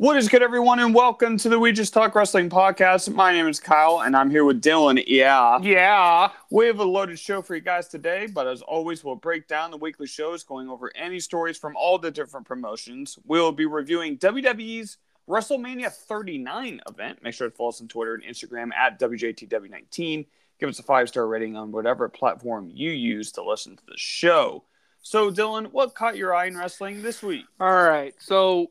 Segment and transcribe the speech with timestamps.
[0.00, 3.14] What is good, everyone, and welcome to the We Just Talk Wrestling podcast.
[3.14, 5.04] My name is Kyle, and I'm here with Dylan.
[5.06, 5.58] Yeah.
[5.60, 6.30] Yeah.
[6.50, 9.70] We have a loaded show for you guys today, but as always, we'll break down
[9.70, 13.18] the weekly shows, going over any stories from all the different promotions.
[13.26, 14.96] We'll be reviewing WWE's
[15.28, 17.22] WrestleMania 39 event.
[17.22, 20.26] Make sure to follow us on Twitter and Instagram at WJTW19.
[20.58, 23.98] Give us a five star rating on whatever platform you use to listen to the
[23.98, 24.64] show.
[25.02, 27.44] So, Dylan, what caught your eye in wrestling this week?
[27.60, 28.14] All right.
[28.18, 28.70] So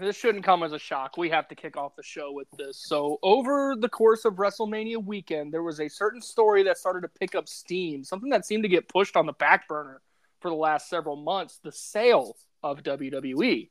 [0.00, 1.16] this shouldn't come as a shock.
[1.16, 2.84] We have to kick off the show with this.
[2.86, 7.08] So, over the course of WrestleMania weekend, there was a certain story that started to
[7.08, 10.00] pick up steam, something that seemed to get pushed on the back burner
[10.40, 13.70] for the last several months the sale of WWE,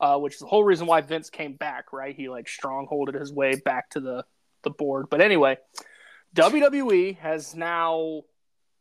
[0.00, 2.14] uh, which is the whole reason why Vince came back, right?
[2.14, 4.24] He like strongholded his way back to the,
[4.62, 5.06] the board.
[5.10, 5.58] But anyway,
[6.34, 8.22] WWE has now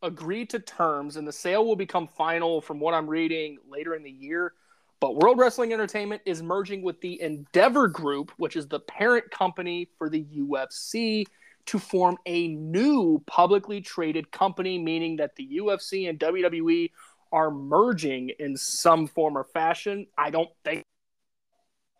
[0.02, 4.04] agreed to terms, and the sale will become final from what I'm reading later in
[4.04, 4.54] the year.
[5.02, 9.90] But World Wrestling Entertainment is merging with the Endeavor Group, which is the parent company
[9.98, 11.26] for the UFC,
[11.66, 16.92] to form a new publicly traded company, meaning that the UFC and WWE
[17.32, 20.06] are merging in some form or fashion.
[20.18, 20.84] I don't think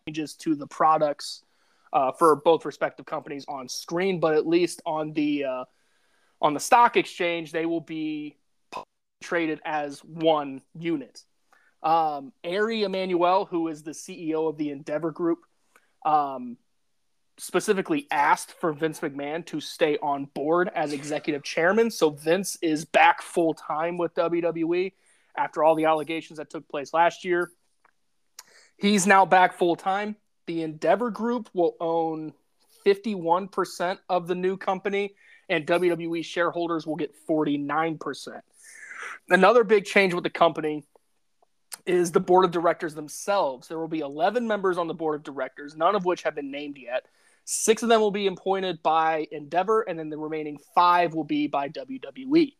[0.06, 1.42] changes to the products
[1.92, 5.64] uh, for both respective companies on screen, but at least on the uh,
[6.40, 8.36] on the stock exchange, they will be
[9.22, 11.24] traded as one unit.
[11.82, 15.40] Um, Ari Emanuel, who is the CEO of the Endeavor Group,
[16.04, 16.56] um,
[17.38, 21.90] specifically asked for Vince McMahon to stay on board as executive chairman.
[21.90, 24.92] So Vince is back full time with WWE
[25.36, 27.50] after all the allegations that took place last year.
[28.76, 30.16] He's now back full time.
[30.46, 32.32] The Endeavor Group will own
[32.84, 35.14] 51% of the new company,
[35.48, 38.40] and WWE shareholders will get 49%.
[39.28, 40.84] Another big change with the company
[41.86, 43.68] is the board of directors themselves.
[43.68, 46.50] There will be 11 members on the board of directors, none of which have been
[46.50, 47.06] named yet.
[47.44, 51.48] Six of them will be appointed by Endeavor, and then the remaining five will be
[51.48, 52.54] by WWE.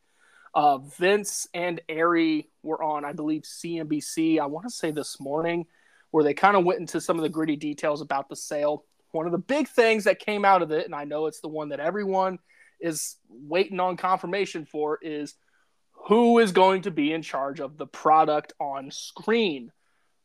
[0.54, 5.66] Uh, Vince and Ari were on, I believe, CNBC, I want to say this morning,
[6.10, 8.84] where they kind of went into some of the gritty details about the sale.
[9.12, 11.48] One of the big things that came out of it, and I know it's the
[11.48, 12.38] one that everyone
[12.80, 15.34] is waiting on confirmation for, is
[16.06, 19.70] who is going to be in charge of the product on screen.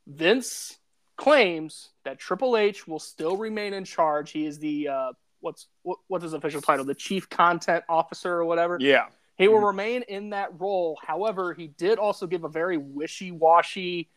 [0.08, 0.78] Vince
[1.18, 4.32] claims that Triple H will still remain in charge.
[4.32, 5.12] He is the uh,
[5.42, 6.86] what's what, what's his official title?
[6.86, 8.78] The chief content officer or whatever.
[8.80, 9.06] Yeah.
[9.38, 10.98] He will remain in that role.
[11.06, 14.10] However, he did also give a very wishy-washy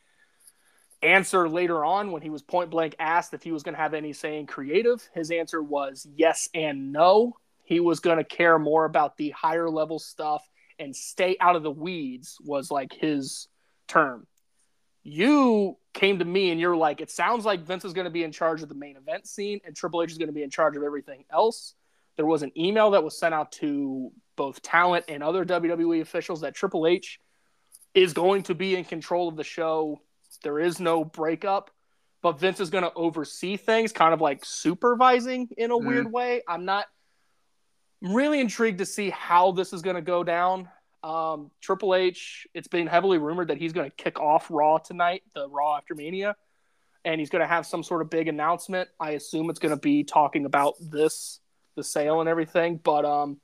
[1.03, 3.93] answer later on when he was point blank asked if he was going to have
[3.93, 5.07] any say in creative.
[5.13, 7.37] His answer was yes and no.
[7.65, 10.43] He was going to care more about the higher level stuff
[10.81, 13.47] and stay out of the weeds was like his
[13.87, 14.27] term.
[15.03, 18.25] You came to me and you're like, it sounds like Vince is going to be
[18.25, 20.51] in charge of the main event scene and Triple H is going to be in
[20.51, 21.75] charge of everything else.
[22.17, 26.41] There was an email that was sent out to both talent and other WWE officials
[26.41, 27.21] that Triple H
[27.95, 30.01] is going to be in control of the show.
[30.43, 31.71] There is no breakup,
[32.23, 35.85] but Vince is going to oversee things, kind of like supervising in a mm.
[35.85, 36.43] weird way.
[36.47, 36.87] I'm not
[38.03, 40.69] I'm really intrigued to see how this is going to go down.
[41.03, 45.23] Um, Triple H, it's been heavily rumored that he's going to kick off Raw tonight,
[45.35, 46.37] the Raw after Mania,
[47.05, 48.89] and he's going to have some sort of big announcement.
[48.99, 51.41] I assume it's going to be talking about this,
[51.77, 52.81] the sale and everything.
[52.83, 53.39] But um,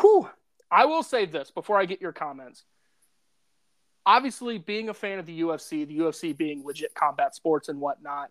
[0.00, 0.28] whew,
[0.70, 2.64] I will say this before I get your comments.
[4.06, 8.30] Obviously, being a fan of the UFC, the UFC being legit combat sports and whatnot,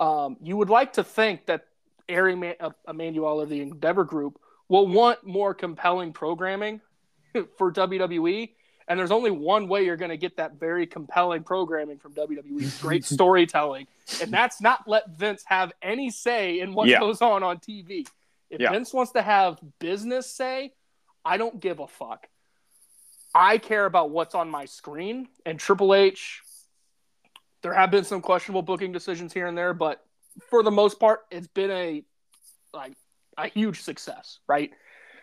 [0.00, 1.66] um, you would like to think that
[2.10, 2.56] Ari
[2.88, 6.80] Emanuel of the Endeavor Group will want more compelling programming
[7.58, 8.50] for WWE.
[8.88, 12.80] And there's only one way you're going to get that very compelling programming from WWE
[12.80, 13.88] great storytelling.
[14.22, 17.00] And that's not let Vince have any say in what yeah.
[17.00, 18.06] goes on on TV.
[18.48, 18.70] If yeah.
[18.70, 20.72] Vince wants to have business say,
[21.24, 22.28] I don't give a fuck.
[23.34, 25.28] I care about what's on my screen.
[25.44, 26.42] And Triple H,
[27.62, 30.04] there have been some questionable booking decisions here and there, but
[30.48, 32.04] for the most part, it's been a
[32.72, 32.92] like
[33.36, 34.70] a huge success, right?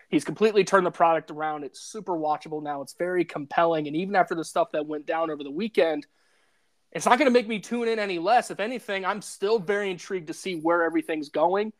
[0.08, 1.64] He's completely turned the product around.
[1.64, 2.82] It's super watchable now.
[2.82, 3.86] It's very compelling.
[3.86, 6.06] And even after the stuff that went down over the weekend,
[6.92, 8.50] it's not going to make me tune in any less.
[8.50, 11.72] If anything, I'm still very intrigued to see where everything's going.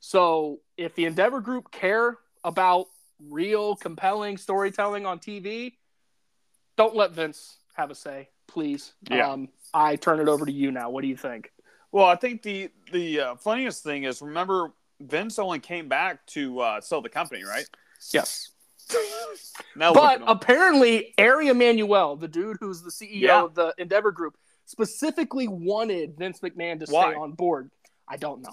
[0.00, 2.86] So if the Endeavor Group care about
[3.28, 5.74] real, compelling storytelling on TV,
[6.76, 8.92] don't let Vince have a say, please.
[9.10, 9.30] Yeah.
[9.30, 10.90] Um, I turn it over to you now.
[10.90, 11.50] What do you think?
[11.90, 16.60] Well, I think the the uh, funniest thing is remember Vince only came back to
[16.60, 17.66] uh, sell the company, right?
[18.12, 18.50] Yes.
[19.76, 23.42] now but apparently, Ari Emanuel, the dude who's the CEO yeah.
[23.42, 27.10] of the Endeavor Group, specifically wanted Vince McMahon to Why?
[27.10, 27.70] stay on board?
[28.08, 28.52] I don't know.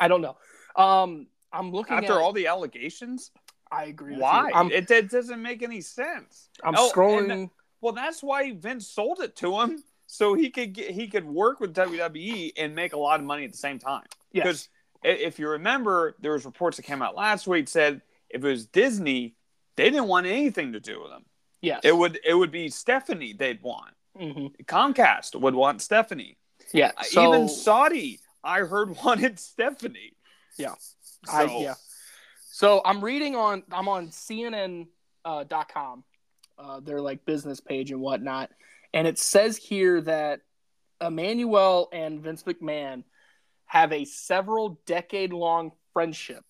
[0.00, 0.36] I don't know.
[0.76, 3.30] Um, I'm looking After at, all the allegations,
[3.70, 4.12] I agree.
[4.12, 4.50] with why?
[4.54, 4.70] you.
[4.70, 6.48] It, it doesn't make any sense.
[6.64, 7.30] I'm Oh, scrolling.
[7.32, 11.24] and- Well, that's why Vince sold it to him so he could get he could
[11.24, 14.04] work with WWE and make a lot of money at the same time.
[14.32, 14.44] yes.
[14.44, 14.68] Because
[15.02, 18.66] if you remember, there was reports that came out last week said if it was
[18.66, 19.34] Disney,
[19.76, 21.24] they didn't want anything to do with them.
[21.60, 21.80] Yes.
[21.84, 23.94] It would it would be Stephanie they'd want.
[24.16, 26.36] hmm Comcast would want Stephanie.
[26.72, 26.92] Yeah.
[27.02, 30.14] So, Even Saudi, I heard wanted Stephanie.
[30.56, 30.74] Yeah.
[31.26, 31.74] So, I, yeah.
[32.50, 34.88] So I'm reading on I'm on CNN
[35.24, 36.04] uh, dot com,
[36.58, 38.50] uh, their like business page and whatnot,
[38.92, 40.40] and it says here that
[41.00, 43.04] Emanuel and Vince McMahon
[43.72, 46.44] have a several decade long friendship.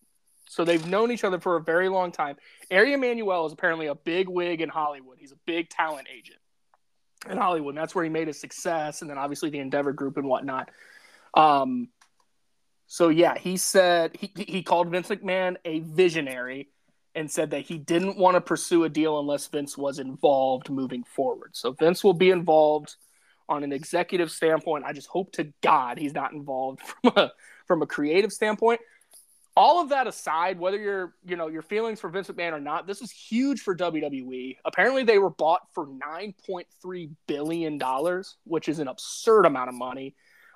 [0.48, 2.34] So they've known each other for a very long time.
[2.68, 5.18] Ari Emanuel is apparently a big wig in Hollywood.
[5.20, 6.40] He's a big talent agent
[7.30, 7.76] in Hollywood.
[7.76, 9.02] And that's where he made his success.
[9.02, 10.72] And then obviously the Endeavor Group and whatnot.
[11.32, 11.90] Um,
[12.88, 16.70] so yeah, he said he, he called Vince McMahon a visionary
[17.14, 21.04] and said that he didn't want to pursue a deal unless Vince was involved moving
[21.04, 21.50] forward.
[21.52, 22.96] So Vince will be involved
[23.52, 24.84] on an executive standpoint.
[24.84, 27.32] I just hope to God he's not involved from a
[27.66, 28.80] from a creative standpoint.
[29.54, 32.86] All of that aside, whether you're you know your feelings for Vince McMahon or not,
[32.86, 34.56] this is huge for WWE.
[34.64, 39.68] Apparently, they were bought for nine point three billion dollars, which is an absurd amount
[39.68, 40.14] of money.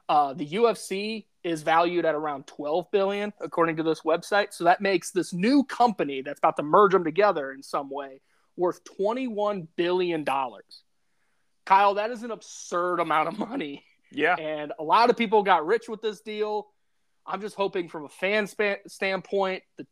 [0.09, 4.53] Uh, the UFC is valued at around 12 billion, according to this website.
[4.53, 8.21] So that makes this new company that's about to merge them together in some way
[8.57, 10.83] worth 21 billion dollars.
[11.67, 14.37] Kyle, that is an absurd amount of money, yeah.
[14.37, 16.69] and a lot of people got rich with this deal.
[17.27, 19.87] I'm just hoping, from a fan span- standpoint, the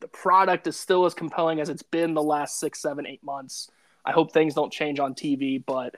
[0.00, 3.70] the product is still as compelling as it's been the last six, seven, eight months.
[4.04, 5.94] I hope things don't change on TV, but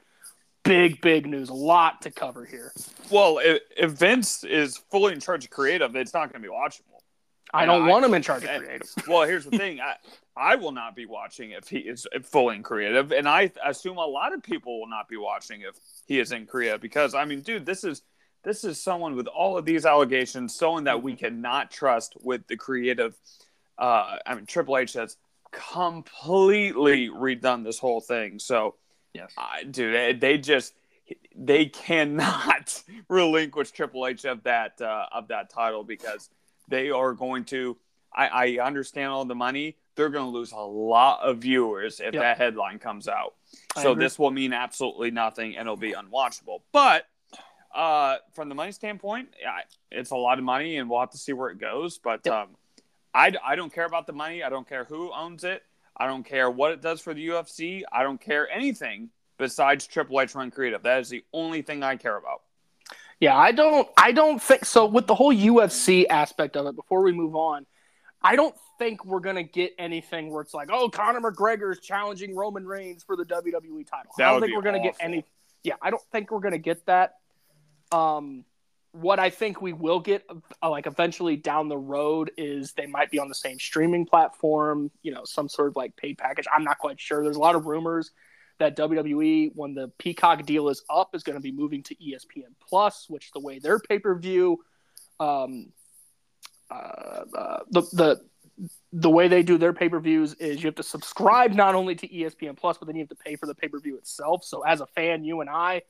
[0.64, 1.49] big, big news.
[1.49, 2.73] A lot to cover here.
[3.11, 6.52] Well, if, if Vince is fully in charge of creative, it's not going to be
[6.52, 6.91] watchable.
[7.52, 8.88] I don't I- want him in charge of creative.
[9.08, 9.81] Well, here's the thing.
[9.81, 9.96] I,
[10.37, 14.06] I will not be watching if he is fully in creative, and I assume a
[14.06, 15.75] lot of people will not be watching if
[16.06, 18.02] he is in Korea because I mean, dude, this is
[18.44, 22.56] this is someone with all of these allegations, someone that we cannot trust with the
[22.56, 23.14] creative.
[23.78, 25.16] Uh, I mean, Triple H has
[25.50, 28.38] completely redone this whole thing.
[28.38, 28.76] So,
[29.14, 29.31] Yes.
[29.37, 30.72] I dude, they, they just
[31.37, 36.31] they cannot relinquish Triple H of that uh, of that title because
[36.69, 37.76] they are going to.
[38.14, 39.76] I, I understand all the money.
[39.94, 42.23] They're going to lose a lot of viewers if Yep.
[42.23, 43.35] that headline comes out.
[43.76, 44.05] I So agree.
[44.05, 46.61] this will mean absolutely nothing, and it'll be unwatchable.
[46.73, 47.06] But
[47.75, 49.59] uh, from the money standpoint, yeah,
[49.91, 51.99] it's a lot of money, and we'll have to see where it goes.
[51.99, 52.35] But Yep.
[52.35, 52.49] um,
[53.14, 54.43] I, I don't care about the money.
[54.43, 55.62] I don't care who owns it.
[55.97, 57.82] I don't care what it does for the UFC.
[57.93, 60.82] I don't care anything besides Triple H run creative.
[60.82, 62.43] That is the only thing I care about.
[63.22, 67.04] Yeah, I don't I don't think so with the whole UFC aspect of it before
[67.04, 67.66] we move on.
[68.20, 71.78] I don't think we're going to get anything where it's like, "Oh, Conor McGregor is
[71.78, 74.96] challenging Roman Reigns for the WWE title." That I don't think we're going to get
[74.98, 75.24] any
[75.62, 77.19] Yeah, I don't think we're going to get that.
[77.92, 78.44] Um
[78.90, 80.28] what I think we will get
[80.60, 84.90] uh, like eventually down the road is they might be on the same streaming platform,
[85.02, 86.46] you know, some sort of like paid package.
[86.52, 87.22] I'm not quite sure.
[87.22, 88.10] There's a lot of rumors
[88.62, 92.55] that WWE, when the Peacock deal is up, is going to be moving to ESPN
[92.69, 94.61] Plus, which the way their pay per view,
[95.19, 95.73] um,
[96.70, 98.21] uh, uh, the the
[98.92, 101.97] the way they do their pay per views is you have to subscribe not only
[101.97, 104.45] to ESPN Plus, but then you have to pay for the pay per view itself.
[104.45, 105.83] So as a fan, you and I,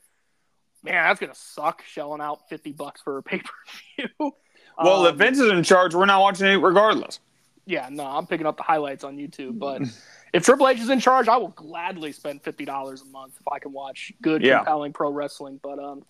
[0.81, 4.31] man, that's gonna suck shelling out fifty bucks for a pay per view.
[4.83, 7.19] Well, if Vince is in charge, we're not watching it regardless.
[7.67, 9.59] yeah, no, I'm picking up the highlights on YouTube.
[9.59, 9.83] But
[10.33, 13.47] if Triple H is in charge, I will gladly spend fifty dollars a month if
[13.47, 14.57] I can watch good, Yeah.
[14.57, 15.59] compelling pro wrestling.
[15.61, 16.03] But um,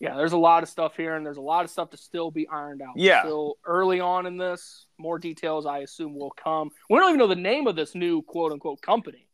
[0.00, 2.30] yeah, there's a lot of stuff here, and there's a lot of stuff to still
[2.30, 2.96] be ironed out.
[2.96, 3.22] Yeah.
[3.22, 4.86] still early on in this.
[4.98, 6.70] More details, I assume, will come.
[6.90, 9.26] We don't even know the name of this new quote unquote company,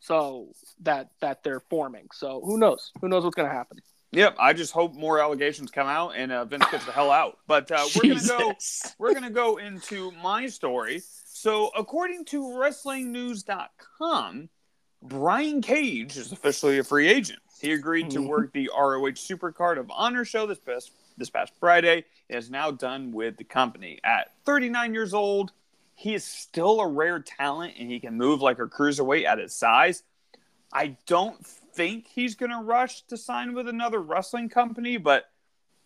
[0.00, 0.48] so
[0.82, 2.08] that that they're forming.
[2.12, 2.92] So who knows?
[3.00, 3.78] Who knows what's going to happen?
[4.12, 7.38] Yep, I just hope more allegations come out and uh, Vince gets the hell out.
[7.46, 8.54] But uh, we're gonna go.
[8.98, 11.02] We're going to go into my story.
[11.26, 12.40] So, according to
[13.36, 14.48] WrestlingNews.com,
[15.02, 17.40] Brian Cage is officially a free agent.
[17.60, 18.28] He agreed to Mhm.
[18.28, 22.04] work the ROH Supercard of Honor show this past this past Friday.
[22.28, 23.98] He is now done with the company.
[24.04, 25.52] At 39 years old,
[25.94, 29.54] he is still a rare talent and he can move like a cruiserweight at his
[29.54, 30.02] size.
[30.72, 31.36] I don't
[31.76, 35.30] think he's going to rush to sign with another wrestling company, but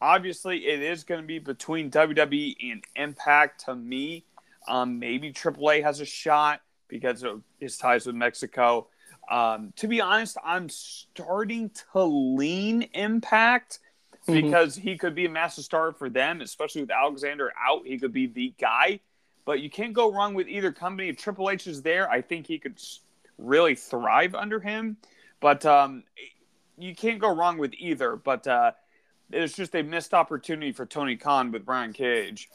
[0.01, 4.25] obviously it is going to be between WWE and Impact to me.
[4.69, 8.87] Um, maybe AAA has a shot because of his ties with Mexico.
[9.31, 13.81] Um, to be honest, I'm starting to lean Impact
[14.27, 14.43] Mhm.
[14.43, 17.87] because he could be a massive star for them, especially with Alexander out.
[17.87, 19.01] He could be the guy.
[19.45, 21.09] But you can't go wrong with either company.
[21.09, 22.81] If Triple H is there, I think he could
[23.39, 24.99] really thrive under him.
[25.41, 26.05] But um,
[26.79, 28.17] you can't go wrong with either.
[28.17, 28.73] But uh,
[29.33, 32.49] it's just a missed opportunity for Tony Khan with Brian Cage.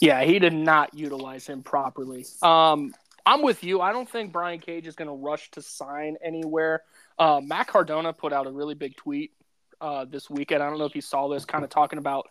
[0.00, 2.26] Yeah, he did not utilize him properly.
[2.42, 2.94] Um,
[3.24, 3.80] I'm with you.
[3.80, 6.82] I don't think Brian Cage is going to rush to sign anywhere.
[7.18, 9.32] Uh, Matt Cardona put out a really big tweet
[9.80, 10.62] uh, this weekend.
[10.62, 12.28] I don't know if you saw this, kind of talking about.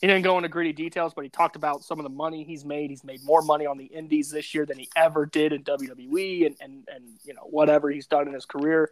[0.00, 2.64] He didn't go into gritty details, but he talked about some of the money he's
[2.64, 2.90] made.
[2.90, 6.46] He's made more money on the Indies this year than he ever did in WWE,
[6.46, 8.90] and and and you know whatever he's done in his career.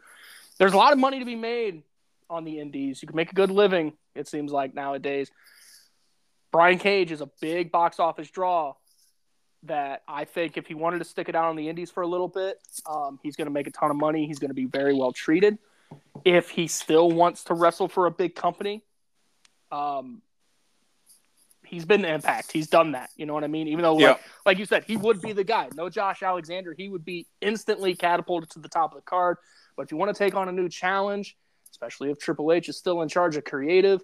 [0.61, 1.83] There's a lot of money to be made
[2.29, 3.01] on the Indies.
[3.01, 3.95] You can make a good living.
[4.15, 5.31] It seems like nowadays.
[6.53, 8.75] Brian Cage is a big box office draw
[9.63, 12.07] that I think if he wanted to stick it out on the Indies for a
[12.07, 14.27] little bit, um, he's going to make a ton of money.
[14.27, 15.57] He's going to be very well treated.
[16.27, 18.85] If he still wants to wrestle for a big company,
[19.73, 20.21] um,
[21.65, 22.53] he's been the impact.
[22.53, 23.09] He's done that.
[23.17, 23.67] You know what I mean?
[23.69, 24.17] Even though, like, Yeah.
[24.45, 25.71] like you said, he would be the guy.
[25.75, 29.39] No Josh Alexander, he would be instantly catapulted to the top of the card.
[29.81, 31.39] But if you want to take on a new challenge,
[31.71, 34.03] especially if Triple H is still in charge of creative,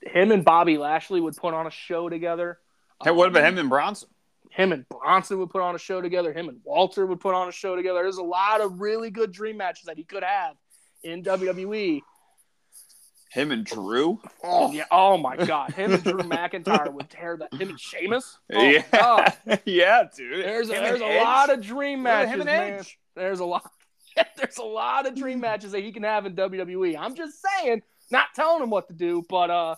[0.00, 2.58] him and Bobby Lashley would put on a show together.
[3.04, 4.08] Hey, what about him and Bronson?
[4.50, 6.32] him and Bronson would put on a show together.
[6.32, 8.02] Him and Walter would put on a show together.
[8.02, 10.56] There's a lot of really good dream matches that he could have
[11.04, 12.00] in WWE.
[13.30, 14.20] Him and Drew?
[14.42, 14.86] Oh yeah.
[14.90, 15.74] Oh my God.
[15.74, 17.54] Him and Drew McIntyre would tear that.
[17.54, 18.36] Him and Sheamus.
[18.52, 19.32] Oh, yeah,
[19.64, 20.44] yeah, dude.
[20.44, 21.22] There's a, Him there's a Edge?
[21.22, 22.72] lot of dream matches, him and man.
[22.80, 22.98] Edge.
[23.14, 23.70] There's a lot.
[24.36, 26.96] there's a lot of dream matches that he can have in WWE.
[26.98, 29.76] I'm just saying, not telling him what to do, but uh,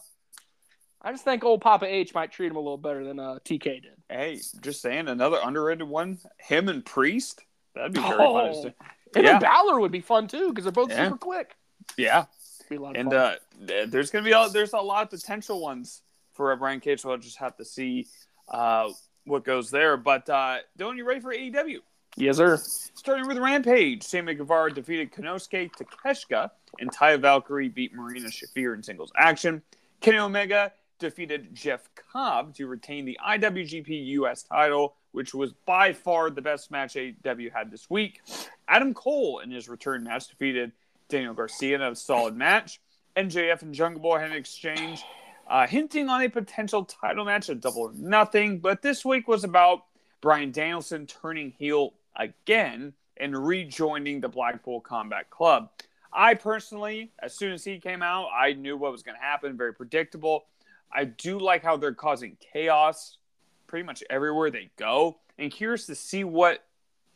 [1.03, 3.83] I just think old Papa H might treat him a little better than uh, TK
[3.83, 3.87] did.
[4.09, 6.19] Hey, just saying, another underrated one.
[6.39, 7.43] Him and Priest.
[7.75, 8.53] That'd be very Oh.
[8.53, 8.73] fun.
[9.15, 9.31] Him Yeah.
[9.33, 11.05] and Balor would be fun too because they're both Yeah.
[11.05, 11.57] super quick.
[11.97, 12.25] Yeah,
[12.71, 15.61] Be a lot of and uh, there's gonna be a, there's a lot of potential
[15.61, 17.01] ones for uh, Brian Cage.
[17.03, 18.07] So I'll just have to see
[18.49, 18.91] uh,
[19.25, 19.97] what goes there.
[19.97, 21.79] But uh, Dylan, you ready for AEW?
[22.17, 22.57] Yes, sir.
[22.57, 28.83] Starting with Rampage, Sammy Guevara defeated Konosuke Takeshita, and Taya Valkyrie beat Marina Shafir in
[28.85, 29.63] singles action.
[30.01, 36.31] Kenny Omega defeated Jeff Cobb to retain the IWGP US title, which was by far
[36.31, 38.21] the best match AEW had this week.
[38.69, 40.71] Adam Cole, in his return match, defeated
[41.09, 42.81] Daniel Garcia in a solid match.
[43.17, 45.03] MJF and Jungle Boy had an exchange,
[45.49, 48.61] uh, hinting on a potential title match at Double or Nothing.
[48.61, 49.83] But this week was about
[50.21, 55.71] Bryan Danielson turning heel again and rejoining the Blackpool Combat Club.
[56.13, 59.57] I personally, as soon as he came out, I knew what was going to happen.
[59.57, 60.45] Very predictable.
[60.93, 63.19] I do like how they're causing chaos
[63.67, 66.65] pretty much everywhere they go, and curious to see what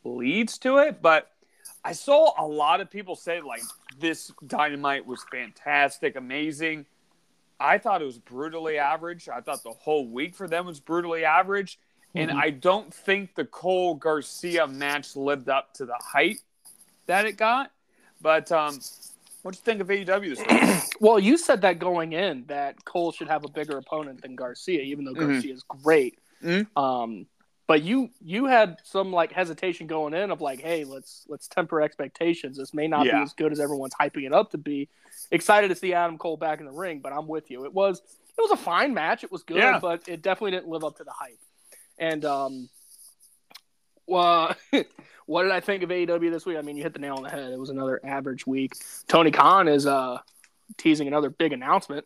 [0.03, 1.01] leads to it.
[1.01, 1.31] But
[1.83, 3.61] I saw a lot of people say like
[3.97, 6.85] this dynamite was fantastic, amazing.
[7.59, 9.29] I thought it was brutally average.
[9.29, 11.79] I thought the whole week for them was brutally average.
[12.15, 12.35] And Mhm.
[12.41, 16.37] I don't think the Cole Garcia match lived up to the hype
[17.05, 17.71] that it got.
[18.21, 18.79] But um,
[19.43, 20.49] what do you think of AEW this week?
[21.01, 24.81] Well, you said that going in that Cole should have a bigger opponent than Garcia,
[24.81, 25.31] even though Mhm.
[25.33, 26.19] Garcia is great.
[26.43, 26.67] Mhm.
[26.75, 27.25] Um,
[27.67, 31.81] but you you had some like hesitation going in of like, hey, let's let's temper
[31.81, 32.57] expectations.
[32.57, 33.19] This may not Yeah.
[33.19, 34.89] be as good as everyone's hyping it up to be.
[35.31, 37.63] Excited to see Adam Cole back in the ring, but I'm with you.
[37.65, 37.99] It was
[38.37, 39.23] it was a fine match.
[39.23, 39.79] It was good, Yeah.
[39.79, 41.37] but it definitely didn't live up to the hype.
[41.99, 42.69] And um,
[44.07, 44.55] well,
[45.25, 46.57] what did I think of AEW this week?
[46.57, 47.51] I mean, you hit the nail on the head.
[47.51, 48.73] It was another average week.
[49.07, 50.17] Tony Khan is uh
[50.77, 52.05] teasing another big announcement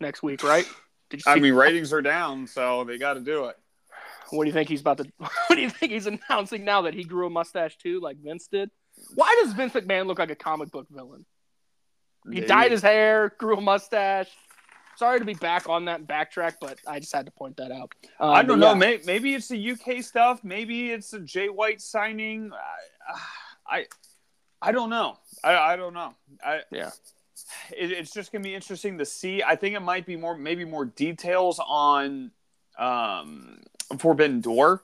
[0.00, 0.66] next week, right?
[1.10, 1.30] Did you see?
[1.30, 3.56] I mean, ratings are down, so they got to do it.
[4.30, 5.04] what do you think he's about to?
[5.18, 8.46] What do you think he's announcing now that he grew a mustache too, like Vince
[8.46, 8.70] did?
[9.14, 11.26] Why does Vince McMahon look like a comic book villain?
[12.30, 14.30] He dyed his hair, grew a mustache.
[14.96, 17.92] Sorry to be back on that backtrack, but I just had to point that out.
[18.20, 18.68] Um, I don't know.
[18.72, 18.74] yeah.
[18.74, 20.44] May, maybe it's the UK stuff.
[20.44, 22.52] Maybe it's a Jay White signing.
[23.68, 23.86] I, I,
[24.60, 25.18] I don't know.
[25.42, 26.14] I, I don't know.
[26.44, 26.90] I, Yeah.
[27.76, 29.42] It, it's just gonna be interesting to see.
[29.42, 32.30] I think it might be more, maybe more details on
[32.78, 33.60] um,
[33.98, 34.82] Forbidden Door.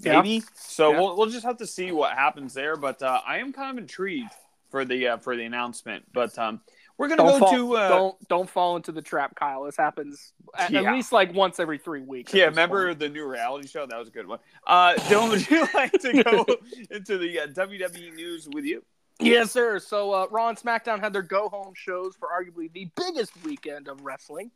[0.00, 0.20] Yeah.
[0.20, 0.42] Maybe.
[0.56, 1.00] So Yeah.
[1.00, 2.76] we'll we'll just have to see what happens there.
[2.76, 4.30] But uh, I am kind of intrigued
[4.70, 6.04] for the uh, for the announcement.
[6.12, 6.60] But um,
[6.98, 9.64] we're gonna Don't go fall, to uh, don't don't fall into the trap, Kyle.
[9.64, 12.32] This happens at, at least like once every three weeks.
[12.32, 12.98] Yeah, remember point.
[13.00, 13.86] the new reality show?
[13.86, 14.38] That was a good one.
[14.66, 16.46] Uh, Dylan, would you like to go
[16.90, 18.82] into the uh, WWE news with you?
[19.18, 19.78] Yes, sir.
[19.78, 23.88] So uh, Raw and SmackDown had their go home shows for arguably the biggest weekend
[23.88, 24.50] of wrestling.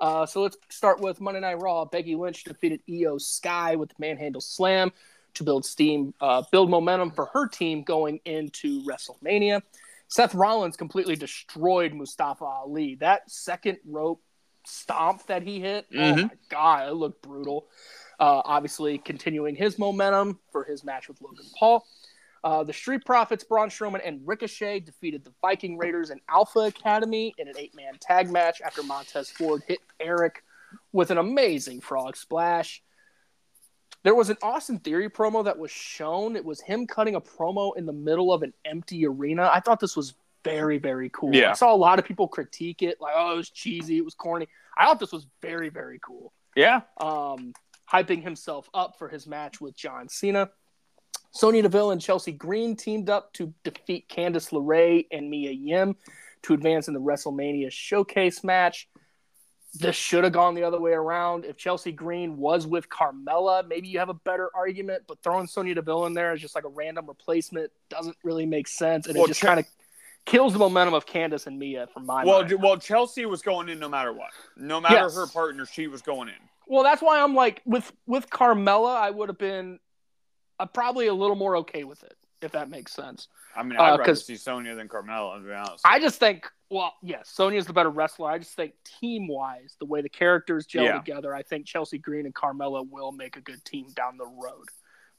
[0.00, 1.84] Uh, so let's start with Monday Night Raw.
[1.84, 4.92] Becky Lynch defeated IYO SKY with the manhandle slam.
[5.34, 9.60] to build steam, uh, build momentum for her team going into WrestleMania.
[10.08, 12.96] Seth Rollins completely destroyed Mustafa Ali.
[12.96, 14.22] That second rope
[14.66, 16.22] stomp that he hit, oh Mhm.
[16.28, 17.68] my god, it looked brutal.
[18.18, 21.84] Uh, obviously, continuing his momentum for his match with Logan Paul.
[22.44, 27.34] Uh, the Street Profits, Braun Strowman, and Ricochet defeated the Viking Raiders and Alpha Academy
[27.38, 30.44] in an eight-man tag match after Montez Ford hit Erik
[30.92, 32.82] with an amazing frog splash.
[34.04, 36.36] There was an Austin Theory promo that was shown.
[36.36, 39.50] It was him cutting a promo in the middle of an empty arena.
[39.52, 41.34] I thought this was very, very cool.
[41.34, 41.50] Yeah.
[41.50, 44.14] I saw a lot of people critique it, like, oh, it was cheesy, it was
[44.14, 44.46] corny.
[44.76, 46.32] I thought this was very, very cool.
[46.54, 46.82] Yeah.
[47.00, 47.54] Um,
[47.90, 50.50] hyping himself up for his match with John Cena.
[51.32, 55.96] Sonya Deville and Chelsea Green teamed up to defeat Candice LeRae and Mia Yim
[56.42, 58.88] to advance in the WrestleMania showcase match.
[59.76, 61.44] This should have gone the other way around.
[61.44, 65.74] If Chelsea Green was with Carmella, maybe you have a better argument, but throwing Sonya
[65.74, 69.06] Deville in there as just like a random replacement doesn't really make sense.
[69.06, 69.66] And Well, it just Ch- kind of
[70.26, 72.62] kills the momentum of Candice and Mia from my Well, mind.
[72.62, 74.30] Well, Chelsea was going in no matter what.
[74.56, 75.16] No matter Yes.
[75.16, 76.34] her partner, she was going in.
[76.66, 79.80] Well, that's why I'm like with with Carmella, I would have been
[80.60, 83.28] uh, probably a little more okay with it, if that makes sense.
[83.56, 85.82] I mean, Uh, I'd rather see Sonya than Carmella, to be honest.
[85.84, 88.28] I just think, well, yes, Sonya's the better wrestler.
[88.28, 90.98] I just think team wise, the way the characters gel Yeah.
[90.98, 94.68] together, I think Chelsea Green and Carmella will make a good team down the road.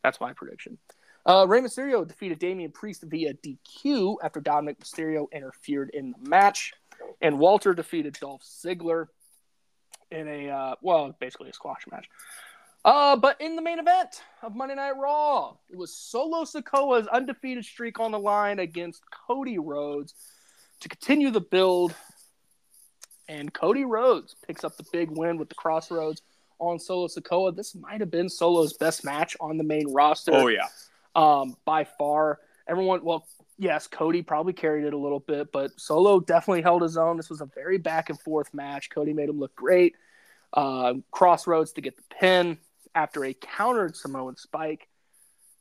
[0.03, 0.77] That's my prediction.
[1.25, 6.73] Uh, Rey Mysterio defeated Damian Priest via DQ after Dominic Mysterio interfered in the match,
[7.21, 9.07] and Walter defeated Dolph Ziggler
[10.11, 12.09] in a uh, well, basically a squash match.
[12.83, 17.63] Uh, but in the main event of Monday Night Raw, it was Solo Sikoa's undefeated
[17.65, 20.13] streak on the line against Cody Rhodes
[20.81, 21.93] to continue the build.
[23.27, 26.21] And Cody Rhodes picks up the big win with the Crossroads
[26.59, 27.55] on Solo Sikoa.
[27.55, 30.67] This might have been Solo's best match on the main roster oh yeah.
[31.15, 32.39] um, by far.
[32.67, 33.27] Everyone, well,
[33.57, 37.17] yes, Cody probably carried it a little bit, but Solo definitely held his own.
[37.17, 38.89] This was a very back and forth match.
[38.89, 39.95] Cody made him look great.
[40.53, 42.57] Uh, Crossroads to get the pin
[42.93, 44.87] after a countered Samoan spike.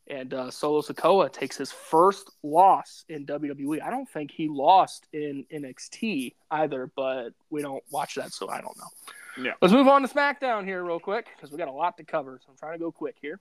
[0.07, 3.83] And uh, Solo Sikoa takes his first loss in WWE.
[3.83, 8.61] I don't think he lost in NXT either, but we don't watch that, so I
[8.61, 9.45] don't know.
[9.45, 9.53] Yeah.
[9.63, 12.39] Let's move on to SmackDown here, real quick, because we got a lot to cover.
[12.45, 13.41] So I'm trying to go quick here.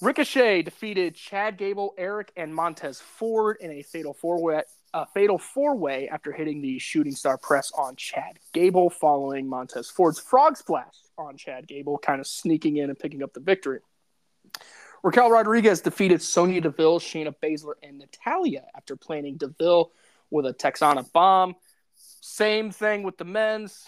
[0.00, 4.62] Ricochet defeated Chad Gable, Erik, and Montez Ford in a fatal four way.
[4.92, 9.90] A fatal four way after hitting the shooting star press on Chad Gable, following Montez
[9.90, 13.80] Ford's frog splash on Chad Gable, kind of sneaking in and picking up the victory.
[15.04, 19.92] Raquel Rodriguez defeated Sonya Deville, Shayna Baszler, and Natalya after planning Deville
[20.30, 21.56] with a Tejana bomb.
[21.94, 23.86] Same thing with the men's.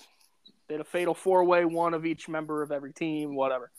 [0.69, 3.71] Did a fatal four way, one of each member of every team, whatever.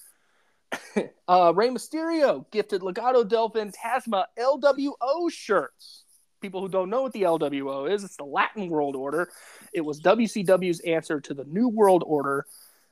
[1.28, 6.06] uh, Rey Mysterio gifted Legado del Fantasma LWO shirts.
[6.42, 9.30] People who don't know what the LWO is, it's the Latin World Order.
[9.74, 12.48] It was WCW's answer to the New World Order,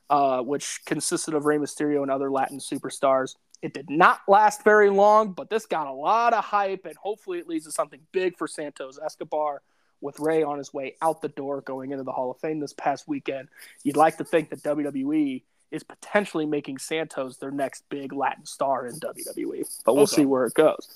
[0.08, 3.34] uh, which consisted of Rey Mysterio and other Latin superstars.
[3.62, 7.38] It did not last very long, but this got a lot of hype, and hopefully
[7.38, 9.62] it leads to something big for Santos Escobar
[10.02, 12.74] with Rey on his way out the door going into the Hall of Fame this
[12.74, 13.48] past weekend.
[13.82, 18.86] You'd like to think that WWE is potentially making Santos their next big Latin star
[18.86, 20.16] in WWE, but we'll Okay.
[20.16, 20.88] see where it goes.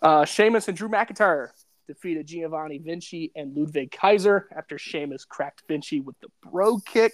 [0.00, 1.48] Uh, Sheamus and Drew McIntyre
[1.86, 7.12] defeated Giovanni Vinci and Ludwig Kaiser after Sheamus cracked Vinci with the bro kick.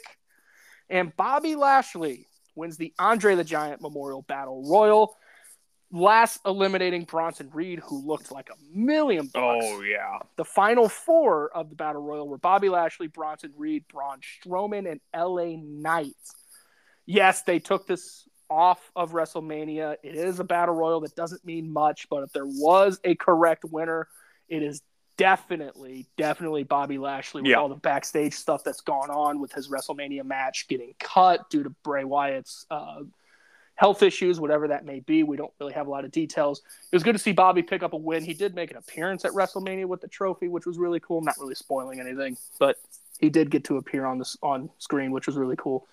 [0.88, 5.16] And Bobby Lashley wins the Andre the Giant Memorial Battle Royal,
[5.92, 10.18] last eliminating Bronson Reed, who looked like a million bucks Oh yeah.
[10.36, 15.00] the final four of the Battle Royal were Bobby Lashley, Bronson Reed, Braun Strowman, and
[15.14, 16.14] LA Knight.
[17.06, 19.96] Yes, they took this off of WrestleMania.
[20.02, 23.64] It is a Battle Royal that doesn't mean much, but if there was a correct
[23.64, 24.06] winner,
[24.48, 24.82] it is
[25.20, 27.56] definitely, definitely Bobby Lashley with Yeah.
[27.58, 31.70] all the backstage stuff that's gone on with his WrestleMania match getting cut due to
[31.84, 33.02] Bray Wyatt's uh,
[33.74, 35.22] health issues, whatever that may be.
[35.22, 36.62] We don't really have a lot of details.
[36.90, 38.24] It was good to see Bobby pick up a win.
[38.24, 41.20] He did make an appearance at WrestleMania with the trophy, which was really cool.
[41.20, 42.76] not really spoiling anything, but
[43.18, 45.86] he did get to appear on this on screen, which was really cool.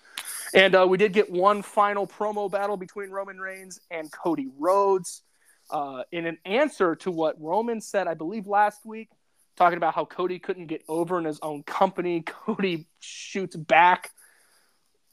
[0.54, 5.22] And uh, we did get one final promo battle between Roman Reigns and Cody Rhodes.
[5.70, 9.10] Uh, in an answer to what Roman said, I believe last week,
[9.58, 14.10] talking about how Cody couldn't get over in his own company, Cody shoots back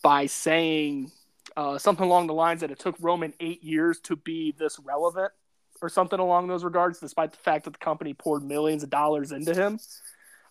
[0.01, 1.12] by saying
[1.58, 5.31] uh, something along the lines that it took Roman eight years to be this relevant,
[5.81, 9.31] or something along those regards, despite the fact that the company poured millions of dollars
[9.31, 9.79] into him,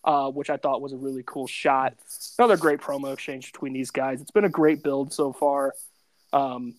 [0.03, 1.95] uh, which I thought was a really cool shot.
[2.37, 4.21] Another great promo exchange between these guys.
[4.21, 5.73] It's been a great build so far.
[6.33, 6.75] Um,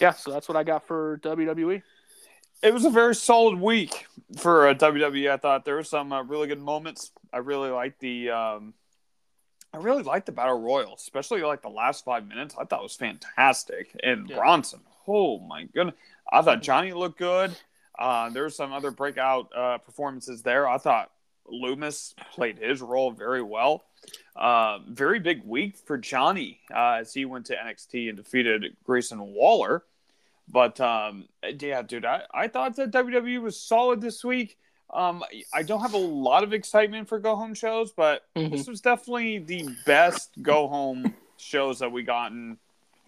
[0.00, 1.18] Yeah, so that's what I got for.
[1.22, 1.82] WWE.
[2.62, 4.06] It was a very solid week
[4.38, 5.30] for uh, WWE.
[5.30, 7.10] I thought there were some uh, really good moments.
[7.32, 8.74] I really liked the, um,
[9.74, 12.54] I really liked the battle royal, especially like the last five minutes.
[12.58, 13.98] I thought it was fantastic.
[14.02, 14.36] And Yeah.
[14.36, 15.96] Bronson, oh my goodness,
[16.30, 17.56] I thought Johnny looked good.
[17.98, 20.68] Uh, there were some other breakout uh, performances there.
[20.68, 21.10] I thought
[21.46, 23.84] Loomis played his role very well.
[24.34, 29.20] Uh, very big week for Johnny uh, as he went to NXT and defeated Grayson
[29.20, 29.84] Waller.
[30.48, 31.28] But um,
[31.60, 34.58] yeah, dude, I, I thought that WWE was solid this week.
[34.92, 35.24] Um,
[35.54, 38.50] I don't have a lot of excitement for go home shows, but Mhm.
[38.50, 42.58] this was definitely the best go home shows that we gotten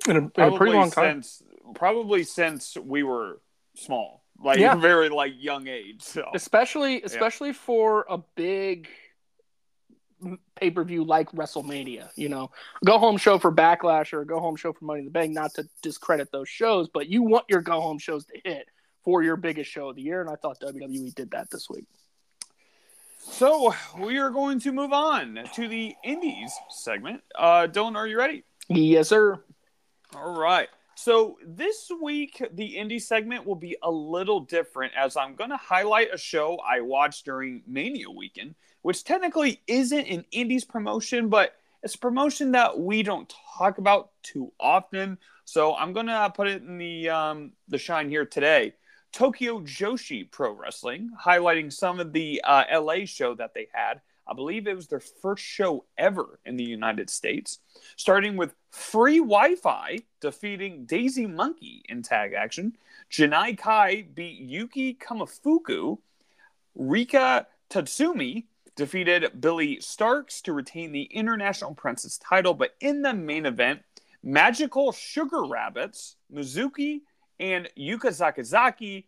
[0.09, 1.23] In a, in a pretty long time.
[1.23, 1.43] since
[1.75, 3.41] probably since we were
[3.77, 4.77] small, like Yeah.
[4.77, 6.01] very like young age.
[6.03, 8.89] So especially especially for a big
[10.57, 12.09] pay per view like WrestleMania.
[12.17, 12.51] You know,
[12.85, 15.33] go home show for Backlash or a go home show for Money in the Bank.
[15.33, 18.69] Not to discredit those shows, but you want your go home shows to hit
[19.05, 21.85] for your biggest show of the year, and I thought WWE did that this week.
[23.19, 27.23] So we are going to move on to the Indies segment.
[27.35, 28.45] Uh, Dylan, are you ready?
[28.69, 29.43] Yes, sir.
[30.15, 30.69] All right.
[30.95, 35.57] So this week, the indie segment will be a little different as I'm going to
[35.57, 41.57] highlight a show I watched during Mania weekend, which technically isn't an indies promotion, but
[41.83, 45.17] it's a promotion that we don't talk about too often.
[45.47, 48.75] So I'm to put it in the um, the shine here today.
[49.11, 54.03] Tokyo Joshi Pro Wrestling, highlighting some of the uh, LA show that they had.
[54.27, 57.61] I believe it was their first show ever in the United States
[57.97, 62.77] starting with free Wi-Fi defeating Daisy Monkey in tag action.
[63.11, 65.97] Janai Kai beat Yuki Kamifuku.
[66.75, 68.45] Rika Tatsumi
[68.77, 73.83] defeated Billie Starkz to retain the International Princess title, but in the main event,
[74.23, 77.01] Magical Sugar Rabbits, Mizuki,
[77.39, 79.05] and Yuka Sakazaki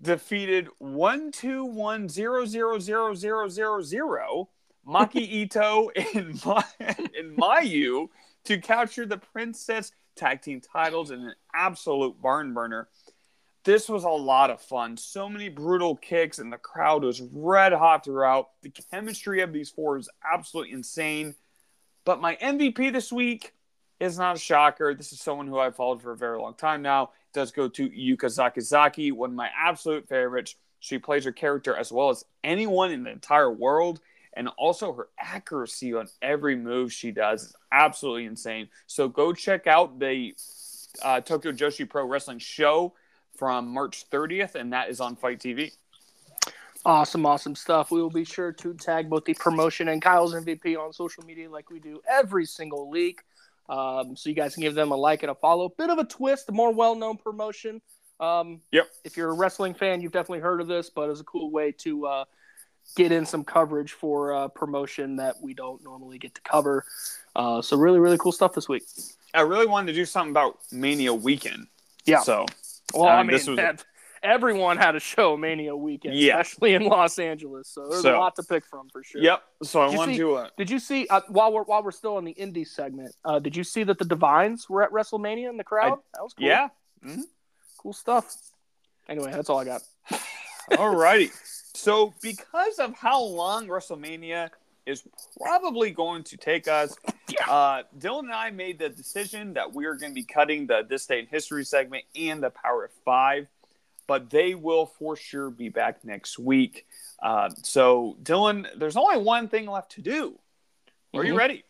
[0.00, 4.48] defeated one two one zero zero zero zero zero zero
[4.86, 8.08] Maki Ito and, Ma- and Mayu
[8.44, 12.88] to capture the Princess Tag Team titles in an absolute barn burner.
[13.64, 14.98] This was a lot of fun.
[14.98, 18.50] So many brutal kicks, and the crowd was red hot throughout.
[18.62, 21.34] The chemistry of these four is absolutely insane.
[22.04, 23.54] But my MVP this week
[24.00, 24.94] is not a shocker.
[24.94, 27.04] This is someone who I've followed for a very long time now.
[27.04, 30.56] It does go to Yuka Sakazaki, one of my absolute favorites.
[30.80, 34.00] She plays her character as well as anyone in the entire world
[34.34, 38.68] and also her accuracy on every move she does is absolutely insane.
[38.86, 40.34] So go check out the
[41.02, 42.92] uh, Tokyo Joshi Pro Wrestling show
[43.36, 45.72] from March 30th, and that is on FITE TV.
[46.86, 47.90] Awesome, awesome stuff.
[47.90, 51.48] We will be sure to tag both the promotion and Kyle's MVP on social media
[51.50, 53.22] like we do every single week.
[53.70, 55.70] Um, so you guys can give them a like and a follow.
[55.70, 57.80] Bit of a twist, a more well known promotion.
[58.20, 58.86] Um, Yep.
[59.04, 61.72] If you're a wrestling fan, you've definitely heard of this, but it's a cool way
[61.78, 62.24] to uh,
[62.96, 66.84] get in some coverage for a promotion that we don't normally get to cover.
[67.34, 68.84] Uh, so really, really cool stuff this week.
[69.32, 71.66] I really wanted to do something about Mania weekend.
[72.04, 72.20] Yeah.
[72.20, 72.46] So
[72.96, 73.84] Well, I mean, this was- that-
[74.22, 76.40] everyone had a show Mania weekend, Yeah.
[76.40, 77.68] especially in Los Angeles.
[77.68, 79.20] So there's So- a lot to pick from for sure.
[79.20, 79.42] Yep.
[79.64, 80.34] So I Did you wanted see- to.
[80.36, 83.14] Uh, Did you see uh, while we're while we're still in the indie segment?
[83.24, 85.98] Uh, did you see that the Divines were at WrestleMania in the crowd?
[86.14, 86.46] that was cool.
[86.46, 86.68] Yeah.
[87.78, 88.34] cool stuff.
[89.08, 89.82] Anyway, that's all I got.
[90.70, 91.30] Alrighty.
[91.76, 94.48] So because of how long WrestleMania
[94.86, 95.02] is
[95.40, 96.96] probably going to take us,
[97.48, 100.84] uh, Dylan and I made the decision that we are going to be cutting the
[100.88, 103.46] This Day in History segment and the Power of Five,
[104.06, 106.86] but they will for sure be back next week.
[107.22, 110.38] Uh, so Dylan, there's only one thing left to do.
[111.14, 111.38] Are you Mhm.
[111.38, 111.64] ready?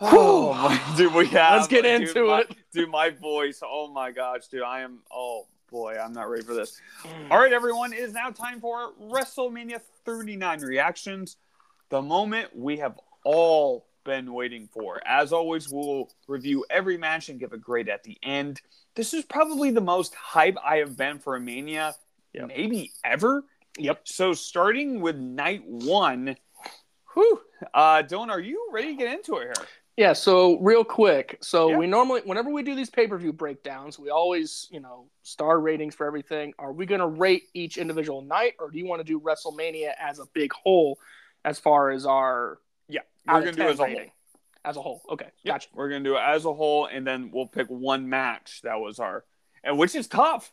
[0.00, 1.54] Oh, dude, we have.
[1.60, 2.56] Let's get dude, into my- it.
[2.72, 3.62] Dude, my voice.
[3.64, 5.00] Oh my gosh, dude, I am.
[5.12, 6.80] Oh boy, I'm not ready for this.
[7.30, 11.36] All right, everyone, it is now time for WrestleMania 39 reactions.
[11.90, 15.00] The moment we have all been waiting for.
[15.06, 18.60] As always, we'll review every match and give a grade at the end.
[18.94, 21.94] This is probably the most hype I have been for a Mania,
[22.34, 22.48] Yep.
[22.48, 23.44] maybe ever.
[23.78, 24.00] Yep.
[24.08, 26.36] So, starting with night one,
[27.14, 27.40] whew,
[27.74, 29.66] uh, Dylan, are you ready to get into it here?
[29.96, 31.36] Yeah, so real quick.
[31.42, 31.76] So Yeah.
[31.76, 36.06] we normally whenever we do these pay-per-view breakdowns, we always, you know, star ratings for
[36.06, 36.54] everything.
[36.58, 39.92] Are we going to rate each individual night or do you want to do WrestleMania
[40.00, 40.98] as a big whole
[41.44, 42.58] as far as our
[42.92, 44.06] Yeah, we're gonna do it 10 as a whole.
[44.64, 45.02] As a whole.
[45.10, 45.26] Okay.
[45.42, 45.68] Yep, Gotcha.
[45.74, 48.98] We're gonna do it as a whole, and then we'll pick one match that was
[48.98, 49.24] our,
[49.64, 50.52] and which is tough,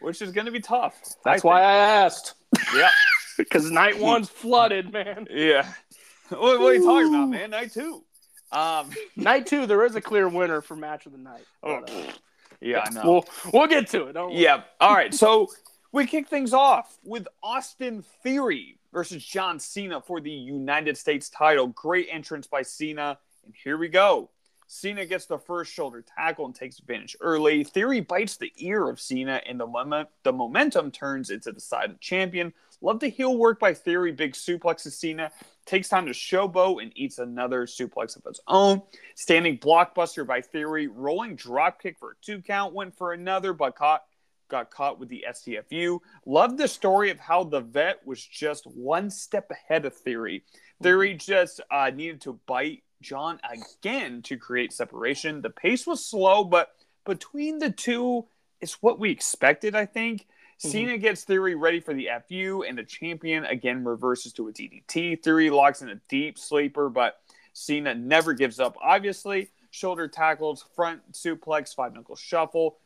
[0.00, 0.94] which is gonna be tough.
[1.24, 2.34] That's why I asked.
[2.74, 2.90] Yeah,
[3.36, 5.26] Because night one's flooded, man.
[5.30, 5.72] yeah.
[6.28, 7.50] What, what are you talking about, man?
[7.50, 8.02] Night two.
[8.50, 11.44] Um, night two, there is a clear winner for match of the night.
[11.62, 12.12] oh, But, uh,
[12.60, 13.02] yeah, I know.
[13.04, 14.14] We'll we'll get to it.
[14.14, 14.42] Don't worry.
[14.42, 14.62] Yeah.
[14.80, 15.14] All right.
[15.14, 15.48] So
[15.92, 21.66] we kick things off with Austin Theory versus John Cena for the United States title.
[21.66, 23.18] Great entrance by Cena.
[23.44, 24.30] And here we go.
[24.68, 27.62] Cena gets the first shoulder tackle and takes advantage early.
[27.62, 31.92] Theory bites the ear of Cena, and the, the momentum turns into the side of
[31.92, 32.54] the champion.
[32.80, 34.12] Love the heel work by Theory.
[34.12, 35.30] Big suplex suplexes Cena.
[35.66, 38.80] Takes time to showboat and eats another suplex of his own.
[39.14, 40.86] Standing blockbuster by Theory.
[40.86, 42.72] Rolling dropkick for a two count.
[42.72, 44.04] Went for another, but caught
[44.48, 46.00] got caught with the STFU.
[46.24, 50.44] Love the story of how the vet was just one step ahead of Theory.
[50.82, 55.42] Theory just uh, needed to bite John again to create separation.
[55.42, 56.70] The pace was slow, but
[57.04, 58.26] between the two,
[58.60, 60.26] it's what we expected, I think.
[60.62, 60.70] Mhm.
[60.70, 65.16] Cena gets Theory ready for the FU, and the champion again reverses to a DDT.
[65.16, 67.20] Theory locks in a deep sleeper, but
[67.52, 69.50] Cena never gives up, obviously.
[69.70, 72.78] Shoulder tackles, front suplex, five knuckle shuffle.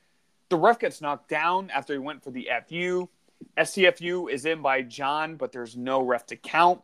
[0.51, 3.09] The ref gets knocked down after he went for the FU.
[3.57, 6.83] SCFU is in by John, but there's no ref to count.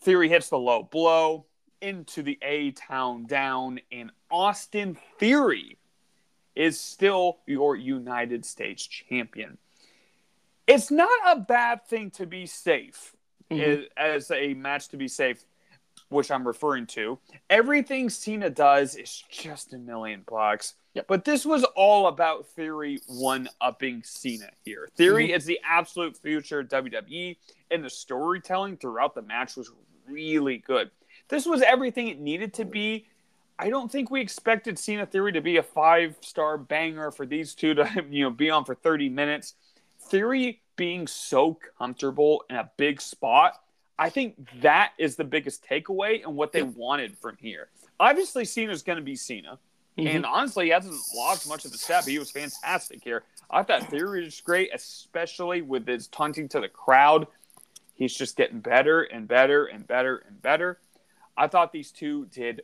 [0.00, 1.46] Theory hits the low blow
[1.80, 5.78] into the A town down, and Austin Theory
[6.54, 9.58] is still your United States champion.
[10.66, 13.14] It's not a bad thing to be safe
[13.50, 13.88] Mhm.
[13.96, 15.44] as a match to be safe,
[16.10, 17.18] which I'm referring to.
[17.48, 20.74] Everything Cena does is just a million bucks.
[20.94, 21.06] Yep.
[21.06, 24.88] But this was all about Theory one upping Cena here.
[24.96, 25.36] Theory mhm.
[25.36, 27.36] is the absolute future of WWE,
[27.70, 29.70] and the storytelling throughout the match was
[30.08, 30.90] really good.
[31.28, 33.06] This was everything it needed to be.
[33.56, 37.54] I don't think we expected Cena Theory to be a five star banger for these
[37.54, 39.54] two to you know be on for 30 minutes.
[40.08, 43.60] Theory being so comfortable in a big spot,
[44.00, 47.68] I think that is the biggest takeaway and what they wanted from here.
[48.00, 49.58] Obviously, Cena's going to be Cena.
[49.98, 50.14] Mhm.
[50.16, 52.04] And honestly, he hasn't lost much of the step.
[52.04, 53.24] He was fantastic here.
[53.50, 57.26] I thought Theory was great, especially with his taunting to the crowd.
[57.94, 60.78] He's just getting better and better and better and better.
[61.36, 62.62] I thought these two did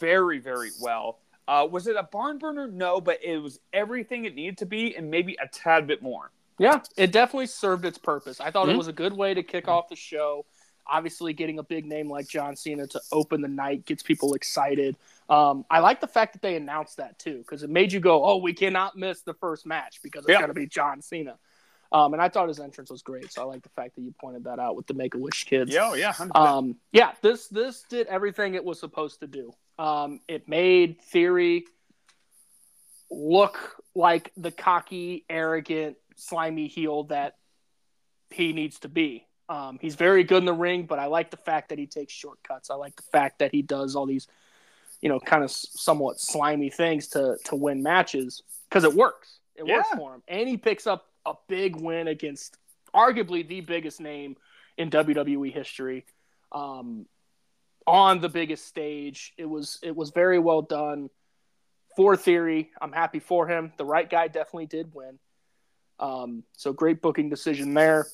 [0.00, 1.20] very, very well.
[1.46, 2.66] Uh, was it a barn burner?
[2.66, 6.32] No, but it was everything it needed to be and maybe a tad bit more.
[6.58, 8.40] Yeah, it definitely served its purpose.
[8.40, 8.74] I thought Mhm.
[8.74, 10.46] it was a good way to kick off the show.
[10.86, 14.96] Obviously, getting a big name like John Cena to open the night gets people excited.
[15.28, 18.24] Um, I like the fact that they announced that too, because it made you go,
[18.24, 20.40] "Oh, we cannot miss the first match because it's Yeah.
[20.40, 21.38] going to be John Cena."
[21.92, 24.12] Um, and I thought his entrance was great, so I like the fact that you
[24.20, 25.72] pointed that out with the Make a Wish kids.
[25.72, 26.34] Yeah, oh, yeah, 100%.
[26.34, 29.54] Um, yeah, this this did everything it was supposed to do.
[29.78, 31.66] Um, it made Theory
[33.10, 37.36] look like the cocky, arrogant, slimy heel that
[38.30, 39.26] he needs to be.
[39.48, 42.12] Um, he's very good in the ring, but I like the fact that he takes
[42.12, 42.70] shortcuts.
[42.70, 44.26] I like the fact that he does all these,
[45.02, 49.38] you know, kind of somewhat slimy things to to win matches because it works.
[49.54, 52.56] It works for him, and he picks up a big win against
[52.94, 54.36] arguably the biggest name
[54.76, 56.06] in WWE history.
[56.52, 57.06] Um,
[57.86, 61.10] on the biggest stage, it was it was very well done.
[61.96, 63.72] For Theory, I'm happy for him.
[63.76, 65.18] The right guy definitely did win.
[66.00, 68.06] Um, so great booking decision there.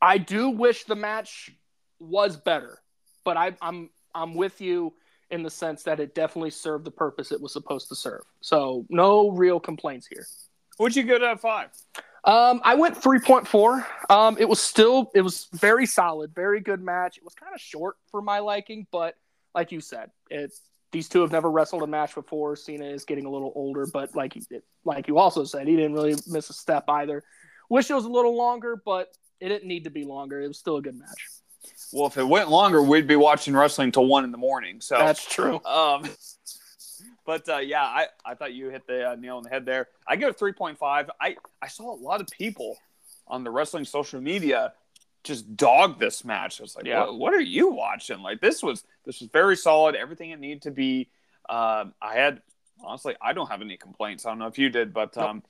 [0.00, 1.50] I do wish the match
[1.98, 2.78] was better,
[3.24, 4.94] but I, I'm I'm with you
[5.30, 8.22] in the sense that it definitely served the purpose it was supposed to serve.
[8.40, 10.26] So no real complaints here.
[10.78, 11.70] Would you go to five?
[12.24, 13.84] Um, I went 3.4.
[14.10, 17.16] Um, it was still it was very solid, very good match.
[17.16, 19.14] It was kind of short for my liking, but
[19.54, 22.56] like you said, it's these two have never wrestled a match before.
[22.56, 24.36] Cena is getting a little older, but like
[24.84, 27.24] like you also said, he didn't really miss a step either.
[27.68, 29.08] Wish it was a little longer, but
[29.40, 30.40] it didn't need to be longer.
[30.40, 31.28] It was still a good match.
[31.92, 34.80] Well, if it went longer, we'd be watching wrestling till one in the morning.
[34.80, 35.60] So That's true.
[35.64, 36.04] Um,
[37.26, 39.88] but uh, yeah, I, I thought you hit the uh, nail on the head there.
[40.06, 41.10] I give it three point five.
[41.20, 42.76] I I saw a lot of people
[43.26, 44.72] on the wrestling social media
[45.24, 46.60] just dog this match.
[46.60, 47.00] I was like, Yeah.
[47.00, 48.20] what, what are you watching?
[48.20, 49.94] Like this was this was very solid.
[49.94, 51.08] Everything it needed to be.
[51.48, 52.42] Um, I had
[52.82, 54.24] honestly, I don't have any complaints.
[54.26, 55.42] I don't know if you did, but um,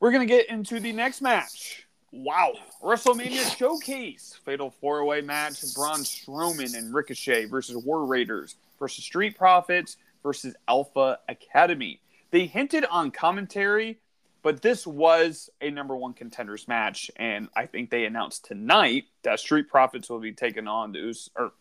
[0.00, 1.83] we're gonna get into the next match.
[2.16, 9.04] Wow, WrestleMania Showcase Fatal Four Way match: Braun Strowman and Ricochet versus War Raiders versus
[9.04, 12.00] Street Profits versus Alpha Academy.
[12.30, 13.98] They hinted on commentary,
[14.42, 19.40] but this was a number one contenders match, and I think they announced tonight that
[19.40, 21.52] Street Profits will be taking on the Us- or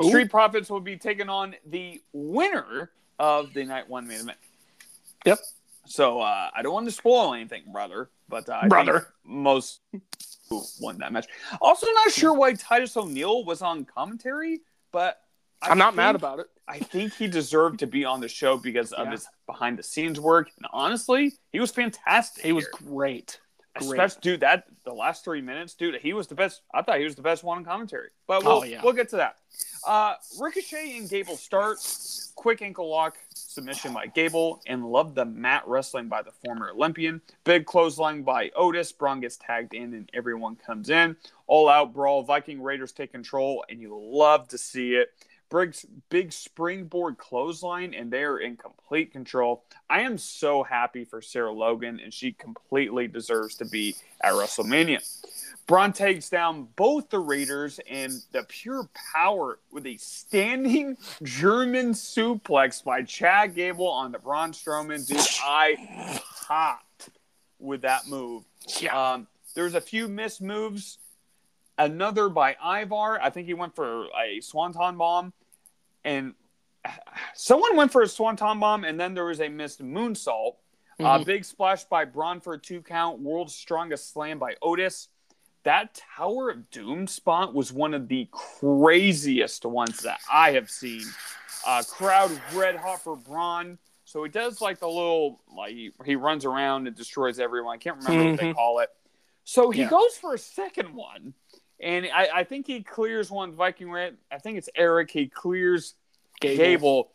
[0.00, 0.08] Ooh.
[0.08, 2.90] Street Profits will be taking on the winner
[3.20, 4.38] of the night one main event.
[5.24, 5.38] Yep.
[5.86, 9.00] So uh, I don't want to spoil anything, brother, but uh, I Brother.
[9.00, 9.80] think most
[10.48, 11.26] who won that match.
[11.60, 14.60] Also, not sure why Titus O'Neil was on commentary,
[14.92, 15.20] but
[15.62, 16.46] I am not mad about it.
[16.66, 19.12] I think he deserved to be on the show because of Yeah.
[19.12, 20.50] his behind the scenes work.
[20.56, 22.44] And honestly, he was fantastic.
[22.44, 23.38] He was great.
[23.76, 23.90] Great.
[24.00, 26.62] Especially, dude, that the last three minutes, dude, he was the best.
[26.72, 28.10] I thought he was the best one in commentary.
[28.26, 28.80] But we'll, Oh, yeah.
[28.84, 29.36] we'll get to that.
[29.86, 31.78] Uh, Ricochet and Gable start.
[32.36, 37.20] Quick ankle lock submission by Gable, and love the mat wrestling by the former Olympian.
[37.44, 38.92] Big clothesline by Otis.
[38.92, 41.16] Braun gets tagged in, and everyone comes in.
[41.46, 42.22] All out brawl.
[42.22, 45.12] Viking Raiders take control, and you love to see it.
[45.50, 49.64] Briggs big springboard clothesline, and they are in complete control.
[49.88, 55.00] I am so happy for Sarah Logan, and she completely deserves to be at WrestleMania.
[55.66, 62.84] Braun takes down both the Raiders and the pure power with a standing German suplex
[62.84, 65.06] by Chad Gable on the Braun Strowman.
[65.06, 67.10] Dude, I popped
[67.58, 68.44] with that move.
[68.78, 69.12] Yeah.
[69.12, 70.98] Um, there's a few missed moves.
[71.78, 73.20] Another by Ivar.
[73.20, 75.32] I think he went for a swanton bomb,
[76.04, 76.34] and
[77.34, 80.56] someone went for a swanton bomb, and then there was a missed moonsault.
[81.00, 81.24] Uh, Mhm.
[81.26, 83.18] big splash by Braun for a two count.
[83.18, 85.08] World's strongest slam by Otis.
[85.64, 91.04] That Tower of Doom spot was one of the craziest ones that I have seen.
[91.66, 93.78] Uh, crowd red hot for Braun.
[94.04, 97.74] So he does like the little like he, he runs around and destroys everyone.
[97.74, 98.54] I can't remember what they Mhm.
[98.54, 98.90] call it.
[99.44, 99.88] So he Yeah.
[99.90, 101.34] goes for a second one,
[101.80, 104.16] and I, I think he clears one Viking Red.
[104.30, 105.10] I think it's Erik.
[105.10, 105.94] He clears
[106.40, 106.56] Gable.
[106.56, 107.10] Gable.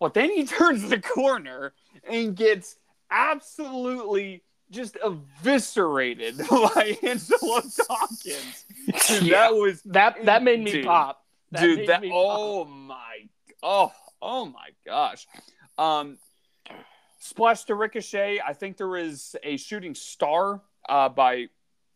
[0.00, 1.72] But then he turns the corner
[2.08, 2.76] and gets
[3.10, 8.64] absolutely just eviscerated by Angelo Dawkins.
[9.08, 9.48] Dude, Yeah.
[9.48, 10.84] That was That that made me Dude.
[10.86, 11.24] pop.
[11.52, 11.88] That dude.
[11.88, 13.28] That oh my
[13.62, 15.26] oh oh my gosh.
[15.78, 16.18] Um,
[17.18, 18.40] splash to Ricochet.
[18.46, 21.48] I think there was a shooting star uh, by.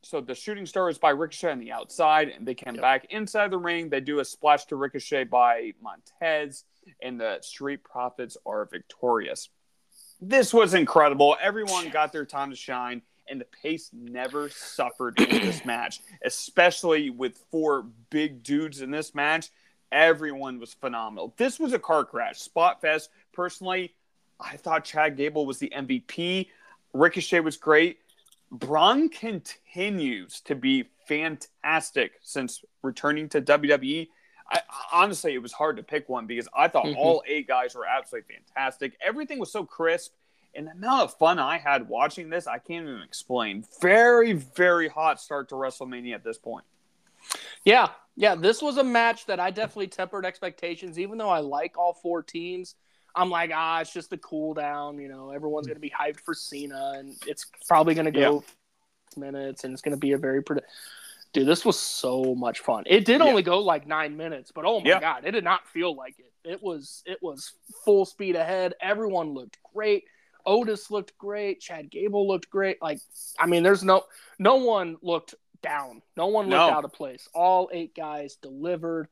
[0.03, 2.83] So the shooting star is by Ricochet on the outside, and they come Yep.
[2.83, 3.89] back inside the ring.
[3.89, 6.65] They do a splash to Ricochet by Montez,
[7.01, 9.49] and the Street Profits are victorious.
[10.21, 11.37] This was incredible.
[11.41, 17.11] Everyone got their time to shine, and the pace never suffered in this match, especially
[17.11, 19.51] with four big dudes in this match.
[19.93, 21.35] Everyone was phenomenal.
[21.37, 22.39] This was a car crash.
[22.41, 23.11] Spot fest.
[23.33, 23.95] Personally,
[24.41, 26.49] I thought Chad Gable was the MVP.
[26.93, 27.99] Ricochet was great.
[28.53, 34.09] Braun continues to be fantastic since returning to WWE.
[34.51, 34.61] I,
[34.93, 36.97] honestly, it was hard to pick one because I thought Mhm.
[36.97, 38.97] all eight guys were absolutely fantastic.
[39.01, 40.13] Everything was so crisp.
[40.55, 43.65] And the amount of fun I had watching this, I can't even explain.
[43.81, 46.67] Very, very hot start to WrestleMania at this point.
[47.65, 48.35] Yeah, yeah.
[48.35, 50.99] This was a match that I definitely tempered expectations.
[50.99, 52.75] Even though I like all four teams,
[53.15, 54.99] I'm like, ah, it's just the cool down.
[54.99, 58.45] You know, everyone's going to be hyped for Cena, and it's probably going to go
[59.17, 60.63] minutes, and it's going to be a very pretty.
[61.33, 62.85] Dude, this was so much fun.
[62.87, 63.27] It did Yeah.
[63.29, 65.01] only go like nine minutes, but oh my Yeah.
[65.01, 66.33] god, it did not feel like it.
[66.45, 67.53] It was it was
[67.85, 68.75] full speed ahead.
[68.81, 70.05] Everyone looked great.
[70.45, 71.61] Otis looked great.
[71.61, 72.83] Chad Gable looked great.
[72.83, 72.99] Like,
[73.39, 74.05] I mean, there's no
[74.39, 76.03] no one looked down.
[76.17, 76.71] No one looked No.
[76.71, 77.29] out of place.
[77.33, 79.09] All eight guys delivered.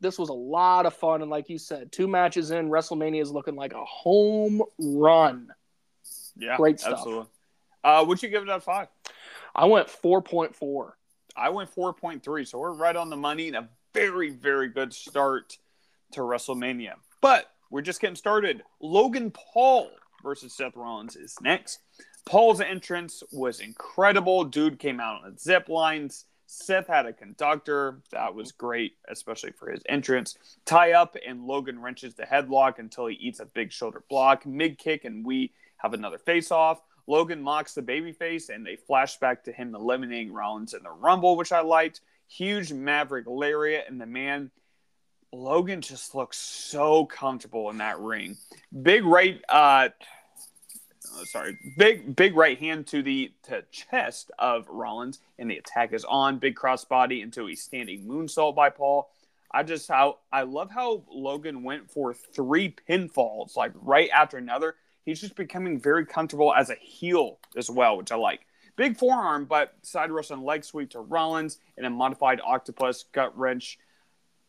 [0.00, 3.30] This was a lot of fun, and like you said, two matches in, WrestleMania is
[3.30, 5.48] looking like a home run.
[6.36, 6.98] Yeah, Great stuff.
[6.98, 7.26] Absolutely.
[7.82, 8.88] Uh, would you give it out five?
[9.54, 10.96] I went four point four.
[11.36, 15.58] I went 4.3, so we're right on the money and a very, very good start
[16.12, 16.94] to WrestleMania.
[17.20, 18.62] But we're just getting started.
[18.80, 19.90] Logan Paul
[20.22, 21.80] versus Seth Rollins is next.
[22.24, 24.44] Paul's entrance was incredible.
[24.44, 26.24] Dude came out on the zip lines.
[26.46, 28.00] Seth had a conductor.
[28.12, 30.36] That was great, especially for his entrance.
[30.64, 34.46] Tie up, and Logan wrenches the headlock until he eats a big shoulder block.
[34.46, 36.80] Mid kick, and we have another face off.
[37.06, 41.36] Logan mocks the babyface, and they flash back to him eliminating Rollins in the Rumble,
[41.36, 42.00] which I liked.
[42.28, 44.50] Huge Maverick lariat, and the man
[45.32, 48.36] Logan just looks so comfortable in that ring.
[48.82, 49.90] Big right, uh,
[51.14, 55.92] oh, sorry, big big right hand to the to chest of Rollins, and the attack
[55.92, 56.38] is on.
[56.38, 59.10] Big crossbody into a standing moonsault by Paul.
[59.52, 64.74] I just how I love how Logan went for three pinfalls like right after another.
[65.04, 68.40] He's just becoming very comfortable as a heel as well, which I like.
[68.76, 73.36] Big forearm, but side rush and leg sweep to Rollins and a modified octopus gut
[73.38, 73.78] wrench.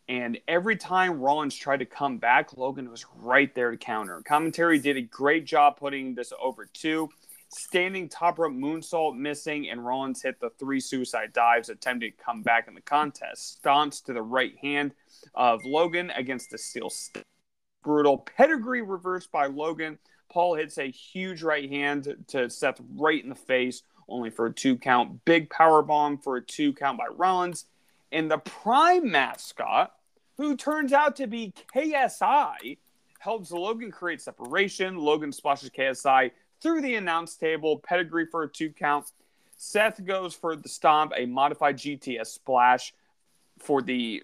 [0.09, 4.21] And every time Rollins tried to come back, Logan was right there to counter.
[4.25, 7.09] Commentary did a great job putting this over two.
[7.49, 12.41] Standing top rope moonsault missing, and Rollins hit the three suicide dives, attempting to come
[12.41, 13.61] back in the contest.
[13.61, 14.93] Stomps to the right hand
[15.33, 16.91] of Logan against the steel.
[17.83, 19.97] Brutal pedigree reversed by Logan.
[20.29, 24.53] Paul hits a huge right hand to Seth right in the face, only for a
[24.53, 25.23] two count.
[25.23, 27.65] Big power bomb for a two count by Rollins.
[28.11, 29.93] And the Prime mascot
[30.37, 32.77] who turns out to be KSI,
[33.19, 34.97] helps Logan create separation.
[34.97, 36.31] Logan splashes KSI
[36.61, 39.11] through the announce table, pedigree for a two count.
[39.57, 42.93] Seth goes for the stomp, a modified GTS splash
[43.59, 44.23] for the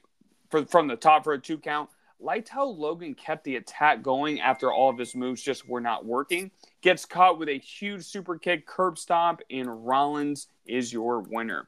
[0.49, 1.89] for from the top for a two count.
[2.19, 6.05] Liked how Logan kept the attack going after all of his moves just were not
[6.05, 6.51] working.
[6.81, 11.67] Gets caught with a huge super kick, curb stomp, and Rollins is your winner.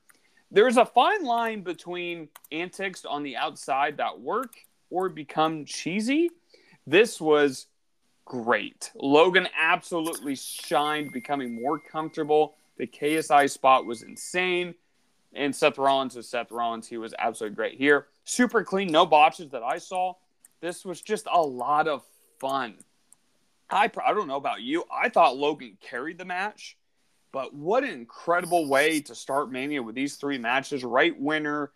[0.51, 4.55] There's a fine line between antics on the outside that work
[4.89, 6.29] or become cheesy.
[6.87, 7.67] This was
[8.25, 8.91] great.
[8.95, 12.55] Logan absolutely shined, becoming more comfortable.
[12.77, 14.75] The KSI spot was insane.
[15.33, 16.87] And Seth Rollins was Seth Rollins.
[16.87, 18.07] He was absolutely great here.
[18.23, 20.13] Super clean, no botches that I saw.
[20.61, 22.03] This was just a lot of
[22.39, 22.75] fun.
[23.69, 24.85] I, I don't know about you.
[24.91, 26.77] I thought Logan carried the match,
[27.35, 30.85] but what an incredible way to start Mania with these three matches.
[30.85, 31.73] Right winner.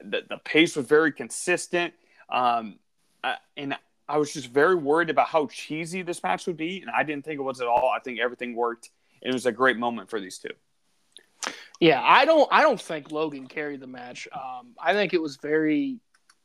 [0.00, 1.92] The, the pace was very consistent.
[2.30, 2.78] Um,
[3.22, 3.76] uh, and
[4.08, 6.80] I was just very worried about how cheesy this match would be.
[6.80, 7.92] And I didn't think it was at all.
[7.94, 8.88] I think everything worked.
[9.20, 11.52] It was a great moment for these two.
[11.78, 12.48] Yeah, I don't.
[12.50, 14.28] I don't think Logan carried the match.
[14.32, 15.98] Um, I think it was very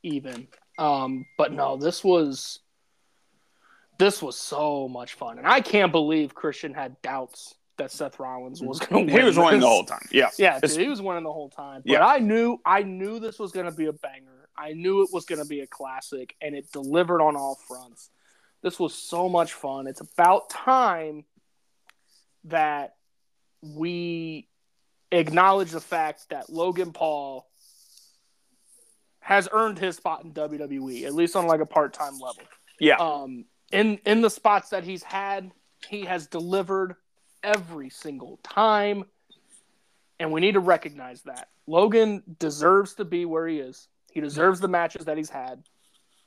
[0.03, 0.49] even.
[0.77, 2.59] Um, but no, this was
[3.97, 8.61] this was so much fun, and I can't believe Christian had doubts that Seth Rollins
[8.61, 9.21] was going to win.
[9.21, 10.07] He was winning the whole time.
[10.11, 11.81] Yeah, yeah, dude, he was winning the whole time.
[11.85, 12.05] But yeah.
[12.05, 14.49] I knew, I knew this was going to be a banger.
[14.57, 18.09] I knew it was going to be a classic, and it delivered on all fronts.
[18.63, 19.87] This was so much fun.
[19.87, 21.25] It's about time
[22.45, 22.95] that
[23.61, 24.47] we
[25.11, 27.47] acknowledge the fact that Logan Paul
[29.19, 32.43] has earned his spot in WWE, at least on like a part time level.
[32.79, 32.95] Yeah.
[32.95, 35.51] Um, in in the spots that he's had,
[35.87, 36.95] he has delivered
[37.43, 39.05] every single time,
[40.19, 43.87] and we need to recognize that Logan deserves to be where he is.
[44.11, 45.63] He deserves the matches that he's had.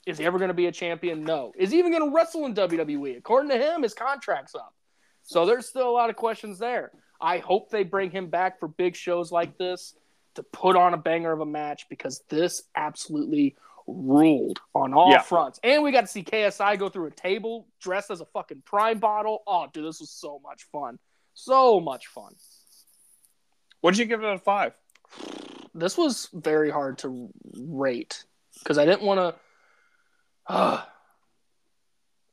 [0.07, 1.25] Is he ever going to be a champion?
[1.25, 1.53] No.
[1.57, 3.19] Is he even going to wrestle in WWE?
[3.19, 4.75] According to him, his contract's up.
[5.23, 6.91] So there's still a lot of questions there.
[7.21, 9.95] I hope they bring him back for big shows like this
[10.35, 13.57] to put on a banger of a match because this absolutely
[13.95, 15.23] ruled on all yeah.
[15.23, 15.61] fronts.
[15.63, 18.99] And we got to see KSI go through a table dressed as a fucking prime
[18.99, 19.43] bottle.
[19.47, 20.99] Oh, dude, this was so much fun.
[21.35, 22.35] So much fun.
[23.81, 24.75] What did you give it a five?
[25.75, 28.25] This was very hard to rate
[28.59, 30.53] because I didn't want to.
[30.53, 30.83] Uh,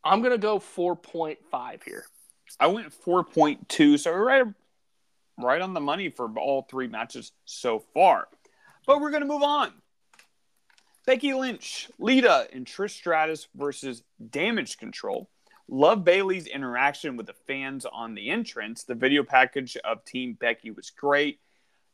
[0.03, 2.05] I'm going to go 4.5 here.
[2.59, 4.45] I went 4.2, so we're right
[5.39, 8.27] right on the money for all three matches so far.
[8.85, 9.71] But we're going to move on.
[11.07, 15.29] Becky Lynch, Lita, and Trish Stratus versus Damage Control.
[15.69, 18.83] Love Bayley's interaction with the fans on the entrance.
[18.83, 21.39] The video package of Team Becky was great.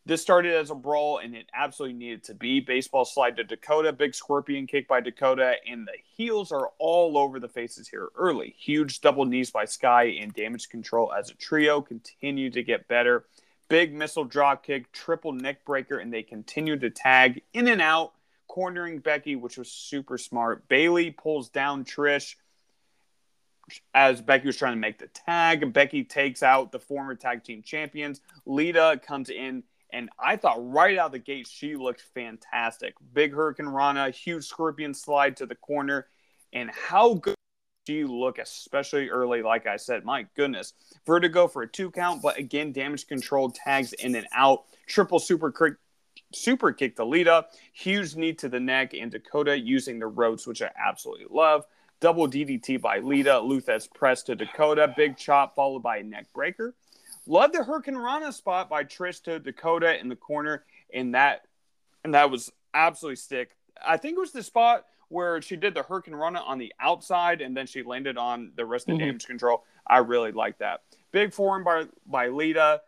[0.03, 2.59] This started as a brawl, and it absolutely needed to be.
[2.59, 7.39] Baseball slide to Dakota, big scorpion kick by Dakota, and the heels are all over
[7.39, 8.55] the faces here early.
[8.57, 13.25] Huge double knees by Sky and damage control as a trio continue to get better.
[13.69, 18.13] Big missile drop kick, triple neck breaker, and they continue to tag in and out,
[18.53, 20.67] cornering Becky, which was super smart.
[20.67, 22.35] Bayley pulls down Trish
[23.95, 25.73] as Becky was trying to make the tag.
[25.73, 28.21] Becky takes out the former tag team champions.
[28.45, 32.93] Lita comes in and I thought right out the gate, she looked fantastic.
[33.13, 36.05] Big Hurricane Rana, huge scorpion slide to the corner.
[36.51, 37.33] And how good
[37.87, 40.05] she look, especially early, like I said.
[40.05, 40.73] My goodness.
[41.07, 44.65] Vertigo for a two count, but again, damage control tags in and out.
[44.85, 45.51] Triple super
[46.33, 47.45] super kick to Lita.
[47.73, 51.65] Huge knee to the neck, and Dakota using the ropes, which I absolutely love.
[51.99, 53.39] Double DDT by Lita.
[53.39, 54.93] Lou Thesz press to Dakota.
[54.97, 56.75] Big chop followed by a neck breaker.
[57.25, 61.45] Love the hurricanrana spot by Trish to Dakota in the corner, and that
[62.03, 63.55] and that was absolutely sick.
[63.85, 67.55] I think it was the spot where she did the hurricanrana on the outside, and
[67.55, 69.05] then she landed on the rest of mm-hmm.
[69.05, 69.63] damage control.
[69.87, 70.81] I really like that.
[71.11, 72.81] Big forearm by by Lita,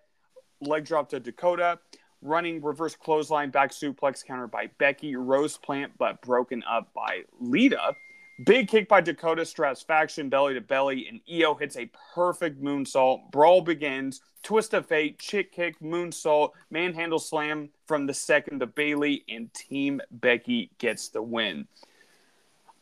[0.59, 1.79] leg drop to Dakota,
[2.21, 7.95] running reverse clothesline back suplex counter by Becky, rose plant but broken up by Lita.
[8.43, 13.31] Big kick by Dakota stress Stratusfaction, belly to belly, and IYO hits a perfect moonsault.
[13.31, 14.19] Brawl begins.
[14.43, 20.01] Twist of fate, chick kick, moonsault, manhandle slam from the second to Bayley, and Team
[20.11, 21.67] Becky gets the win.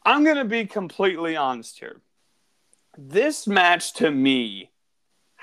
[0.04, 2.02] I'm going to be completely honest here.
[2.98, 4.72] This match to me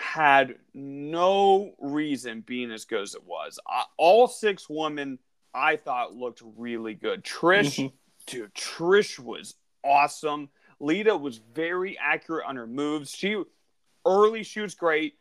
[0.01, 3.59] had no reason being as good as it was.
[3.99, 5.19] all six women
[5.53, 7.23] I thought looked really good.
[7.23, 7.95] Trish, mm-hmm.
[8.27, 10.49] dude, Trish was awesome.
[10.79, 13.11] Lita was very accurate on her moves.
[13.11, 13.43] She
[14.07, 15.15] early she was great.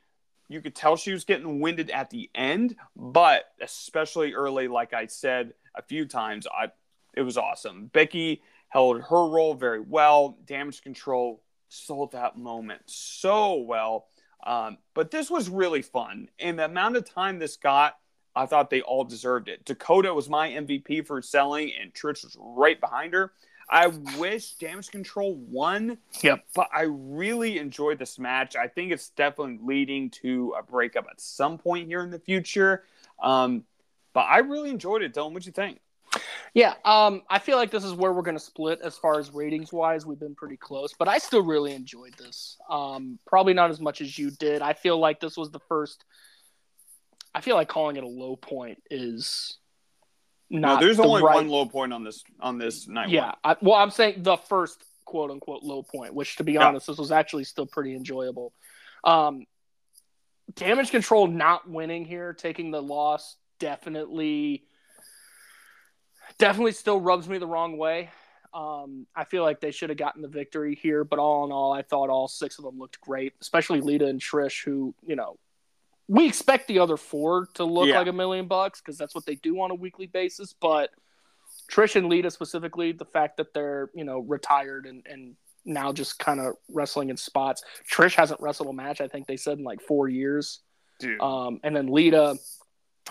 [0.47, 5.07] You could tell she was getting winded at the end, but especially early, like I
[5.07, 6.67] said a few times, I
[7.15, 7.87] it was awesome.
[7.87, 10.37] Becky held her role very well.
[10.45, 14.07] Damage control sold that moment so well.
[14.45, 16.29] Um, but this was really fun.
[16.39, 17.97] And the amount of time this got,
[18.35, 19.65] I thought they all deserved it.
[19.65, 23.33] Dakota was my MVP for selling, and Trish was right behind her.
[23.69, 23.87] I
[24.17, 25.97] wish Damage Control won.
[26.21, 26.45] Yep.
[26.55, 28.55] But I really enjoyed this match.
[28.55, 32.83] I think it's definitely leading to a breakup at some point here in the future.
[33.21, 33.63] Um,
[34.13, 35.33] but I really enjoyed it, Dylan.
[35.33, 35.79] What'd you think?
[36.53, 39.31] Yeah, um, I feel like this is where we're going to split as far as
[39.33, 40.05] ratings wise.
[40.05, 42.57] We've been pretty close, but I still really enjoyed this.
[42.69, 44.61] Um, probably not as much as you did.
[44.61, 46.03] I feel like this was the first.
[47.35, 49.57] I feel like calling it a low point is
[50.49, 50.79] not.
[50.79, 53.09] no, there's the only right- one low point on this on this night.
[53.09, 56.65] Yeah, I, well, I'm saying the first quote unquote low point, which to be Yeah.
[56.67, 58.53] honest, this was actually still pretty enjoyable.
[59.03, 59.45] Um,
[60.55, 64.63] damage control not winning here, taking the loss, definitely,
[66.37, 68.09] definitely still rubs me the wrong way.
[68.53, 71.71] Um, I feel like they should have gotten the victory here, but all in all,
[71.71, 75.37] I thought all six of them looked great, especially Lita and Trish, who you know
[76.07, 77.99] we expect the other four to look Yeah.
[77.99, 80.89] like a million bucks because that's what they do on a weekly basis, but.
[81.71, 86.17] Trish and Lita specifically, the fact that they're you know retired and and now just
[86.17, 87.63] kind of wrestling in spots.
[87.91, 90.61] Trish hasn't wrestled a match, I think they said in like four years.
[90.99, 91.21] dude.
[91.21, 92.37] Um, and then Lita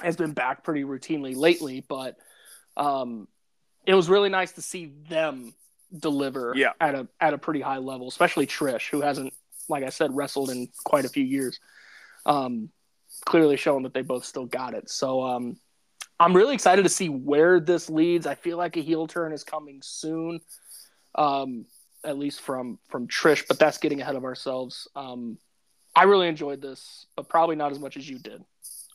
[0.02, 2.16] has been back pretty routinely lately, but
[2.78, 3.28] um,
[3.86, 5.54] it was really nice to see them
[5.98, 6.72] deliver Yeah.
[6.80, 9.32] at a at a pretty high level, especially Trish, who hasn't,
[9.68, 11.58] like I said, wrestled in quite a few years.
[12.26, 12.70] Um,
[13.24, 14.88] clearly showing that they both still got it.
[14.90, 15.56] So um,
[16.20, 18.26] I'm really excited to see where this leads.
[18.26, 20.40] I feel like a heel turn is coming soon,
[21.14, 21.64] um,
[22.04, 24.86] at least from from Trish, but that's getting ahead of ourselves.
[24.94, 25.38] Um,
[25.96, 28.44] I really enjoyed this, but probably not as much as you did.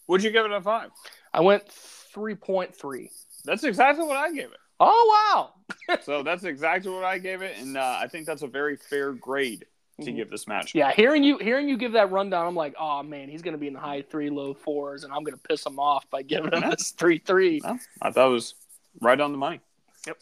[0.08, 0.92] Would you give it a five?
[1.34, 1.68] I went
[2.16, 3.10] 3.3.
[3.46, 4.58] That's exactly what I gave it.
[4.80, 5.54] Oh
[5.89, 5.98] wow!
[6.04, 9.12] So that's exactly what I gave it, and uh, I think that's a very fair
[9.14, 9.66] grade
[10.02, 10.16] to Mhm.
[10.16, 10.74] give this match.
[10.74, 13.68] Yeah, hearing you hearing you give that rundown, I'm like, oh man, he's gonna be
[13.68, 16.70] in the high three, low fours, and I'm gonna piss him off by giving him
[16.70, 17.62] this three three.
[17.64, 18.56] Well, I thought it was
[19.02, 19.60] right on the money.
[20.08, 20.18] Yep.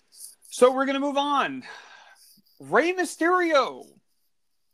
[0.50, 1.64] So we're gonna move on.
[2.60, 3.86] Rey Mysterio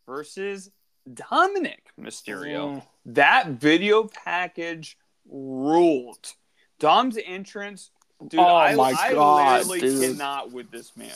[0.05, 0.71] versus
[1.13, 2.77] Dominic Mysterio.
[2.77, 2.83] Mm.
[3.05, 4.97] That video package
[5.29, 6.33] ruled.
[6.79, 7.91] Dom's entrance,
[8.27, 8.39] dude.
[8.39, 10.11] Oh I, my I God, literally dude.
[10.11, 11.11] cannot with this man.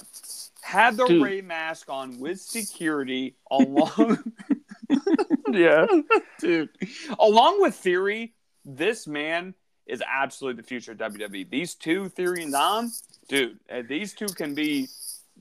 [0.61, 1.23] Had the Dude.
[1.23, 4.23] Rey mask on with security along,
[5.51, 5.87] Yeah,
[6.39, 6.69] dude.
[7.19, 8.33] Along with Theory,
[8.63, 9.55] this man
[9.87, 11.49] is absolutely the future of WWE.
[11.49, 12.91] These two, Theory and Dom,
[13.27, 14.87] dude, uh, these two can be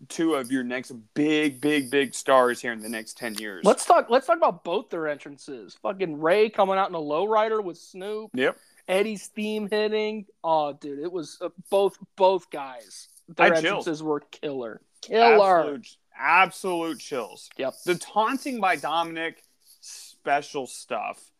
[0.09, 3.65] two of your next big, big, big stars here in the next ten years.
[3.65, 4.09] let's talk.
[4.09, 5.77] Let's talk about both their entrances.
[5.83, 8.31] Fucking Rey coming out in a lowrider with Snoop.
[8.35, 8.57] Yep.
[8.91, 10.27] Eddie's theme hitting.
[10.43, 13.09] Oh, dude, it was uh, both both guys.
[13.31, 13.67] I Their chilled.
[13.67, 15.61] entrances were killer, killer.
[15.61, 17.49] Absolute, absolute chills.
[17.57, 17.75] Yep.
[17.87, 19.45] The taunting by Dominic,
[19.81, 21.31] special stuff.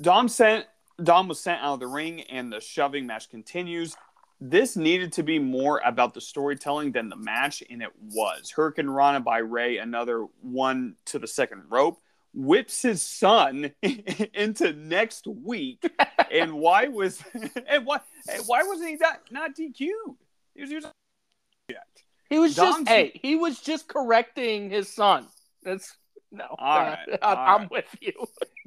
[0.00, 0.66] Dom sent
[1.02, 3.96] Dom was sent out of the ring, and the shoving match continues.
[4.40, 8.50] This needed to be more about the storytelling than the match, and it was.
[8.50, 12.00] Hurricane Rana by Rey, another one to the second rope,
[12.36, 15.90] whips his son into next week.
[16.30, 17.22] and why was
[17.66, 17.98] and why
[18.30, 20.16] and why wasn't he not, not DQ'd?
[20.54, 20.86] He was
[22.28, 25.26] He was Dom's- just hey, he was just correcting his son.
[25.62, 25.96] That's
[26.32, 26.44] no.
[26.58, 27.70] All uh, I, all I'm right.
[27.70, 28.12] with you.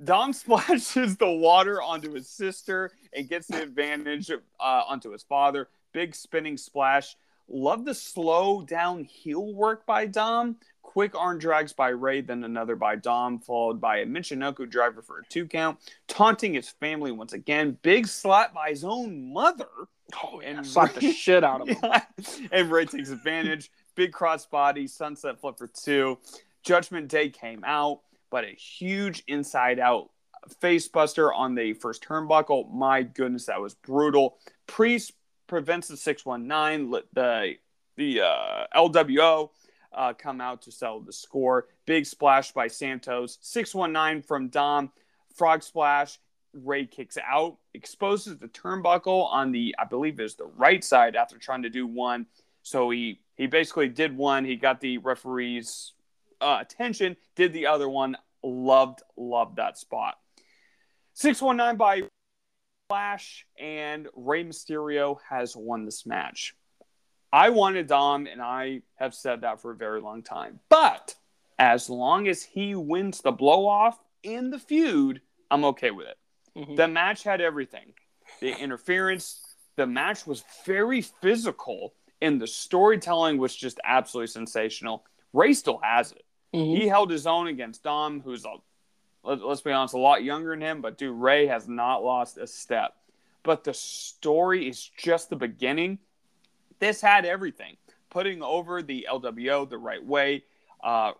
[0.03, 5.70] Dom splashes the water onto his sister and gets the advantage uh, onto his father.
[5.93, 7.15] Big spinning splash.
[7.47, 10.55] Love the slow down heel work by Dom.
[10.90, 15.20] Quick arm drags by Rey, then another by Dom, followed by a Michinoku driver for
[15.20, 15.78] a two count.
[16.08, 17.78] Taunting his family once again.
[17.84, 19.68] Big slap by his own mother.
[20.24, 21.78] Oh, and and slapped the shit out of him.
[21.84, 22.02] Yeah.
[22.52, 23.70] And Rey takes advantage.
[23.94, 26.18] Big crossbody, sunset flip for two.
[26.64, 28.00] Judgment Day came out,
[28.32, 30.10] but a huge inside out
[30.60, 32.74] face buster on the first turnbuckle.
[32.74, 34.40] My goodness, that was brutal.
[34.66, 35.14] Priest
[35.46, 36.90] prevents the 619.
[37.14, 37.58] The
[37.96, 39.52] the uh, LWO
[39.94, 41.68] uh, come out to settle the score.
[41.86, 43.38] Big splash by Santos.
[43.42, 44.92] 619 from Dom.
[45.36, 46.20] Frog splash.
[46.54, 51.38] Rey kicks out, exposes the turnbuckle on the, I believe is the right side after
[51.38, 52.26] trying to do one.
[52.64, 54.46] So he he basically did one.
[54.46, 55.94] He got the referee's
[56.42, 58.18] uh, attention, did the other one.
[58.44, 60.16] Loved loved that spot.
[61.14, 62.04] Six one nine by
[62.90, 66.56] Flash and Rey Mysterio has won this match.
[67.32, 70.60] I wanted Dom, and I have said that for a very long time.
[70.70, 71.16] But
[71.60, 75.22] as long as he wins the blow off in the feud,
[75.52, 76.18] I'm okay with it.
[76.56, 76.76] Mhm.
[76.76, 77.94] The match had everything.
[78.40, 81.94] The interference, the match was very physical.
[82.22, 85.06] and the storytelling was just absolutely sensational.
[85.32, 86.26] Rey still has it.
[86.54, 86.78] Mhm.
[86.78, 88.56] He held his own against Dom, who's a
[89.24, 90.82] let, us be honest, a lot younger than him.
[90.82, 92.98] But dude, Rey has not lost a step.
[93.44, 96.00] But the story is just the beginning.
[96.80, 97.78] This had everything.
[98.10, 100.44] Putting over the LWO the right way
[100.84, 101.12] uh,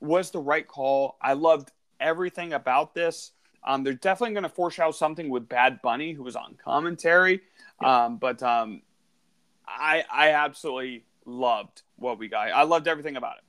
[0.00, 1.16] was the right call.
[1.20, 3.32] I loved everything about this.
[3.64, 7.42] Um, they're definitely going to foreshadow something with Bad Bunny, who was on commentary.
[7.84, 8.82] Um, but um,
[9.66, 12.48] I I absolutely loved what we got.
[12.48, 13.44] I loved everything about it.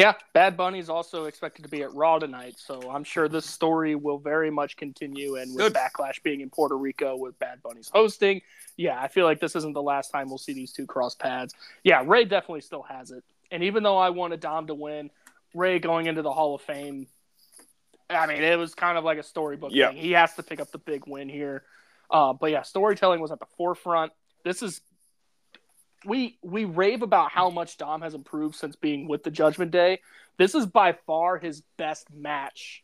[0.00, 3.44] Yeah, Bad Bunny is also expected to be at Raw tonight, so I'm sure this
[3.44, 5.36] story will very much continue.
[5.36, 5.74] And with Good.
[5.74, 8.40] Backlash being in Puerto Rico with Bad Bunny's hosting,
[8.76, 11.54] yeah, I feel like this isn't the last time we'll see these two cross paths.
[11.84, 13.22] Yeah, Rey definitely still has it.
[13.50, 15.10] And even though I wanted Dom to win,
[15.54, 17.06] Rey going into the Hall of Fame,
[18.08, 19.88] I mean, it was kind of like a storybook Yeah.
[19.88, 19.98] thing.
[19.98, 21.62] He has to pick up the big win here.
[22.10, 24.12] Uh, but yeah, storytelling was at the forefront.
[24.44, 24.80] This is
[26.04, 30.00] we we rave about how much Dom has improved since being with the Judgment Day.
[30.38, 32.82] This is by far his best match,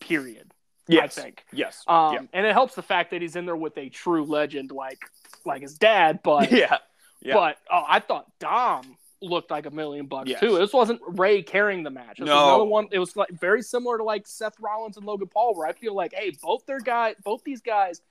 [0.00, 0.52] period.
[0.88, 1.16] Yes.
[1.16, 1.44] I think.
[1.52, 1.82] Yes.
[1.86, 4.98] Um, and it helps the fact that he's in there with a true legend like
[5.44, 6.20] like his dad.
[6.22, 6.78] But yeah.
[7.22, 7.34] Yeah.
[7.34, 10.40] but oh, I thought Dom looked like a million bucks Yes.
[10.40, 10.58] too.
[10.58, 12.18] This wasn't Rey carrying the match.
[12.18, 12.48] This was No.
[12.48, 12.88] another one.
[12.90, 15.94] It was like very similar to like Seth Rollins and Logan Paul, where I feel
[15.94, 18.02] like, hey, both their guy, both these guys,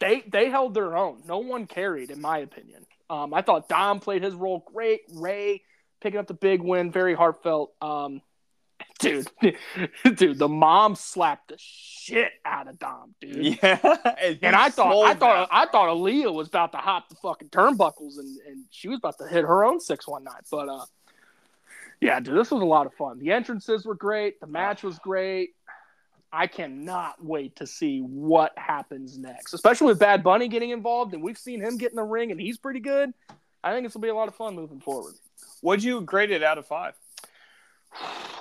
[0.00, 1.22] they they held their own.
[1.26, 2.86] No one carried, in my opinion.
[3.10, 5.00] Um, I thought Dom played his role great.
[5.12, 5.62] Rey
[6.00, 7.72] picking up the big win, very heartfelt.
[7.80, 8.22] Um,
[9.00, 9.28] dude,
[10.14, 13.58] dude, the mom slapped the shit out of Dom, dude.
[13.62, 13.78] Yeah.
[14.42, 15.56] And I thought, I thought, that.
[15.56, 19.18] I thought Aalyah was about to hop the fucking turnbuckles, and, and she was about
[19.18, 20.42] to hit her own six one night.
[20.50, 20.84] But uh,
[22.00, 23.18] yeah, dude, this was a lot of fun.
[23.18, 24.40] The entrances were great.
[24.40, 25.50] The match was great.
[26.32, 31.22] I cannot wait to see what happens next, especially with Bad Bunny getting involved, and
[31.22, 33.12] we've seen him get in the ring, and he's pretty good.
[33.64, 35.14] I think this will be a lot of fun moving forward.
[35.62, 36.94] Would you grade it out of five?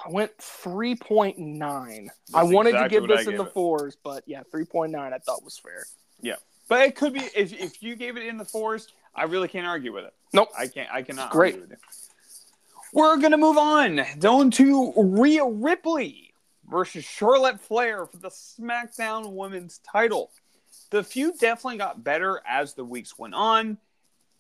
[0.06, 2.10] I went three point nine.
[2.28, 3.54] That's I wanted exactly to give this in the it.
[3.54, 5.86] fours, but yeah, three point nine I thought was fair.
[6.22, 6.36] Yeah.
[6.70, 9.66] But it could be if, if you gave it in the fours, I really can't
[9.68, 10.14] argue with it.
[10.34, 10.50] Nope.
[10.58, 11.54] I can't I cannot It's great.
[11.56, 11.80] argue with it.
[12.94, 16.27] We're gonna move on down to Rhea Ripley
[16.70, 20.32] versus Charlotte Flair for the SmackDown Women's title.
[20.90, 23.78] The feud definitely got better as the weeks went on.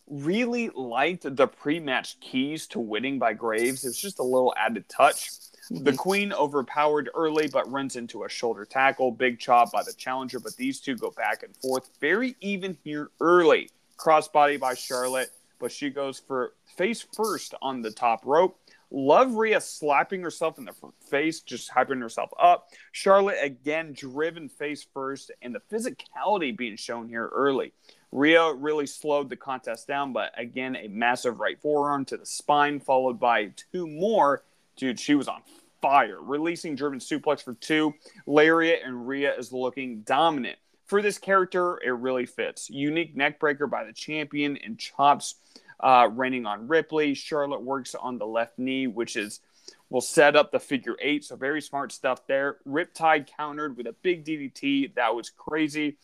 [0.07, 3.83] Really liked the pre-match keys to winning by Graves.
[3.83, 5.29] It was just a little added touch.
[5.69, 5.83] Mhm.
[5.83, 9.11] The Queen overpowered early, but runs into a shoulder tackle.
[9.11, 11.89] Big chop by the challenger, but these two go back and forth.
[11.99, 13.69] Very even here early.
[13.97, 18.57] Crossbody by Charlotte, but she goes for face first on the top rope.
[18.89, 20.73] Love Rhea slapping herself in the
[21.09, 22.69] face, just hyping herself up.
[22.91, 27.73] Charlotte again driven face first, and the physicality being shown here early.
[28.11, 32.79] Rhea really slowed the contest down, but again, a massive right forearm to the spine,
[32.79, 34.43] followed by two more.
[34.77, 35.41] Dude, she was on
[35.81, 36.21] fire.
[36.21, 37.93] Releasing German suplex for two.
[38.25, 40.57] Lariat and Rhea is looking dominant.
[40.85, 42.69] For this character, it really fits.
[42.69, 45.35] Unique neckbreaker by the champion and chops
[45.79, 47.13] uh, raining on Ripley.
[47.13, 49.41] Charlotte works on the left knee, which is
[49.89, 51.25] will set up the figure eight.
[51.25, 52.57] So very smart stuff there.
[52.67, 54.95] Riptide countered with a big DDT.
[54.95, 55.97] That was crazy.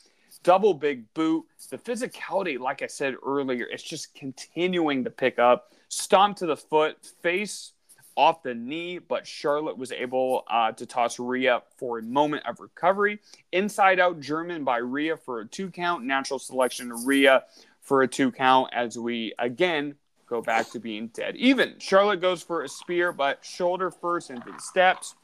[0.43, 1.45] Double big boot.
[1.69, 5.71] The physicality, like I said earlier, it's just continuing to pick up.
[5.89, 7.71] Stomp to the foot, face
[8.15, 12.59] off the knee, but Charlotte was able uh, to toss Rhea for a moment of
[12.59, 13.19] recovery.
[13.51, 16.03] Inside out German by Rhea for a two count.
[16.03, 17.43] Natural selection Rhea
[17.83, 21.75] for a two count as we again go back to being dead even.
[21.77, 25.15] Charlotte goes for a spear, but shoulder first into the steps.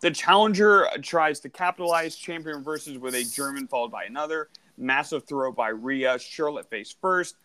[0.00, 2.16] The challenger tries to capitalize.
[2.16, 4.48] Champion versus with a German followed by another.
[4.76, 6.18] Massive throw by Rhea.
[6.18, 7.36] Charlotte face first.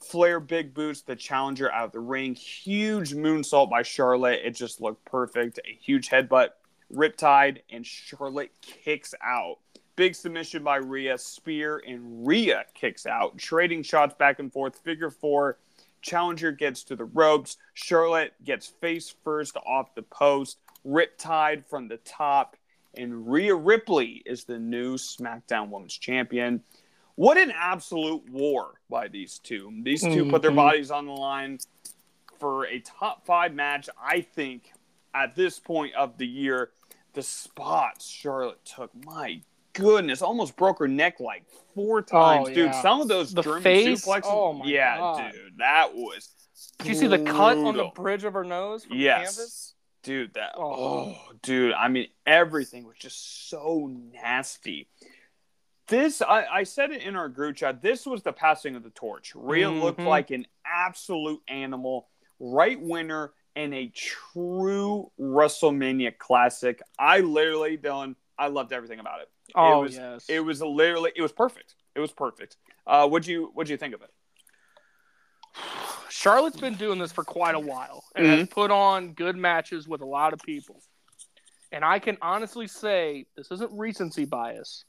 [0.00, 2.34] Flair big boots the challenger out of the ring.
[2.34, 4.40] Huge moonsault by Charlotte.
[4.44, 5.58] It just looked perfect.
[5.58, 6.50] A huge headbutt.
[6.92, 9.58] Riptide and Charlotte kicks out.
[9.96, 11.16] Big submission by Rhea.
[11.16, 13.38] Spear and Rhea kicks out.
[13.38, 14.78] Trading shots back and forth.
[14.78, 15.58] Figure four.
[16.02, 17.56] Challenger gets to the ropes.
[17.74, 20.58] Charlotte gets face first off the post.
[20.86, 22.56] Riptide from the top.
[22.94, 26.62] And Rhea Ripley is the new SmackDown Women's Champion.
[27.14, 29.72] What an absolute war by these two.
[29.82, 30.56] These 2 put their Mhm.
[30.56, 31.58] bodies on the line
[32.38, 33.88] for a top five match.
[33.98, 34.72] I think
[35.14, 36.72] at this point of the year,
[37.14, 39.40] the spots Charlotte took, my
[39.76, 42.48] goodness, almost broke her neck like four times.
[42.48, 42.82] Dude, yeah.
[42.82, 44.04] some of those The German face?
[44.04, 44.20] suplexes.
[44.24, 45.32] Oh, my yeah, God.
[45.32, 46.28] dude, that was.
[46.78, 49.36] Did you see the cut on the bridge of her nose from Yes.
[49.36, 49.72] canvas?
[50.02, 50.62] dude that Oh.
[51.16, 51.16] oh.
[51.42, 54.88] dude i mean everything was just so nasty
[55.88, 57.82] This I, I said it in our group chat.
[57.82, 59.32] This was the passing of the torch.
[59.34, 60.06] Rhea looked Mhm.
[60.06, 62.08] like an absolute animal,
[62.38, 66.80] right winner, and a true WrestleMania classic.
[66.98, 69.28] I literally, Dylan, I loved everything about it.
[69.54, 70.24] Oh was- yes.
[70.28, 71.74] It was literally, it was perfect.
[71.94, 72.56] It was perfect.
[72.86, 74.10] Uh, what'd you What'd you think of it?
[76.10, 78.38] Charlotte's been doing this for quite a while and Mm-hmm.
[78.40, 80.80] has put on good matches with a lot of people.
[81.72, 84.84] And I can honestly say this isn't recency bias,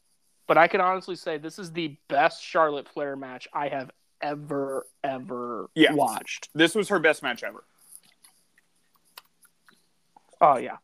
[0.46, 3.90] but I can honestly say this is the best Charlotte Flair match I have
[4.22, 5.92] ever ever Yeah.
[5.92, 6.48] watched.
[6.54, 7.64] This was her best match ever.
[10.40, 10.76] Oh yeah.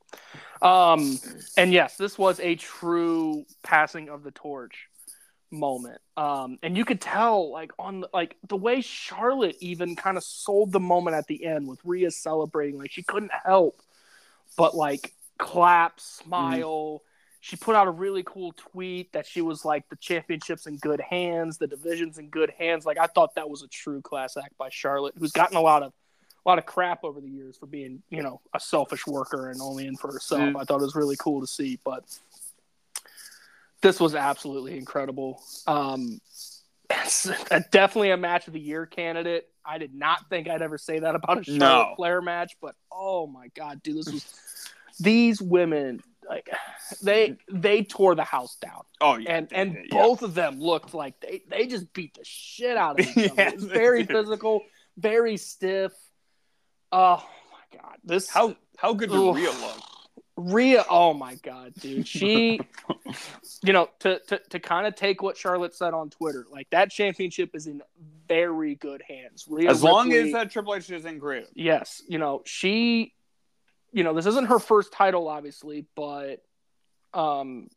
[0.65, 1.19] Um
[1.57, 4.89] and yes, this was a true passing of the torch
[5.51, 6.01] moment.
[6.17, 10.73] Um and you could tell like on like the way Charlotte even kind of sold
[10.73, 13.81] the moment at the end with Rhea celebrating like she couldn't help
[14.57, 17.03] but like clap, smile.
[17.41, 21.01] She put out a really cool tweet that she was like the championships in good
[21.01, 22.87] hands, the divisions in good hands.
[22.87, 25.83] Like I thought that was a true class act by Charlotte, who's gotten a lot
[25.83, 25.93] of
[26.45, 29.61] a lot of crap over the years for being, you know, a selfish worker and
[29.61, 30.43] only in for herself.
[30.43, 30.61] Mm.
[30.61, 32.05] I thought it was really cool to see, but
[33.81, 35.43] this was absolutely incredible.
[35.67, 36.21] Um,
[36.91, 39.49] it's a- definitely a match of the year candidate.
[39.65, 41.95] I did not think I'd ever say that about a Charlotte No.
[41.97, 44.35] Flair match, but oh my god, dude, this was
[45.01, 46.49] these women like
[47.03, 49.83] they they tore the house down Oh yeah, and and yeah.
[49.91, 53.35] both of them looked like they they just beat the shit out of each other.
[53.37, 54.63] Yeah, it was very physical,
[54.97, 55.93] very stiff.
[56.97, 59.17] Oh my god, this How how good did.
[59.19, 59.79] Rhea look?
[60.37, 62.07] Rhea, oh my god, dude.
[62.09, 62.61] She
[63.65, 66.91] you know, to to to kind of take what Charlotte said on Twitter, like that
[66.91, 67.83] championship is in
[68.29, 69.45] very good hands.
[69.49, 71.51] Rhea As long Ripley- as that Triple H is in creative.
[71.55, 73.13] yes, you know, she
[73.93, 76.43] you know, this isn't her first title obviously, but
[77.13, 77.69] um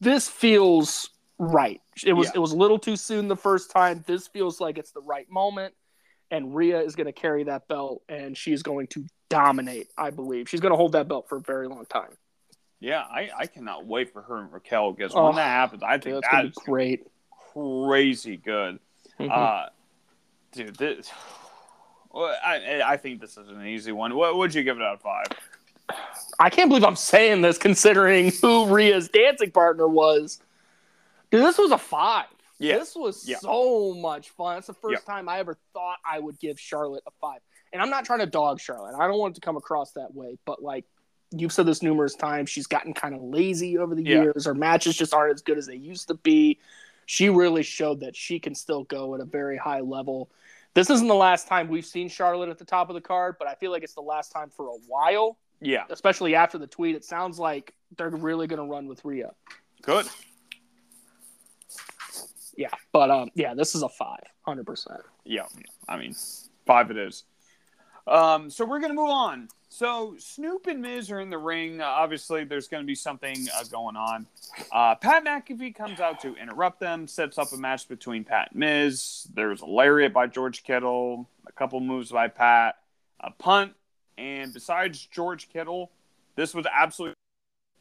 [0.00, 1.80] this feels right.
[2.04, 2.32] It was Yeah.
[2.36, 4.04] it was a little too soon the first time.
[4.06, 5.74] This feels like it's the right moment
[6.30, 10.48] and Rhea is going to carry that belt and she's going to dominate, I believe.
[10.48, 12.10] She's going to hold that belt for a very long time.
[12.80, 15.98] Yeah, I, I cannot wait for her and Raquel because Oh, when that happens, I
[15.98, 17.06] think that's that going to be great.
[17.52, 18.78] crazy good.
[19.18, 19.30] Mhm.
[19.30, 19.68] Uh,
[20.52, 21.10] dude, this.
[22.12, 24.14] Well, I I think this is an easy one.
[24.14, 25.26] What would you give it out of five?
[26.38, 30.40] I can't believe I'm saying this considering who Rhea's dancing partner was.
[31.30, 32.26] Dude, this was a five.
[32.58, 32.78] Yeah.
[32.78, 33.38] This was Yeah.
[33.38, 34.58] so much fun.
[34.58, 37.40] It's the first time I ever thought I would give Charlotte a five.
[37.72, 38.94] And I'm not trying to dog Charlotte.
[38.98, 40.38] I don't want it to come across that way.
[40.44, 40.84] But like
[41.30, 44.22] you've said this numerous times, she's gotten kind of lazy over the Yeah.
[44.22, 44.46] years.
[44.46, 46.58] Her matches just aren't as good as they used to be.
[47.06, 50.30] She really showed that she can still go at a very high level.
[50.74, 53.48] This isn't the last time we've seen Charlotte at the top of the card, but
[53.48, 56.94] I feel like it's the last time for a while Yeah, especially after the tweet,
[56.94, 59.34] it sounds like they're really going to run with Rhea.
[59.82, 60.06] good.
[62.58, 65.00] Yeah, but um, yeah, this is a five, hundred percent.
[65.24, 65.46] Yeah,
[65.88, 66.12] I mean,
[66.66, 67.22] five it is.
[68.08, 69.46] Um, so we're gonna move on.
[69.68, 71.80] So Snoop and Miz are in the ring.
[71.80, 74.26] Uh, obviously, there's gonna be something uh, going on.
[74.72, 78.58] Uh, Pat McAfee comes out to interrupt them, sets up a match between Pat and
[78.58, 79.28] Miz.
[79.34, 82.74] There's a lariat by George Kittle, a couple moves by Pat,
[83.20, 83.74] a punt,
[84.16, 85.92] and besides George Kittle,
[86.34, 87.14] this was absolute.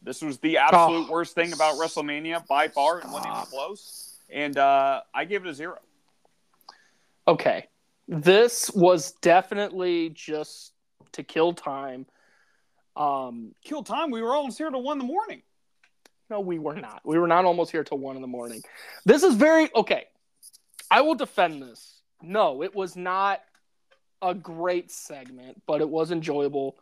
[0.03, 1.11] This was the absolute Oh.
[1.11, 4.06] worst thing about WrestleMania by far, and wasn't even close.
[4.30, 5.80] And uh, I gave it a zero.
[7.28, 7.67] Okay,
[8.07, 10.73] this was definitely just
[11.13, 12.05] to kill time.
[12.95, 14.11] Um, Kill time.
[14.11, 15.43] We were almost here till one in the morning.
[16.30, 17.01] no, we were not.
[17.05, 18.61] We were not almost here till one in the morning.
[19.05, 20.05] This is very okay.
[20.89, 22.01] I will defend this.
[22.21, 23.41] No, it was not
[24.21, 26.78] a great segment, but it was enjoyable.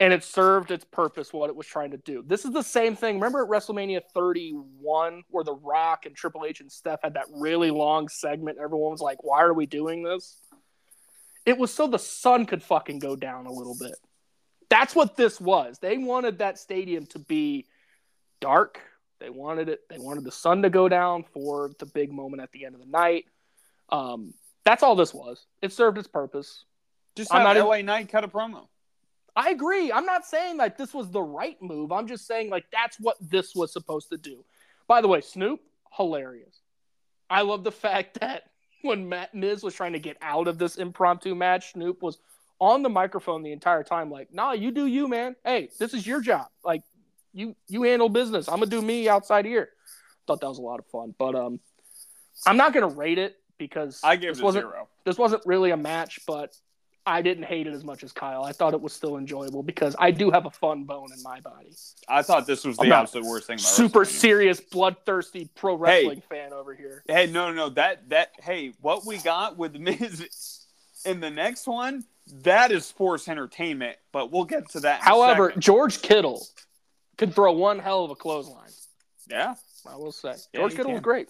[0.00, 2.24] And it served its purpose, what it was trying to do.
[2.26, 3.16] This is the same thing.
[3.16, 7.70] Remember at WrestleMania 31, where The Rock and Triple H and Steph had that really
[7.70, 8.58] long segment?
[8.60, 10.36] Everyone was like, why are we doing this?
[11.46, 13.94] It was so the sun could fucking go down a little bit.
[14.68, 15.78] That's what this was.
[15.80, 17.66] They wanted that stadium to be
[18.40, 18.80] dark.
[19.20, 19.80] They wanted it.
[19.88, 22.80] They wanted the sun to go down for the big moment at the end of
[22.80, 23.26] the night.
[23.90, 24.34] Um,
[24.64, 25.46] that's all this was.
[25.62, 26.64] It served its purpose.
[27.14, 28.66] Just I'm have LA Knight cut a promo.
[29.36, 29.90] I agree.
[29.90, 31.92] I'm not saying like this was the right move.
[31.92, 34.44] I'm just saying like that's what this was supposed to do.
[34.86, 35.60] By the way, Snoop,
[35.96, 36.60] hilarious.
[37.28, 38.44] I love the fact that
[38.82, 42.18] when Matt Miz was trying to get out of this impromptu match, Snoop was
[42.60, 45.34] on the microphone the entire time, like, "Nah, you do you, man.
[45.44, 46.46] Hey, this is your job.
[46.64, 46.82] Like,
[47.32, 48.48] you you handle business.
[48.48, 49.70] I'm gonna do me outside here."
[50.26, 51.60] Thought that was a lot of fun, but um,
[52.46, 54.88] I'm not gonna rate it because I gave this it wasn't zero.
[55.04, 56.56] this wasn't really a match, but
[57.06, 58.44] I didn't hate it as much as Kyle.
[58.44, 61.38] I thought it was still enjoyable because I do have a fun bone in my
[61.40, 61.70] body.
[62.08, 63.58] I thought this was the absolute worst thing.
[63.58, 67.02] Super serious, bloodthirsty pro wrestling fan over here.
[67.06, 67.68] Hey, no, no, no.
[67.70, 70.64] that that hey, what we got with Miz
[71.04, 72.04] in the next one,
[72.42, 73.96] that is sports entertainment.
[74.10, 75.00] But we'll get to that.
[75.02, 75.52] However.
[75.58, 76.46] George Kittle
[77.18, 78.70] could throw one hell of a clothesline.
[79.28, 79.54] yeah.
[79.86, 80.34] I will say.
[80.54, 81.28] Yeah, George Kittle was great.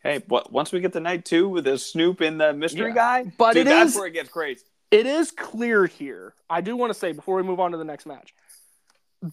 [0.00, 2.94] Hey, what, once we get to night two with the Snoop and the mystery Yeah.
[2.94, 4.62] guy, But dude, it that's is- where it gets crazy.
[4.90, 6.34] It is clear here.
[6.48, 8.34] I do want to say before we move on to the next match,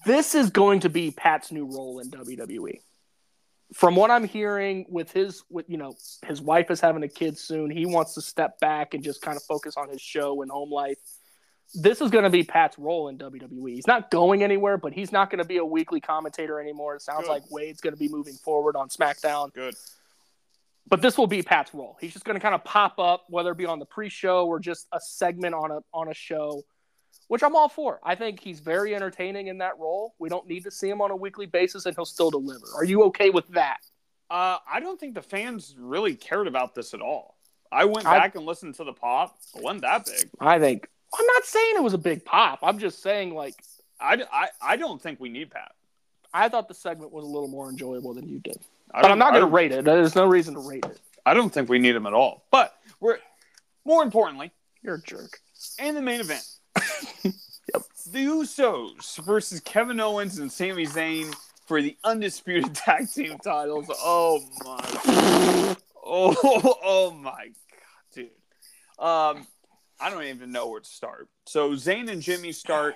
[0.05, 2.79] this is going to be Pat's new role in WWE.
[3.73, 5.95] From what I'm hearing, with his, with you know,
[6.27, 7.71] his wife is having a kid soon.
[7.71, 10.71] He wants to step back and just kind of focus on his show and home
[10.71, 10.97] life.
[11.73, 13.73] This is going to be Pat's role in WWE.
[13.73, 16.95] He's not going anywhere, but he's not going to be a weekly commentator anymore.
[16.95, 17.31] It sounds Good.
[17.31, 19.51] like Wade's going to be moving forward on SmackDown.
[19.53, 19.73] Good.
[20.87, 21.97] But this will be Pat's role.
[21.99, 24.59] He's just going to kind of pop up, whether it be on the pre-show or
[24.59, 26.63] just a segment on a on a show,
[27.27, 27.99] which I'm all for.
[28.03, 30.13] I think he's very entertaining in that role.
[30.19, 32.65] We don't need to see him on a weekly basis, and he'll still deliver.
[32.75, 33.77] Are you okay with that?
[34.29, 37.37] Uh, I don't think the fans really cared about this at all.
[37.71, 39.37] I went I- back and listened to the pop.
[39.55, 40.29] It wasn't that big.
[40.39, 42.59] I think I'm not saying it was a big pop.
[42.63, 43.55] I'm just saying like
[43.99, 45.71] I, I, I don't think we need Pat.
[46.33, 48.57] I thought the segment was a little more enjoyable than you did,
[48.93, 49.85] I but I'm not going to rate it.
[49.85, 50.99] There's no reason to rate it.
[51.25, 52.45] I don't think we need him at all.
[52.51, 53.17] But we're
[53.85, 55.39] more importantly, You're a jerk.
[55.79, 56.45] And the main event,
[57.23, 57.83] yep.
[58.11, 61.33] the Usos versus Kevin Owens and Sami Zayn
[61.65, 63.87] for the undisputed tag team titles.
[63.89, 65.75] Oh my,
[66.05, 68.25] oh, oh my god, dude.
[68.99, 69.47] Um,
[69.99, 71.29] I don't even know where to start.
[71.45, 72.95] So Zayn and Jimmy start.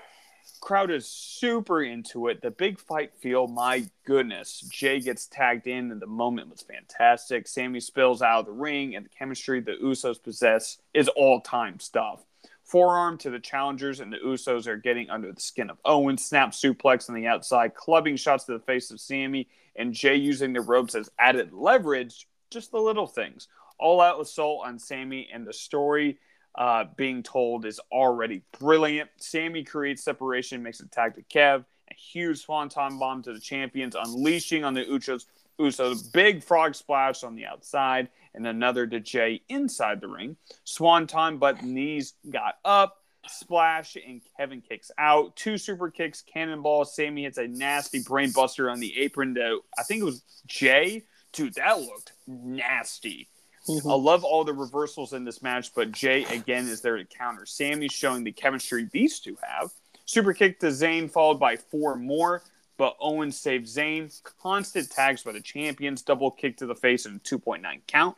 [0.60, 2.42] Crowd is super into it.
[2.42, 4.62] The big fight feel, my goodness.
[4.70, 7.48] Jay gets tagged in, and the moment was fantastic.
[7.48, 11.80] Sami spills out of the ring, and the chemistry the Usos possess is all time
[11.80, 12.26] stuff.
[12.64, 16.18] Forearm to the challengers, and the Usos are getting under the skin of Owen.
[16.18, 20.54] Snap suplex on the outside, clubbing shots to the face of Sami, and Jay using
[20.54, 22.28] the ropes as added leverage.
[22.50, 23.48] Just the little things.
[23.80, 26.18] All out assault on Sami, and the story
[26.58, 29.10] uh, being told is already brilliant.
[29.18, 33.96] Sami creates separation, makes a tag to Kev, a huge swanton bomb to the champions,
[33.96, 35.26] unleashing on the Usos.
[35.60, 40.38] Usos, big frog splash on the outside, and another to Jay inside the ring.
[40.64, 42.98] Swanton, but knees got up.
[43.28, 45.36] Splash and Kevin kicks out.
[45.36, 46.86] Two super kicks, cannonball.
[46.86, 51.04] Sami hits a nasty brain buster on the apron to I think it was Jay.
[51.34, 53.28] Dude, that looked nasty.
[53.68, 54.06] I mm-hmm.
[54.06, 57.46] love all the reversals in this match, but Jay again is there to counter.
[57.46, 59.72] Sami's showing the chemistry these two have.
[60.06, 62.44] Super kick to Zayn, followed by four more,
[62.78, 64.22] but Owens saves Zayn.
[64.42, 66.02] Constant tags by the champions.
[66.02, 68.16] Double kick to the face and a 2.9 count.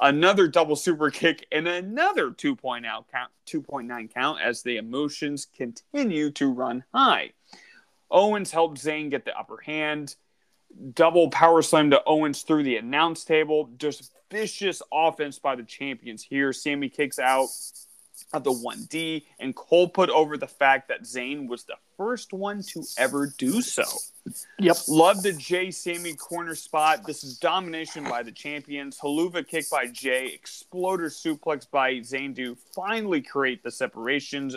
[0.00, 2.82] Another double super kick and another 2.0
[3.12, 7.32] count, 2.9 count as the emotions continue to run high.
[8.10, 10.16] Owens helped Zayn get the upper hand
[10.94, 13.70] double power slam to Owens through the announce table.
[13.78, 16.52] Just vicious offense by the champions here.
[16.52, 17.48] Sami kicks out
[18.32, 22.62] of the 1D, and Cole put over the fact that Zayn was the first one
[22.62, 23.84] to ever do so.
[24.58, 24.76] Yep.
[24.88, 27.04] Love the Jay Sami corner spot.
[27.06, 28.98] This is domination by the champions.
[28.98, 30.26] Helluva kick by Jay.
[30.26, 34.56] Exploder suplex by Zayn to finally create the separations.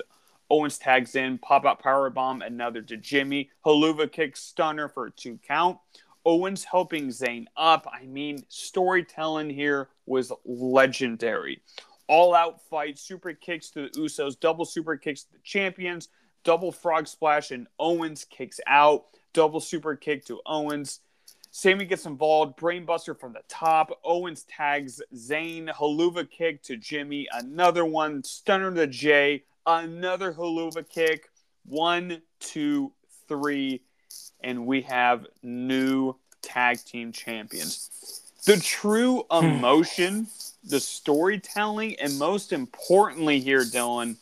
[0.50, 3.50] Owens tags in, pop out power bomb, another to Jimmy.
[3.66, 5.80] Helluva kick stunner for a two count.
[6.26, 7.88] Owens helping Zayn up.
[7.92, 11.62] I mean, storytelling here was legendary.
[12.08, 16.10] All out fight, super kicks to the Usos, double super kicks to the champions,
[16.44, 19.06] double frog splash, and Owens kicks out.
[19.34, 21.00] Double super kick to Owens.
[21.56, 24.00] Sami gets involved, brainbuster from the top.
[24.04, 31.30] Owens tags Zayn, helluva kick to Jimmy, another one, stunner to Jay, another helluva kick.
[31.66, 32.92] One, two,
[33.28, 33.84] three,
[34.44, 38.22] and we have new tag team champions.
[38.46, 39.46] The true hmm.
[39.46, 40.28] emotion,
[40.64, 44.18] the storytelling, and most importantly here, Dylan,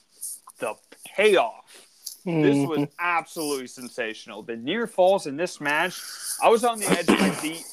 [0.60, 1.88] the payoff.
[2.24, 2.68] This hmm.
[2.68, 4.44] was absolutely sensational.
[4.44, 6.00] The near falls in this match,
[6.42, 7.66] I was on the edge of my seat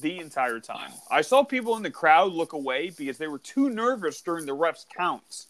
[0.00, 0.92] the entire time.
[1.10, 4.56] I saw people in the crowd look away because they were too nervous during the
[4.56, 5.48] refs' counts.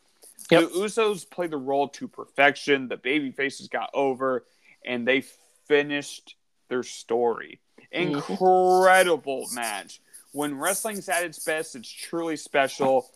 [0.51, 0.62] Yep.
[0.62, 2.88] The Usos played the role to perfection.
[2.88, 4.45] The baby faces got over,
[4.84, 5.22] and they
[5.71, 6.35] finished
[6.68, 7.61] their story.
[7.93, 10.01] Incredible match.
[10.33, 13.09] When wrestling's at its best, it's truly special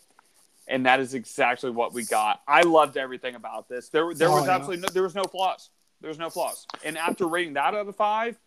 [0.68, 2.40] and that is exactly what we got.
[2.48, 3.88] I loved everything about this.
[3.90, 4.54] There, there Oh, was yeah.
[4.54, 5.68] absolutely no, there was no flaws.
[6.00, 6.64] There was no flaws.
[6.84, 8.38] And after rating that out of five,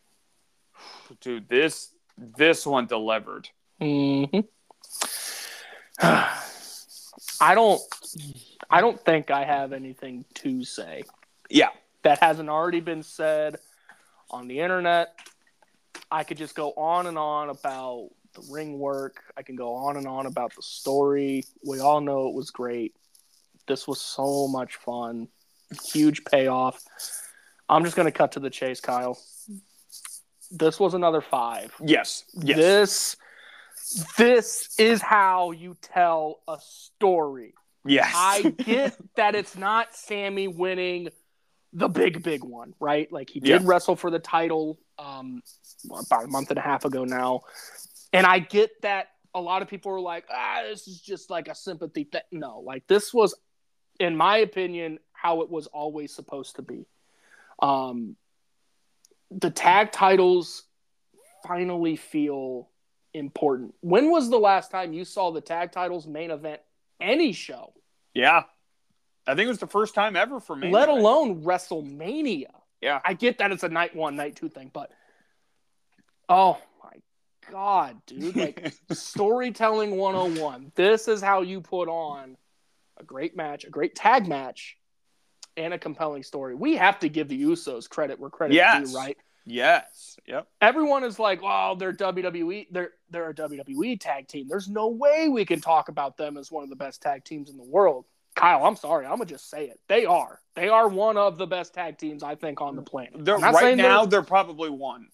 [1.21, 3.49] dude, this this one delivered.
[3.81, 4.47] Mhm.
[5.99, 7.81] I don't
[8.69, 11.03] I don't think I have anything to say
[11.49, 11.69] Yeah.
[12.03, 13.57] that hasn't already been said
[14.29, 15.15] on the internet.
[16.11, 19.23] I could just go on and on about the ring work.
[19.35, 21.43] I can go on and on about the story.
[21.65, 22.95] We all know it was great.
[23.67, 25.27] This was so much fun.
[25.91, 26.81] Huge payoff.
[27.67, 29.17] I'm just going to cut to the chase, Kyle.
[30.51, 31.75] This was another 5.
[31.83, 32.23] Yes.
[32.33, 32.57] Yes.
[32.57, 33.17] This
[34.17, 37.53] this is how you tell a story.
[37.85, 38.11] yes.
[38.15, 41.09] I get that it's not Sami winning
[41.73, 43.11] the big, big one, right?
[43.11, 43.67] Like he did Yeah.
[43.67, 45.43] wrestle for the title um,
[45.89, 47.41] about a month and a half ago now.
[48.13, 51.47] And I get that a lot of people are like, ah, this is just like
[51.47, 52.21] a sympathy thing.
[52.31, 53.35] No, like this was,
[53.99, 56.85] in my opinion, how it was always supposed to be.
[57.61, 58.15] Um,
[59.29, 60.63] the tag titles
[61.45, 62.69] finally feel
[63.13, 63.75] important.
[63.81, 66.61] When was the last time you saw the tag titles main event
[66.99, 67.73] any show,
[68.13, 68.43] yeah.
[69.27, 70.71] I think it was the first time ever for me.
[70.71, 72.45] let alone WrestleMania?
[72.81, 72.99] Yeah.
[73.03, 74.91] I get that it's a night one, night two thing, but
[76.29, 76.91] oh my
[77.51, 78.35] god, dude!
[78.35, 80.71] Like storytelling 101.
[80.75, 82.37] This is how you put on
[82.97, 84.77] a great match, a great tag match,
[85.55, 86.55] and a compelling story.
[86.55, 88.91] We have to give the Usos credit where credit Yes.
[88.91, 89.17] due, right?
[89.45, 90.17] yes.
[90.27, 90.47] Yep.
[90.61, 92.67] everyone is like, "Wow, they're WWE.
[92.71, 94.47] They're they're a WWE tag team.
[94.49, 97.49] There's no way we can talk about them as one of the best tag teams
[97.49, 98.05] in the world."
[98.37, 99.79] Kyle, I'm sorry, I'm gonna just say it.
[99.87, 100.39] They are.
[100.55, 103.13] They are one of the best tag teams I think on the planet.
[103.17, 105.07] They're, right saying they're- now, they're probably one.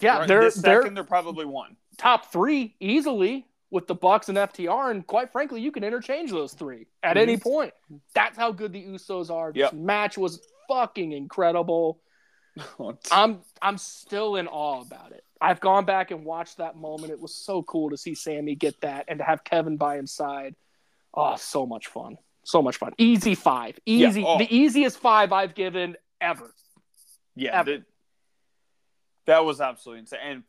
[0.00, 1.76] yeah, Right they're this they're second, they're probably one.
[1.96, 6.52] top three easily with the Bucks and FTR, and quite frankly, you can interchange those
[6.52, 7.22] three at mm-hmm.
[7.22, 7.72] any point.
[8.14, 9.50] That's how good the Usos are.
[9.50, 12.00] This match was fucking incredible.
[13.10, 15.24] I'm I'm still in awe about it.
[15.40, 17.12] I've gone back and watched that moment.
[17.12, 20.12] It was so cool to see Sami get that and to have Kevin by his
[20.12, 20.54] side.
[21.14, 22.18] Oh, so much fun.
[22.48, 22.94] So much fun.
[22.96, 23.78] Easy five.
[23.84, 24.24] Easy.
[24.26, 24.38] oh.
[24.38, 26.54] The easiest five I've given ever.
[27.36, 27.70] Yeah, Ever.
[27.72, 27.82] that,
[29.26, 30.20] that was absolutely insane.
[30.24, 30.42] And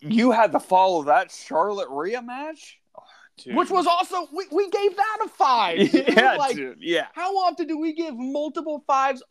[0.00, 3.02] you had to follow that Charlotte Rhea match, Oh,
[3.38, 3.54] dude.
[3.54, 5.94] Which was also we, we gave that a five.
[5.94, 6.78] yeah, like dude.
[6.80, 9.22] Yeah, how often do we give multiple fives?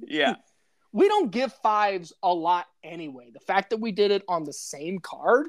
[0.00, 0.36] yeah,
[0.92, 3.30] We don't give fives a lot anyway.
[3.30, 5.48] The fact that we did it on the same card,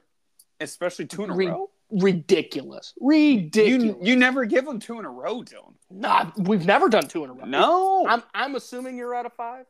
[0.59, 1.69] especially two in a row.
[1.91, 2.93] Ridiculous.
[3.01, 3.83] Ridiculous.
[3.83, 5.73] You you never give them two in a row, Dylan.
[5.89, 7.45] Nah, we've never done two in a row.
[7.45, 8.07] No.
[8.07, 9.65] I'm I'm assuming you're at a five.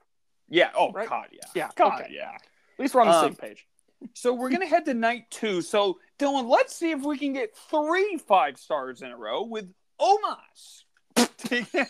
[0.50, 0.70] yeah.
[0.76, 1.10] Oh Right?
[1.10, 1.28] God.
[1.32, 1.40] Yeah.
[1.56, 2.02] Yeah, God.
[2.02, 2.12] okay.
[2.14, 2.32] Yeah.
[2.34, 3.66] At least we're on the Um, same page.
[4.14, 5.62] So we're gonna head to night two.
[5.62, 9.72] So Dylan, let's see if we can get three five stars in a row with
[10.00, 10.84] Omos.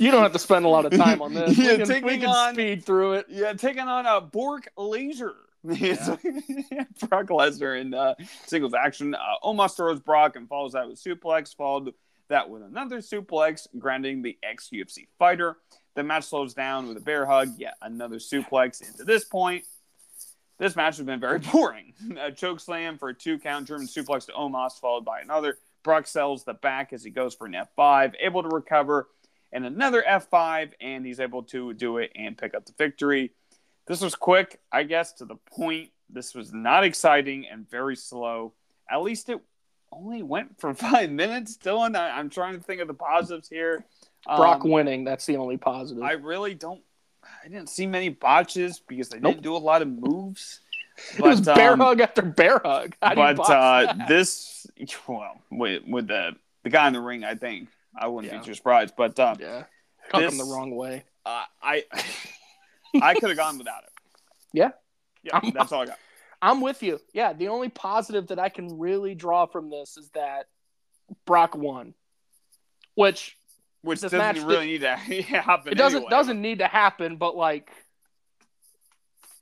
[0.00, 1.58] You don't have to spend a lot of time on this.
[1.58, 3.26] Yeah, we can, taking we can on- speed through it.
[3.28, 5.34] yeah, taking on a Bork Laser.
[5.64, 8.14] Brock Lesnar in uh,
[8.46, 9.14] singles action.
[9.14, 11.94] Uh, Omos throws Brock and follows that with suplex, followed
[12.28, 15.56] that with another suplex, grounding the ex UFC fighter.
[15.94, 19.64] The match slows down with a bear hug, yet another suplex into this point.
[20.58, 21.94] This match has been very boring.
[22.20, 25.58] A choke slam for a two count German suplex to Omos, followed by another.
[25.82, 29.08] Brock sells the back as he goes for an F5, able to recover,
[29.52, 33.32] and another F5, and he's able to do it and pick up the victory.
[33.88, 35.90] This was quick, I guess, to the point.
[36.10, 38.52] This was not exciting and very slow.
[38.90, 39.40] At least it
[39.92, 41.56] only went for five minutes.
[41.56, 43.84] Dylan, I, I'm trying to think of the positives here.
[44.26, 46.02] Brock Um, winning, that's the only positive.
[46.02, 46.82] I really don't.
[47.44, 49.34] I didn't see many botches because they Nope.
[49.34, 50.60] didn't do a lot of moves.
[51.16, 52.94] it was But, bear um, hug after bear hug.
[53.02, 54.66] How but uh, this,
[55.06, 58.40] well, with with the the guy in the ring, I think I wouldn't Yeah.
[58.40, 58.94] be too surprised.
[58.96, 59.64] But uh, yeah,
[60.10, 61.04] come this- the wrong way.
[61.26, 61.84] uh, I
[63.02, 63.90] I could have gone without it.
[64.52, 64.70] Yeah.
[65.22, 65.98] yeah, I'm- that's all I got.
[66.40, 67.00] I'm with you.
[67.12, 70.46] Yeah, the only positive that I can really draw from this is that
[71.26, 71.94] Brock won,
[72.94, 73.36] which
[73.82, 75.72] Which doesn't match really need to happen.
[75.72, 76.10] it doesn't anyway.
[76.10, 77.70] doesn't need to happen, but like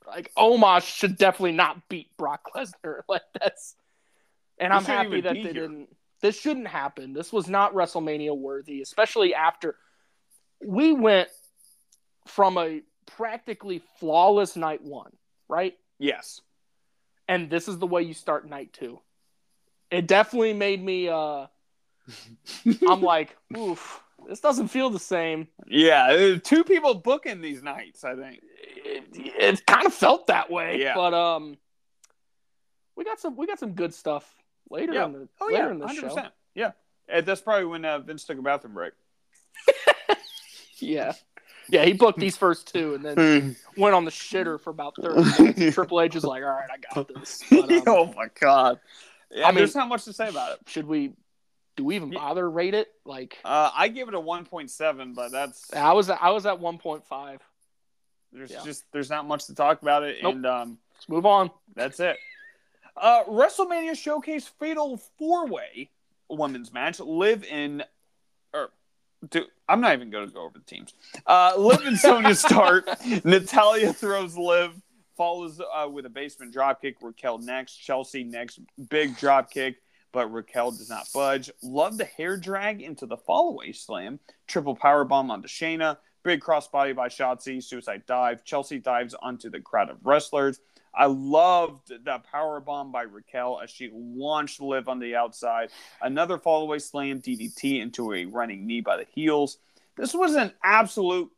[0.07, 3.01] like Omos should definitely not beat Brock Lesnar.
[3.07, 3.75] Like that's
[4.57, 5.53] and He I'm happy that they here.
[5.53, 5.89] didn't
[6.21, 7.13] this shouldn't happen.
[7.13, 9.75] This was not WrestleMania worthy, especially after
[10.65, 11.29] we went
[12.25, 15.11] from a practically flawless night one,
[15.47, 15.75] right?
[15.97, 16.41] Yes.
[17.27, 18.99] And this is the way you start night two.
[19.89, 21.47] It definitely made me uh
[22.87, 25.47] I'm like, oof, this doesn't feel the same.
[25.67, 28.03] Yeah, uh, two people booking these nights.
[28.05, 28.41] I think.
[28.85, 30.79] it, it kind of felt that way.
[30.81, 30.95] Yeah.
[30.95, 31.57] But um,
[32.95, 34.25] we got some we got some good stuff
[34.69, 35.05] later Yeah.
[35.05, 36.27] in the Oh later yeah, in the hundred show.
[36.55, 36.71] Yeah,
[37.09, 38.93] and that's probably when uh, Vince took a bathroom break.
[40.79, 41.13] Yeah,
[41.69, 41.85] yeah.
[41.85, 45.23] He booked these first two and then went on the shitter for about thirty.
[45.43, 45.73] minutes.
[45.75, 47.43] Triple H is like, all right, I got this.
[47.49, 48.79] But, um, oh my god.
[49.31, 50.59] Yeah, I mean- there's not much to say about it.
[50.69, 51.13] should we
[51.75, 52.87] Do we even bother rate it?
[53.05, 56.77] Like Uh, I gave it a 1.7, but that's I was I was at one
[56.77, 57.41] point five.
[58.31, 58.63] there's Yeah.
[58.63, 60.35] just there's not much to talk about it, Nope.
[60.35, 61.51] and um, Let's move on.
[61.75, 62.17] that's it.
[62.99, 65.91] Uh, WrestleMania Showcase Fatal Four Way
[66.29, 66.99] Women's Match.
[66.99, 67.83] Live in,
[69.29, 70.93] do I'm not even going to go over the teams.
[71.25, 72.87] Uh, Liv and Sonya start.
[73.23, 74.71] Natalya throws Liv,
[75.15, 76.95] follows uh, with a basement dropkick.
[77.01, 77.75] Raquel next.
[77.75, 78.59] Chelsea next.
[78.89, 79.75] Big dropkick,
[80.11, 81.49] but Raquel does not budge.
[81.61, 84.19] Love the hair drag into the fallaway slam.
[84.47, 85.97] Triple power bomb onto Shayna.
[86.23, 87.63] Big crossbody by Shotzi.
[87.63, 88.43] Suicide dive.
[88.43, 90.59] Chelsea dives onto the crowd of wrestlers.
[90.97, 95.69] I loved the power bomb by Raquel as she launched Liv on the outside.
[96.01, 99.59] Another fallaway slam DDT into a running knee by the heels.
[99.95, 101.29] This was an absolute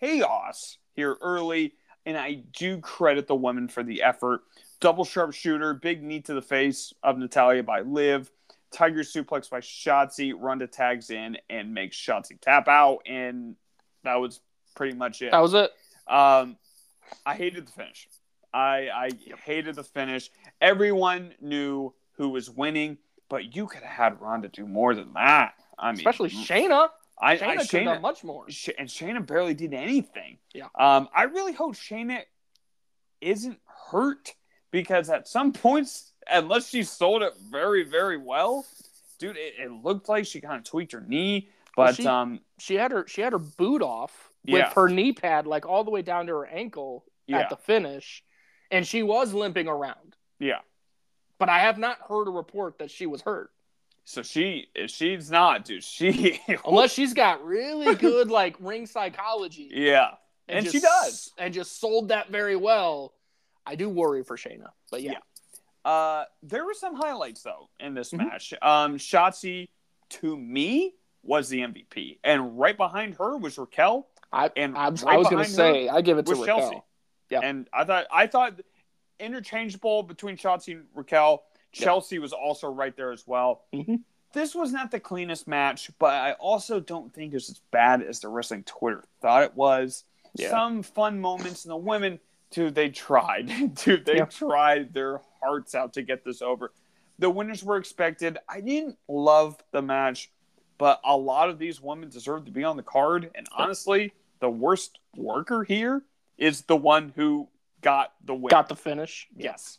[0.00, 1.74] chaos here early,
[2.06, 4.42] and I do credit the women for the effort.
[4.80, 8.30] Double sharpshooter, big knee to the face of Natalya by Liv.
[8.72, 10.32] Tiger suplex by Shotzi.
[10.36, 13.56] Ronda tags in and makes Shotzi tap out, and
[14.04, 14.40] that was
[14.74, 15.32] pretty much it.
[15.32, 15.70] That was it.
[16.08, 16.56] Um,
[17.26, 18.08] I hated the finish.
[18.54, 19.10] I I
[19.44, 20.30] hated the finish.
[20.60, 22.98] Everyone knew who was winning,
[23.28, 25.54] but you could have had Ronda do more than that.
[25.78, 26.88] I mean, Especially Shayna.
[27.20, 28.50] I, Shayna I, could have done much more.
[28.50, 30.38] Sh- and Shayna barely did anything.
[30.54, 30.66] Yeah.
[30.78, 32.20] Um, I really hope Shayna
[33.20, 33.58] isn't
[33.90, 34.34] hurt
[34.70, 38.66] because at some points, unless she sold it very very well,
[39.18, 41.48] dude, it, it looked like she kind of tweaked her knee.
[41.76, 44.72] Well, But she- um, She had her she had her boot off with Yeah.
[44.74, 48.24] her knee pad like all the way down to her ankle yeah, at the finish,
[48.72, 50.16] and she was limping around.
[50.40, 50.58] yeah.
[51.38, 53.50] But I have not heard a report that she was hurt.
[54.04, 59.68] So she, if she's not, dude, she, Unless she's got really good like ring psychology.
[59.72, 60.10] yeah.
[60.48, 61.32] And she just- does.
[61.38, 63.14] And just sold that very well.
[63.66, 64.68] I do worry for Shayna.
[64.90, 65.12] But yeah.
[65.84, 65.90] Yeah.
[65.90, 68.18] Uh, there were some highlights though in this Mhm.
[68.18, 68.54] match.
[68.62, 69.68] Um, Shotzi,
[70.10, 70.94] to me,
[71.24, 75.18] was the MVP, and right behind her was Raquel, I, And I, was- right I
[75.18, 76.46] was going to say, I give it to Raquel.
[76.58, 76.82] Chelsea.
[77.32, 77.40] Yeah.
[77.42, 78.60] And I thought, I thought,
[79.18, 81.44] interchangeable between Shotzi and Raquel.
[81.72, 81.84] Yeah.
[81.86, 83.64] Chelsea was also right there as well.
[83.72, 84.00] Mhm.
[84.32, 88.20] This was not the cleanest match, but I also don't think it's as bad as
[88.20, 90.04] the wrestling Twitter thought it was.
[90.34, 90.50] Yeah.
[90.50, 92.18] Some fun moments, and the women,
[92.50, 93.46] dude, they tried.
[93.74, 94.24] dude, they Yeah.
[94.26, 96.72] tried their hearts out to get this over.
[97.18, 98.38] The winners were expected.
[98.48, 100.30] I didn't love the match,
[100.78, 103.30] but a lot of these women deserve to be on the card.
[103.34, 106.02] And honestly, the worst worker here
[106.42, 107.48] is the one who
[107.80, 108.48] got the win.
[108.50, 109.28] Got the finish.
[109.36, 109.78] Yes.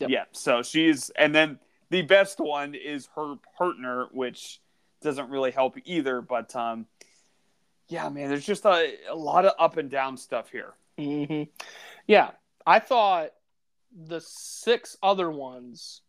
[0.00, 0.10] Yep.
[0.10, 0.24] Yeah.
[0.32, 1.58] So she's, and then
[1.90, 4.60] the best one is her partner, which
[5.02, 6.20] doesn't really help either.
[6.20, 6.86] But um,
[7.88, 10.74] yeah, man, there's just a, a lot of up and down stuff here.
[10.98, 11.42] hmm
[12.06, 12.30] Yeah,
[12.66, 13.30] I thought
[14.06, 16.00] the six other ones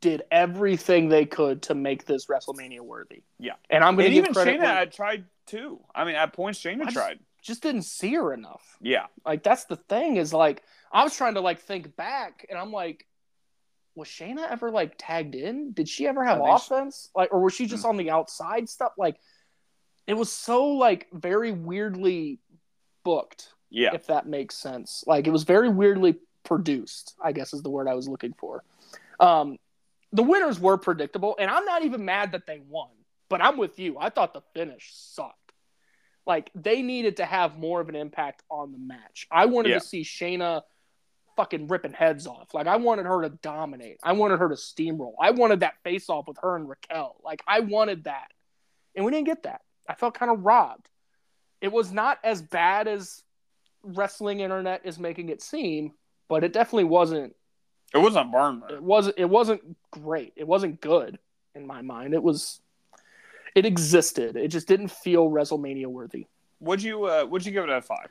[0.00, 3.22] did everything they could to make this WrestleMania worthy.
[3.38, 3.52] Yeah.
[3.70, 4.32] and I'm going to even.
[4.34, 5.80] Shayna had tried too.
[5.94, 7.18] I mean, at points, Shayna I just- tried.
[7.44, 8.78] Just didn't see her enough.
[8.80, 9.06] Yeah.
[9.24, 12.72] Like that's the thing is like I was trying to like think back, and I'm
[12.72, 13.06] like,
[13.94, 15.72] was Shayna ever like tagged in?
[15.72, 16.76] Did she ever have I think so.
[16.76, 17.10] offense?
[17.14, 18.92] Like, or was she just on the outside stuff?
[18.98, 19.16] Like,
[20.06, 22.40] it was so like very weirdly
[23.04, 23.50] booked.
[23.70, 23.92] Yeah.
[23.92, 25.02] if that makes sense.
[25.04, 26.14] Like it was very weirdly
[26.44, 28.62] produced, I guess is the word I was looking for.
[29.18, 29.58] Um,
[30.12, 32.90] the winners were predictable, and I'm not even mad that they won,
[33.28, 33.98] but I'm with you.
[33.98, 35.43] I thought the finish sucked.
[36.26, 39.26] Like they needed to have more of an impact on the match.
[39.30, 39.78] I wanted Yeah.
[39.78, 40.62] to see Shayna
[41.36, 42.54] fucking ripping heads off.
[42.54, 43.98] Like I wanted her to dominate.
[44.02, 45.14] I wanted her to steamroll.
[45.20, 47.16] I wanted that face off with her and Raquel.
[47.24, 48.28] Like I wanted that.
[48.94, 49.60] And we didn't get that.
[49.88, 50.88] I felt kind of robbed.
[51.60, 53.22] It was not as bad as
[53.82, 55.92] wrestling internet is making it seem,
[56.28, 57.34] but it definitely wasn't
[57.92, 60.32] It wasn't barn it wasn't it wasn't great.
[60.36, 61.18] It wasn't good
[61.54, 62.14] in my mind.
[62.14, 62.60] It was
[63.54, 64.36] it existed.
[64.36, 66.26] It just didn't feel WrestleMania worthy.
[66.60, 68.08] Would you uh would you give it a five?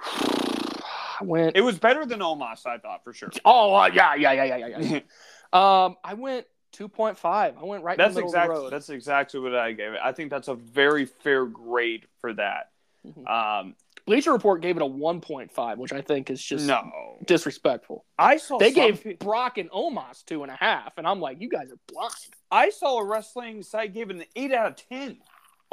[1.20, 3.30] I went It was better than Omos, I thought for sure.
[3.44, 4.94] Oh uh, yeah, yeah, yeah, yeah, yeah,
[5.52, 6.46] um I went
[6.76, 7.16] 2.5.
[7.24, 8.72] I went right that's in the middle exactly of the road.
[8.72, 10.00] that's exactly what I gave it.
[10.02, 12.70] I think that's a very fair grade for that.
[13.06, 13.28] Mhm.
[13.28, 13.74] Um
[14.06, 17.18] Bleacher Report gave it a 1.5, which I think is just no.
[17.24, 18.04] disrespectful.
[18.16, 21.40] I saw They gave pe- Brock and Omos two and a half, and I'm like,
[21.40, 22.14] you guys are blind.
[22.50, 25.18] I saw a wrestling site gave it an eight out of ten.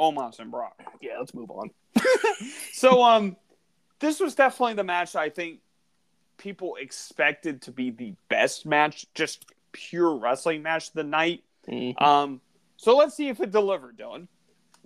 [0.00, 0.82] Omos and Brock.
[1.00, 1.70] Yeah, let's move on.
[2.72, 3.36] So um,
[4.00, 5.60] this was definitely the match I think
[6.36, 11.44] people expected to be the best match, just pure wrestling match of the night.
[11.98, 12.40] Um,
[12.76, 14.26] so let's see if it delivered, Dylan.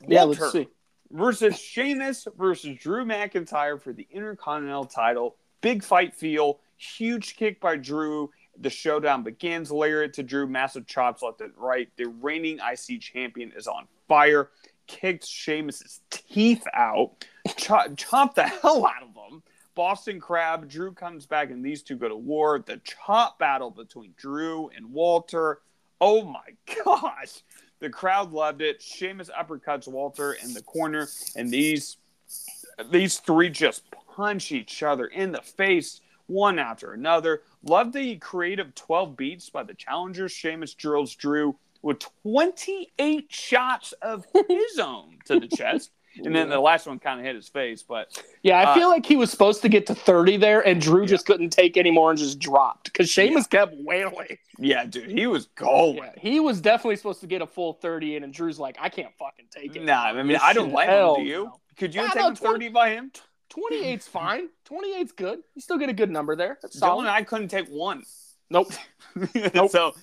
[0.07, 0.69] Yeah, let's see.
[1.11, 5.37] Versus Sheamus versus Drew McIntyre for the Intercontinental title.
[5.61, 8.31] Big fight feel, huge kick by Drew,
[8.61, 9.71] The showdown begins.
[9.71, 11.89] Lariat to Drew, massive chops left and right.
[11.97, 14.51] The reigning IC champion is on fire.
[14.87, 17.25] Kicked Sheamus's teeth out,
[17.57, 19.43] chop, chopped the hell out of him.
[19.75, 22.59] Boston Crab, Drew comes back, and these two go to war.
[22.59, 25.61] The chop battle between Drew and Walter.
[26.01, 26.41] Oh my
[26.85, 27.43] gosh.
[27.81, 28.83] The crowd loved it.
[28.83, 31.97] Sheamus uppercuts Walter in the corner, and these
[32.91, 37.43] these three just punch each other in the face one after another.
[37.63, 40.33] Love the creative 12 beats by the challengers.
[40.33, 45.91] Sheamus drills Drew with 28 shots of his own to the chest.
[46.25, 48.89] And then the last one kind of hit his face, but Yeah, I Uh, feel
[48.89, 52.11] like he was supposed to get to 30 there, and Drew just couldn't take anymore
[52.11, 54.39] and just dropped because Sheamus kept wailing.
[54.59, 55.97] yeah, dude, he was going.
[55.99, 58.89] Yeah, he was definitely supposed to get a full 30 in, and Drew's like, I
[58.89, 59.85] can't fucking take it.
[59.85, 61.25] Nah, I mean, This I don't blame hell him.
[61.25, 61.45] Do you?
[61.45, 61.61] no.
[61.77, 63.13] Could you have Yeah, no, taken 30 by him?
[63.51, 64.49] 28's fine.
[64.69, 65.41] 28's good.
[65.55, 66.59] You still get a good number there.
[66.61, 68.03] That's Dylan and I couldn't take one.
[68.51, 68.73] Nope.
[69.55, 69.71] nope.
[69.71, 69.95] so,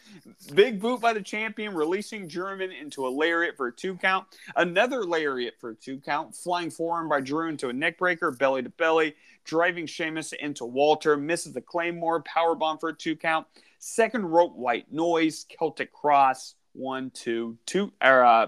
[0.53, 4.27] big boot by the champion, releasing German into a lariat for a two count.
[4.55, 6.35] Another lariat for a two count.
[6.35, 9.15] Flying forearm by Drew into a neck breaker, belly to belly.
[9.45, 11.17] Driving Sheamus into Walter.
[11.17, 12.23] Misses the Claymore.
[12.23, 13.47] Powerbomb for a two count.
[13.79, 15.45] Second rope white noise.
[15.49, 16.55] Celtic cross.
[16.73, 17.93] One, two, two.
[18.03, 18.47] Er, uh,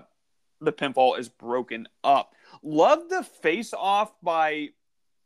[0.59, 2.33] the pinfall is broken up.
[2.63, 4.69] Love the face off by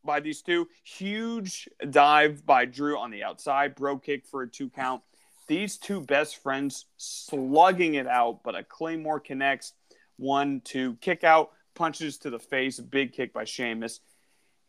[0.04, 0.68] by these two.
[0.84, 5.02] Huge dive by Drew on the outside, Brogue Kick for a two count.
[5.48, 9.74] These two best friends slugging it out, but a Claymore connects.
[10.18, 14.00] One, two, kick out, punches to the face, big kick by Sheamus.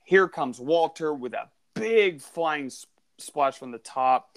[0.05, 2.71] Here comes Walter with a big flying
[3.19, 4.37] splash from the top,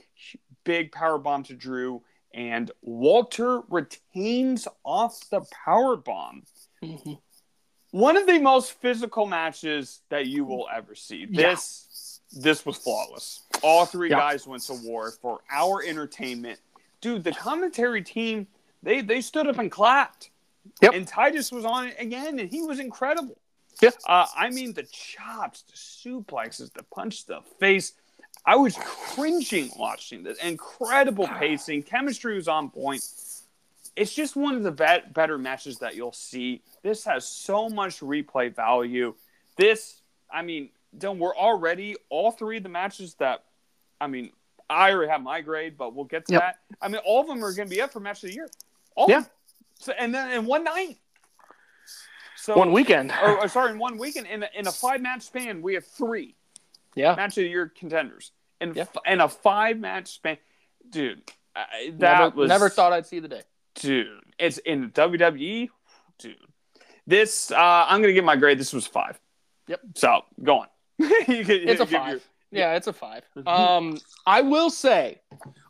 [0.65, 2.03] big power bomb to Drew,
[2.33, 6.43] and Walter retains off the power bomb
[6.83, 7.19] Mhm.
[7.95, 11.27] One of the most physical matches that you will ever see.
[11.29, 11.51] Yeah.
[11.51, 13.43] This this was flawless.
[13.63, 14.19] All three Yeah.
[14.19, 16.59] guys went to war for our entertainment.
[16.99, 18.47] Dude, the commentary team
[18.83, 20.29] they they stood up and clapped.
[20.81, 20.93] Yep.
[20.93, 23.37] And Titus was on it again, and he was incredible.
[23.81, 23.91] Yeah.
[24.05, 27.93] Uh, I mean, the chops, the suplexes, the punch, the face.
[28.45, 30.37] I was cringing watching this.
[30.43, 31.83] Incredible pacing.
[31.83, 33.01] Chemistry was on point.
[33.95, 36.61] It's just one of the bet- better matches that you'll see.
[36.83, 39.15] This has so much replay value.
[39.55, 40.01] This,
[40.31, 43.43] I mean, don't we're already all three of the matches that,
[44.01, 44.31] I mean,
[44.69, 46.41] I already have my grade, but we'll get to Yep.
[46.41, 46.57] that.
[46.81, 48.49] I mean, all of them are going to be up for match of the year.
[48.95, 49.23] All Yeah.
[49.79, 50.97] So, and then in one night.
[52.37, 53.11] So One weekend.
[53.23, 55.85] or, or sorry, in one weekend in a, in a five match span, we have
[55.85, 56.35] three
[56.95, 57.15] Yeah.
[57.15, 58.31] match of the year contenders.
[58.61, 58.83] Yeah.
[58.83, 60.37] f- in a five match span,
[60.89, 61.21] dude,
[61.55, 61.63] uh,
[61.97, 63.41] that never, was never thought I'd see the day.
[63.75, 64.07] Dude.
[64.37, 65.69] It's in WWE,
[66.19, 66.35] dude.
[67.07, 67.55] This uh,
[67.87, 68.59] I'm gonna give my grade.
[68.59, 69.19] This was five.
[69.67, 69.81] Yep.
[69.95, 70.67] So go on.
[70.99, 71.07] you
[71.45, 72.29] can, It's a give your- five.
[72.51, 73.23] Yeah, it's a five.
[73.45, 75.19] Um, I will say,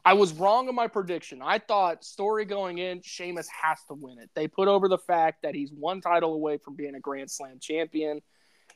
[0.04, 1.42] I was wrong on my prediction.
[1.44, 4.30] I thought story going in, Sheamus has to win it.
[4.36, 7.58] They put over the fact that he's one title away from being a Grand Slam
[7.60, 8.22] champion,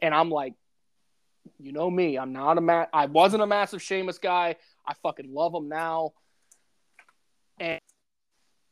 [0.02, 0.56] and I'm like,
[1.60, 4.56] you know me, I'm not a ma- I wasn't a massive Sheamus guy.
[4.88, 6.14] I fucking love him now,
[7.60, 7.80] and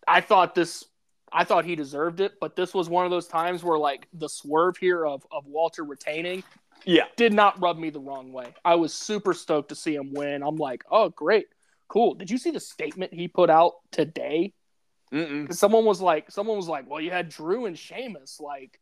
[0.07, 0.85] I thought this.
[1.31, 4.29] I thought he deserved it, but this was one of those times where like the
[4.29, 6.41] swerve here of, of Walter retaining
[6.85, 7.03] yeah.
[7.15, 8.53] did not rub me the wrong way.
[8.63, 10.41] I was super stoked to see him win.
[10.41, 11.47] I'm like, oh, great,
[11.87, 12.13] cool.
[12.13, 14.53] Did you see the statement he put out today?
[15.11, 15.53] Mm-mm.
[15.53, 18.39] Someone was like, someone was like, well, you had Drew and Sheamus.
[18.39, 18.79] Like,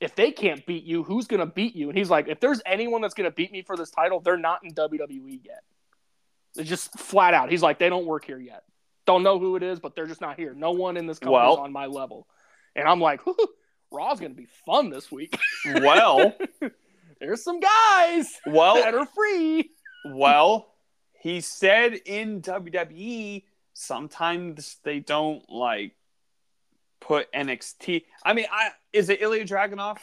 [0.00, 1.88] if they can't beat you, who's gonna beat you?
[1.88, 4.60] And he's like, if there's anyone that's gonna beat me for this title, they're not
[4.64, 5.62] in WWE yet.
[6.56, 7.50] It's just flat out.
[7.50, 8.62] He's like, they don't work here yet.
[9.06, 10.54] Don't know who it is, but they're just not here.
[10.54, 12.26] No one in this company is Well- on my level.
[12.76, 13.20] And I'm like,
[13.92, 15.38] Raw's gonna be fun this week.
[15.66, 16.34] Well,
[17.20, 19.70] There's some guys well that are free.
[20.06, 20.70] well.
[21.20, 25.92] He said in WWE sometimes they don't like
[27.00, 28.04] put NXT.
[28.24, 29.98] I mean, I is it Ilya Dragunov?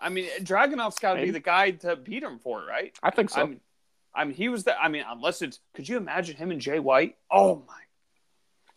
[0.00, 2.96] I mean, Dragunov's got to be the guy to beat him for it, right?
[3.02, 3.42] I think so.
[3.42, 3.60] I mean,
[4.14, 4.80] I mean, he was the.
[4.80, 5.58] I mean, unless it's.
[5.74, 7.16] Could you imagine him and Jay White?
[7.30, 7.80] Oh my!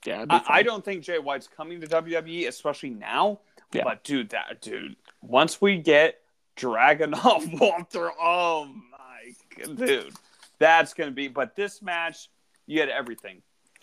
[0.06, 0.42] Yeah, I.
[0.48, 3.40] I don't think Jay White's coming to WWE, especially now.
[3.74, 3.84] Yeah.
[3.86, 4.96] But dude, that dude.
[5.22, 6.20] Once we get
[6.58, 10.14] Dragunov Walter, oh my dude,
[10.60, 11.28] that's gonna be.
[11.28, 12.30] But this match,
[12.68, 13.42] you had everything.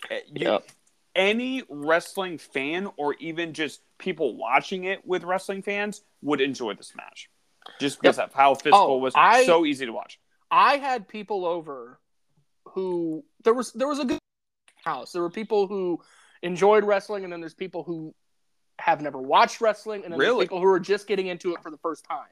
[0.09, 0.67] Eh, You, Yep.
[1.13, 6.93] Any wrestling fan, or even just people watching it with wrestling fans, would enjoy this
[6.95, 7.29] match,
[7.81, 9.13] just because of how physical Oh, was.
[9.13, 10.19] I- so easy to watch.
[10.49, 11.99] I had people over
[12.69, 14.19] who there was there was a good
[14.83, 15.11] house.
[15.11, 16.01] There were people who
[16.41, 18.13] enjoyed wrestling, and then there's people who
[18.79, 20.37] have never watched wrestling, and then Really?
[20.37, 22.27] there's people who are just getting into it for the first time.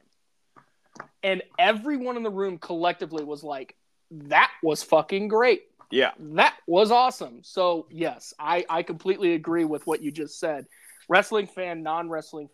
[1.22, 3.76] And everyone in the room collectively was like,
[4.10, 6.12] "That was fucking great." Yeah.
[6.18, 7.42] That was awesome.
[7.42, 10.66] So yes, I I completely agree with what you just said.
[11.08, 12.48] Wrestling fan, non wrestling,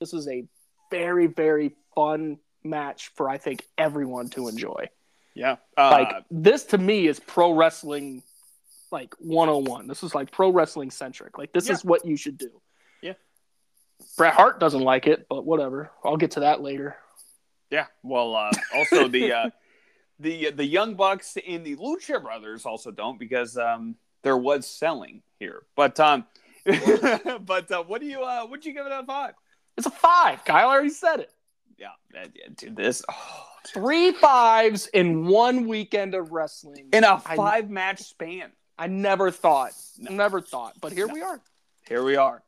[0.00, 0.46] this is a
[0.90, 4.88] very very fun match for I think everyone to enjoy.
[5.34, 5.56] Yeah.
[5.76, 8.22] like Uh, this to me is pro wrestling
[8.92, 11.74] like 101 this is like pro wrestling centric like this Yeah.
[11.74, 12.50] is what you should do
[13.02, 13.14] Yeah.
[14.16, 16.96] bret hart doesn't like it but whatever i'll get to that later
[17.68, 17.86] yeah.
[18.04, 19.50] Well, uh, also the uh,
[20.20, 25.20] the the Young Bucks and the Lucha Brothers also don't because um, there was selling
[25.40, 25.64] here.
[25.74, 26.26] But um,
[26.64, 29.34] but uh, what do you uh, would you give it a five?
[29.76, 31.32] it's a five kyle already said it
[31.76, 33.82] Yeah, that- yeah, dude, this oh, dude.
[33.82, 38.52] three fives in one weekend of wrestling in a five match span.
[38.78, 40.12] I never thought No.
[40.12, 41.14] never thought but here No.
[41.14, 41.40] we are
[41.88, 42.42] Here we are,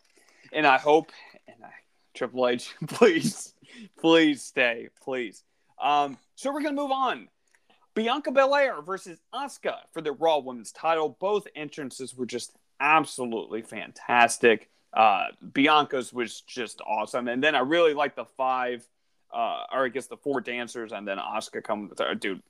[0.52, 1.12] and I hope
[1.46, 1.70] and I,
[2.14, 3.54] Triple H, please,
[4.00, 5.44] please stay, please.
[5.80, 7.28] Um, so we're gonna move on.
[7.94, 11.16] Bianca Belair versus Asuka for the Raw Women's Title.
[11.20, 14.68] Both entrances were just absolutely fantastic.
[14.92, 18.84] Uh, Bianca's was just awesome, and then I really like the five,
[19.32, 22.14] uh, or I guess the four dancers, and then Asuka come with her.
[22.14, 22.42] Dude,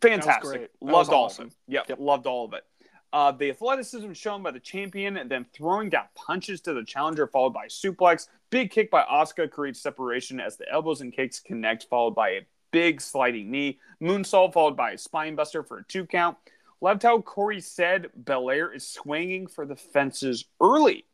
[0.00, 0.70] fantastic.
[0.80, 1.46] Loved awesome.
[1.46, 1.56] of it.
[1.68, 1.98] Yep, Yep.
[2.00, 2.64] loved all of it.
[3.12, 7.26] Uh, the athleticism shown by the champion, and then throwing down punches to the challenger,
[7.26, 8.28] followed by suplex.
[8.50, 12.46] Big kick by Asuka creates separation as the elbows and kicks connect, followed by a
[12.72, 13.78] big sliding knee.
[14.02, 16.36] Moonsault followed by a spinebuster for a two count.
[16.80, 21.04] Loved how Corey said Belair is swinging for the fences early.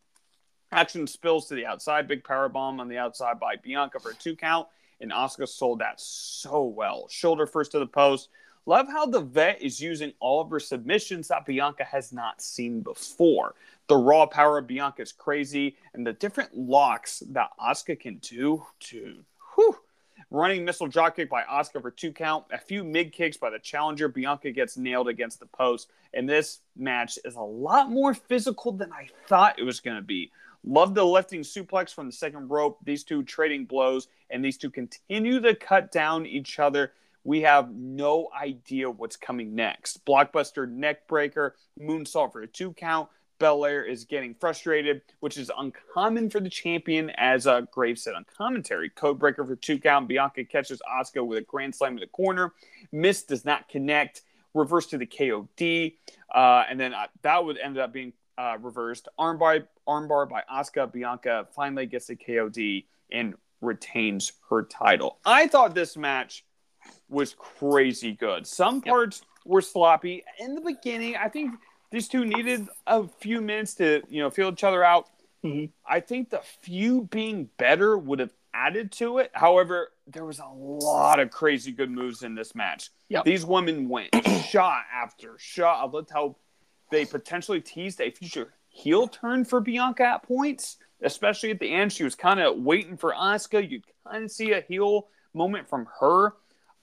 [0.72, 2.08] Action spills to the outside.
[2.08, 4.66] Big power bomb on the outside by Bianca for a two count.
[5.00, 7.06] And Asuka sold that so well.
[7.08, 8.28] Shoulder first to the post.
[8.64, 12.80] Love how the vet is using all of her submissions that Bianca has not seen
[12.80, 13.54] before.
[13.88, 18.64] The raw power of Bianca is crazy, and the different locks that Asuka can do,
[18.78, 19.24] dude.
[19.54, 19.76] Whew.
[20.30, 22.44] Running missile dropkick by Asuka for two count.
[22.52, 24.08] A few mid kicks by the challenger.
[24.08, 25.90] Bianca gets nailed against the post.
[26.14, 30.02] And this match is a lot more physical than I thought it was going to
[30.02, 30.30] be.
[30.64, 32.78] Love the lifting suplex from the second rope.
[32.84, 36.92] These two trading blows, and these two continue to cut down each other.
[37.24, 40.04] We have no idea what's coming next.
[40.04, 43.08] Blockbuster neckbreaker, moonsault for a two count.
[43.38, 48.24] Belair is getting frustrated, which is uncommon for the champion, as uh, Graves said on
[48.38, 48.88] commentary.
[48.90, 50.06] Codebreaker for two count.
[50.06, 52.52] Bianca catches Asuka with a grand slam in the corner.
[52.92, 54.22] Miss does not connect.
[54.54, 55.94] Reverse to the KOD,
[56.34, 59.08] uh, and then uh, that would end up being uh, reversed.
[59.18, 60.92] Armbar, armbar by Asuka.
[60.92, 65.18] Bianca finally gets the KOD and retains her title.
[65.24, 66.44] I thought this match
[67.12, 68.46] was crazy good.
[68.46, 71.16] Some parts were sloppy in the beginning.
[71.16, 71.52] I think
[71.90, 75.08] these two needed a few minutes to you know feel each other out.
[75.44, 75.70] Mhm.
[75.86, 79.30] I think the feud being better would have added to it.
[79.34, 82.90] However, there was a lot of crazy good moves in this match.
[83.08, 83.24] Yep.
[83.24, 84.10] These women went
[84.48, 85.82] shot after shot.
[85.82, 86.36] I loved how
[86.90, 91.92] they potentially teased a future heel turn for Bianca at points, especially at the end.
[91.92, 93.68] She was kind of waiting for Asuka.
[93.68, 96.34] You kind of see a heel moment from her.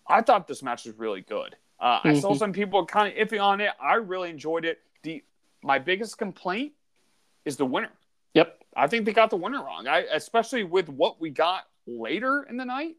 [0.10, 1.56] I thought this match was really good.
[1.80, 2.40] Uh, I saw Mhm.
[2.40, 3.72] some people kind of iffy on it.
[3.80, 4.82] I really enjoyed it.
[5.04, 5.24] The
[5.62, 6.74] my biggest complaint
[7.46, 7.92] is the winner.
[8.34, 9.88] yep I think they got the winner wrong.
[9.88, 12.96] I especially with what we got later in the night.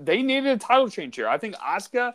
[0.00, 1.28] They needed a title change here.
[1.28, 2.14] I think Asuka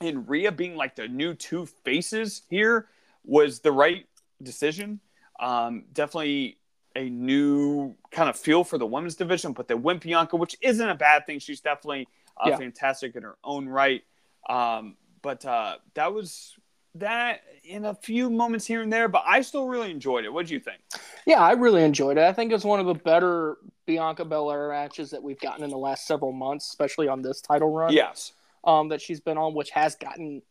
[0.00, 2.88] and Rhea being like the new two faces here
[3.24, 4.06] was the right
[4.42, 5.00] decision.
[5.38, 6.58] Um, definitely
[6.96, 10.88] a new kind of feel for the women's division, but they went Bianca, which isn't
[10.88, 11.38] a bad thing.
[11.38, 12.08] She's definitely
[12.38, 12.56] uh, Yeah.
[12.58, 14.02] fantastic in her own right.
[14.48, 16.54] Um, but uh, that was
[16.94, 20.32] that in a few moments here and there, but I still really enjoyed it.
[20.32, 20.80] What do you think?
[21.26, 22.24] Yeah, I really enjoyed it.
[22.24, 23.56] I think it's one of the better
[23.86, 27.70] Bianca Belair matches that we've gotten in the last several months, especially on this title
[27.70, 27.92] run.
[27.92, 28.32] Yes.
[28.64, 30.42] Um, that she's been on, which has gotten,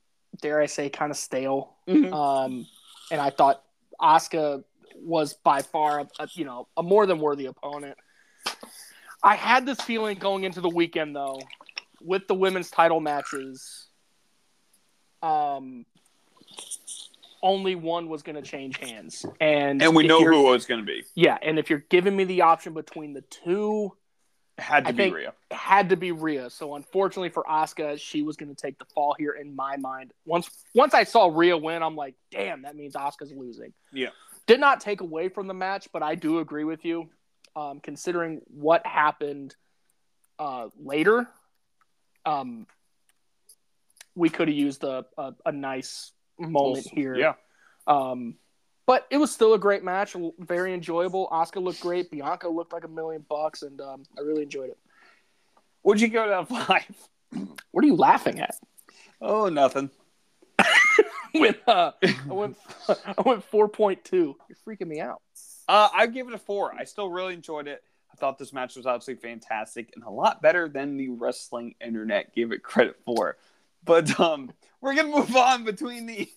[0.42, 1.76] dare I say, kind of stale.
[1.88, 2.14] Mhm.
[2.14, 2.68] Um,
[3.12, 3.64] and I thought
[4.02, 4.64] Asuka
[4.96, 7.98] was by far, a, a, you know, a more than worthy opponent.
[9.24, 11.42] I had this feeling going into the weekend, though,
[12.02, 13.88] with the women's title matches.
[15.24, 15.86] Um,
[17.42, 20.80] only one was going to change hands, and And we know who it was going
[20.80, 21.04] to be.
[21.14, 23.92] Yeah, and if you're giving me the option between the two,
[24.58, 25.34] It had to I be think- Rhea.
[25.52, 26.50] it had to be Rhea.
[26.50, 30.12] So unfortunately for Asuka, she was going to take the fall here in my mind.
[30.26, 33.74] Once once I saw Rhea win, I'm like, damn, that means Asuka's losing.
[33.92, 34.10] Yeah.
[34.48, 37.10] Did not take away from the match, but I do agree with you,
[37.56, 39.56] um, considering what happened
[40.40, 41.28] uh, later.
[42.26, 42.68] Um,
[44.16, 47.16] we could have used a, a, a nice moment here.
[47.16, 47.34] Yeah.
[47.88, 48.36] Um,
[48.86, 51.28] but it was still a great match, very enjoyable.
[51.32, 52.12] Asuka looked great.
[52.12, 54.78] Bianca looked like a million bucks, and um, I really enjoyed it.
[55.84, 56.96] Would you go to five?
[57.72, 58.56] What are you laughing at?
[59.22, 59.90] Oh, nothing.
[61.40, 62.58] went uh, I went
[62.88, 64.36] I went four point two.
[64.48, 65.22] You're freaking me out.
[65.68, 66.74] Uh, I gave it a four.
[66.74, 67.84] I still really enjoyed it.
[68.16, 72.34] I thought this match was absolutely fantastic and a lot better than the wrestling internet
[72.34, 73.36] gave it credit for.
[73.84, 76.30] But um, we're gonna move on between the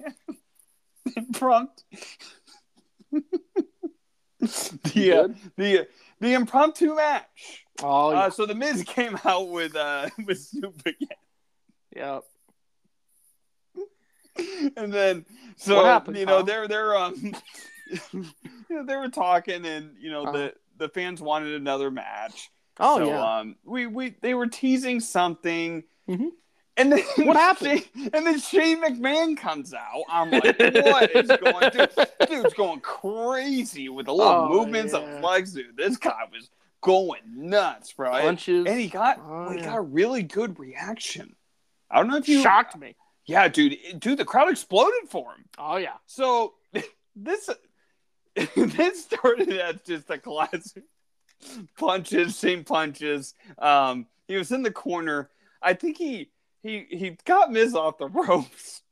[1.17, 1.83] impromptu,
[4.41, 5.87] the uh, the
[6.21, 7.65] the impromptu match.
[7.81, 8.19] Oh yeah.
[8.23, 11.09] Uh, so the Miz came out with uh with Snoop again,
[11.95, 12.19] yeah.
[14.77, 15.25] and then
[15.57, 17.15] so happened, you know they're they're um
[18.13, 18.25] you
[18.69, 20.33] know, they were talking and you know Uh-huh.
[20.33, 22.51] the the fans wanted another match.
[22.81, 23.39] Oh so, yeah.
[23.41, 25.85] Um, we we they were teasing something.
[26.09, 26.31] Mhm.
[26.77, 27.81] And then What happened?
[27.95, 30.05] Shane, and then Shane McMahon comes out.
[30.09, 31.71] I'm like, what is going?
[31.73, 31.91] Dude,
[32.29, 35.01] dude's going crazy with the little Oh, movements yeah.
[35.01, 35.53] of legs.
[35.55, 36.51] Dude, this guy was
[36.81, 38.13] going nuts, bro.
[38.15, 38.67] And, Punches.
[38.67, 39.65] and he got Oh, he yeah.
[39.65, 41.35] got a really good reaction.
[41.91, 42.95] I don't know if you shocked me.
[43.27, 45.45] Yeah, dude, dude, the crowd exploded for him.
[45.59, 45.95] Oh yeah.
[46.07, 46.55] So
[47.17, 47.51] this
[48.57, 50.85] this started as just a classic
[51.79, 53.35] punches, same punches.
[53.59, 55.31] Um, he was in the corner.
[55.63, 56.31] I think he
[56.63, 58.83] he he got Miz off the ropes,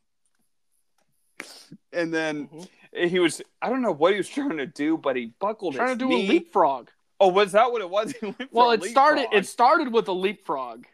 [1.93, 3.09] and then Mhm.
[3.09, 5.99] he was I don't know what he was trying to do, but he buckled Trying
[5.99, 6.27] to do knee.
[6.27, 6.89] a leapfrog.
[7.19, 8.15] Oh, was that what it was?
[8.51, 9.27] Well, it started.
[9.33, 10.85] It started with a leapfrog.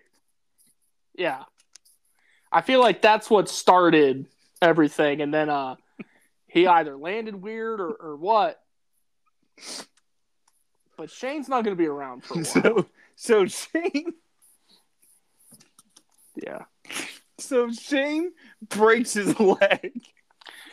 [1.15, 1.45] Yeah,
[2.51, 4.27] I feel like that's what started
[4.63, 5.77] everything, and then uh,
[6.53, 8.61] he either landed weird or, or what.
[10.97, 12.45] But Shane's not going to be around for a while.
[12.45, 14.13] so so Shane
[16.35, 16.65] yeah,
[17.39, 18.33] so Shane
[18.69, 19.93] breaks his leg.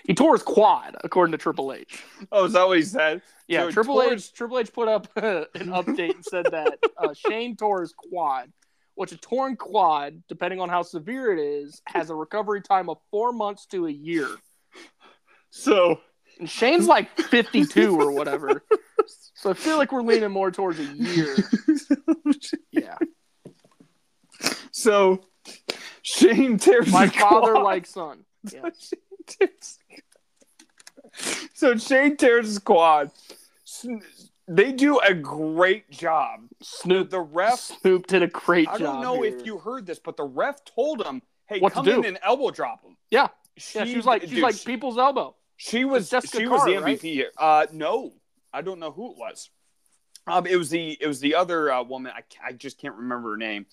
[0.05, 2.01] he tore his quad, according to Triple H.
[2.31, 3.21] Oh, is that what he said?
[3.47, 4.33] Yeah, So Triple H.
[4.33, 8.51] Triple H put up an update and said that uh, Shane tore his quad,
[8.95, 12.97] which a torn quad, depending on how severe it is, has a recovery time of
[13.11, 14.29] four months to a year.
[15.49, 15.99] So
[16.39, 18.63] And Shane's like 52 or whatever.
[19.35, 21.35] So I feel like we're leaning more towards a year.
[22.71, 22.97] Yeah.
[24.71, 25.21] so
[26.01, 28.25] Shane tears my father, like son.
[28.51, 28.69] Yeah.
[28.77, 29.79] Shane tears-
[31.53, 33.11] so Shane tears his quad.
[34.47, 36.41] They do a great job.
[36.61, 37.59] Snoop The ref.
[37.59, 38.75] Snoop did a great job.
[38.75, 39.37] I don't know here.
[39.37, 42.49] if you heard this, but the ref told him, "Hey, What come in and elbow
[42.49, 43.27] drop him." Yeah.
[43.75, 45.35] Yeah, she was like she's like people's elbow.
[45.61, 46.97] She was Jessica she was the Carr, right?
[46.97, 47.31] MVP here.
[47.37, 48.13] Uh, no,
[48.53, 49.49] I don't know who it was.
[50.25, 52.13] Um, it was the it was the other uh, woman.
[52.15, 53.65] I, I just can't remember her name.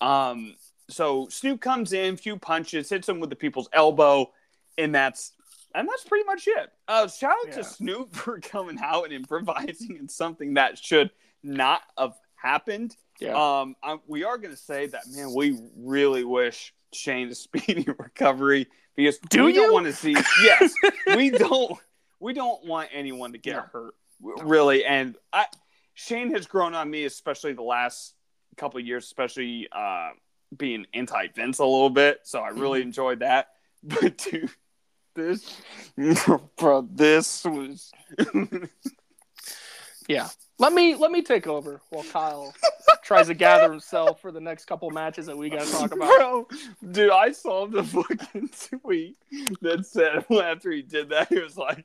[0.00, 0.54] Um,
[0.88, 4.32] so Snoop comes in, few punches, hits him with the people's elbow,
[4.78, 5.32] and that's
[5.74, 6.72] and that's pretty much it.
[6.88, 7.54] Uh, shout out Yeah.
[7.56, 11.10] to Snoop for coming out and improvising in something that should
[11.42, 12.96] not have happened.
[13.20, 13.34] Yeah.
[13.60, 17.86] Um, I, we are going to say that man, we really wish Shane a speedy
[17.98, 19.62] recovery because Do we you?
[19.62, 20.16] don't want to see.
[20.42, 20.72] Yes,
[21.14, 21.78] we don't.
[22.20, 23.62] We don't want anyone to get No.
[23.72, 24.84] hurt, really.
[24.86, 25.46] And I,
[25.94, 28.14] Shane has grown on me, especially the last
[28.56, 30.10] couple of years, especially uh,
[30.56, 32.20] being anti Vince a little bit.
[32.24, 32.86] So I really Mm-hmm.
[32.88, 33.48] enjoyed that.
[33.82, 34.50] But dude,
[35.14, 35.60] this,
[36.56, 37.92] bro, this was.
[40.08, 40.28] Yeah.
[40.58, 42.54] Let me let me take over while Kyle
[43.02, 46.08] tries to gather himself for the next couple matches that we gotta talk about.
[46.16, 46.48] Bro,
[46.92, 48.50] dude, I saw the fucking
[48.80, 49.16] tweet
[49.60, 51.84] that said after he did that, he was like,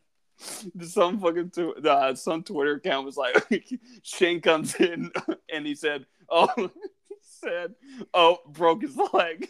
[0.81, 3.69] some fucking tw- uh, some Twitter account was like,
[4.03, 5.11] Shane comes in
[5.53, 7.75] and he said, oh, he said,
[8.13, 9.49] oh, broke his leg.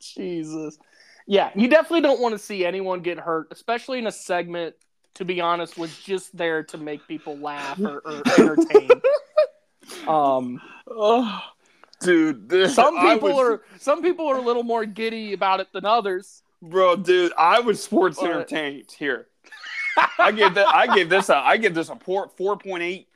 [0.00, 0.78] Jesus.
[1.26, 4.74] Yeah, you definitely don't want to see anyone get hurt, especially in a segment,
[5.14, 8.90] to be honest, was just there to make people laugh or, or entertain.
[10.08, 11.40] um, Oh,
[12.00, 15.68] dude, this, some people was- are some people are a little more giddy about it
[15.72, 16.42] than others.
[16.62, 19.28] bro, dude, I was sports But- entertained here.
[20.18, 20.66] I gave that.
[20.66, 21.36] I gave this a.
[21.36, 23.06] I give this a four four point eight.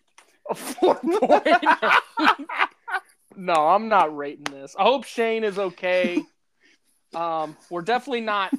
[0.48, 1.46] A four point.
[3.36, 4.76] no, I'm not rating this.
[4.78, 6.22] I hope Shane is okay.
[7.14, 8.52] Um, we're definitely not.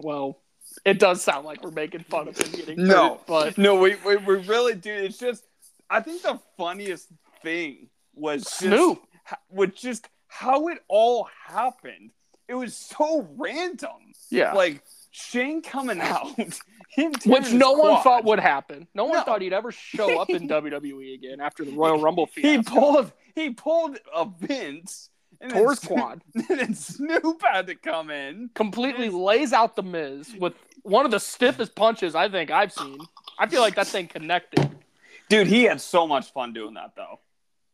[0.00, 0.38] Well,
[0.84, 3.10] it does sound like we're making fun of him getting No.
[3.14, 4.92] hurt, but No, we, we, we really do.
[4.92, 5.44] It's just,
[5.90, 7.08] I think the funniest
[7.42, 9.02] thing was just, Snoop.
[9.50, 12.10] was just how it all happened.
[12.48, 14.12] It was so random.
[14.30, 16.36] yeah, Like Shane coming out,
[17.26, 18.86] which no one thought would happen.
[18.94, 19.22] No one No.
[19.24, 23.12] thought he'd ever show up in WWE again after the Royal Rumble He pulled.
[23.34, 25.10] He pulled a Vince.
[25.40, 26.22] And then Tore quad.
[26.34, 28.50] And then Snoop had to come in.
[28.54, 32.98] completely lays out the Miz with one of the stiffest punches I think I've seen.
[33.38, 34.68] I feel like that thing connected.
[35.28, 37.20] Dude, he had so much fun doing that though.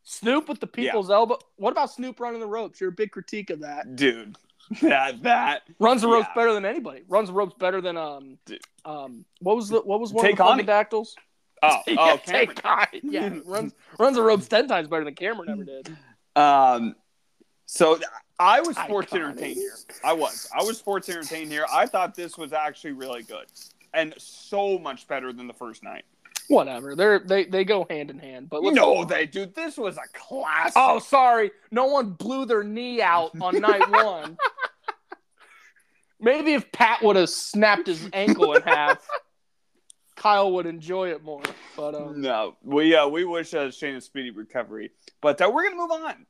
[0.03, 1.39] Snoop with the people's elbow.
[1.55, 2.79] What about Snoop running the ropes?
[2.79, 3.95] You're a big critique of that.
[3.95, 4.35] Dude,
[4.83, 6.35] that that Runs the ropes Yeah.
[6.35, 7.01] better than anybody.
[7.07, 8.61] Runs the ropes better than um Dude.
[8.85, 10.67] um what was the what was one Take of the it.
[10.67, 11.15] dactyls?
[11.63, 12.55] oh oh Cameron.
[13.01, 15.97] yeah, runs runs the ropes ten times better than Cameron ever did.
[16.35, 16.95] Um,
[17.65, 17.99] so
[18.39, 19.15] I was sports Iconic.
[19.15, 19.75] entertained here.
[20.03, 20.49] I was.
[20.57, 21.65] I was sports entertained here.
[21.71, 23.45] I thought this was actually really good
[23.93, 26.03] and so much better than the first night.
[26.47, 26.95] Whatever.
[26.95, 28.49] They're they they go hand in hand.
[28.51, 29.47] But No, they do.
[29.47, 30.73] This was a classic.
[30.75, 31.49] Oh, sorry.
[31.71, 34.37] No one blew their knee out on night one.
[36.19, 39.07] Maybe if Pat would have snapped his ankle in half,
[40.15, 41.41] Kyle would enjoy it more.
[41.75, 44.91] But um, no, we uh, we wish uh, Shane a speedy recovery.
[45.21, 46.25] But uh, we're gonna move on.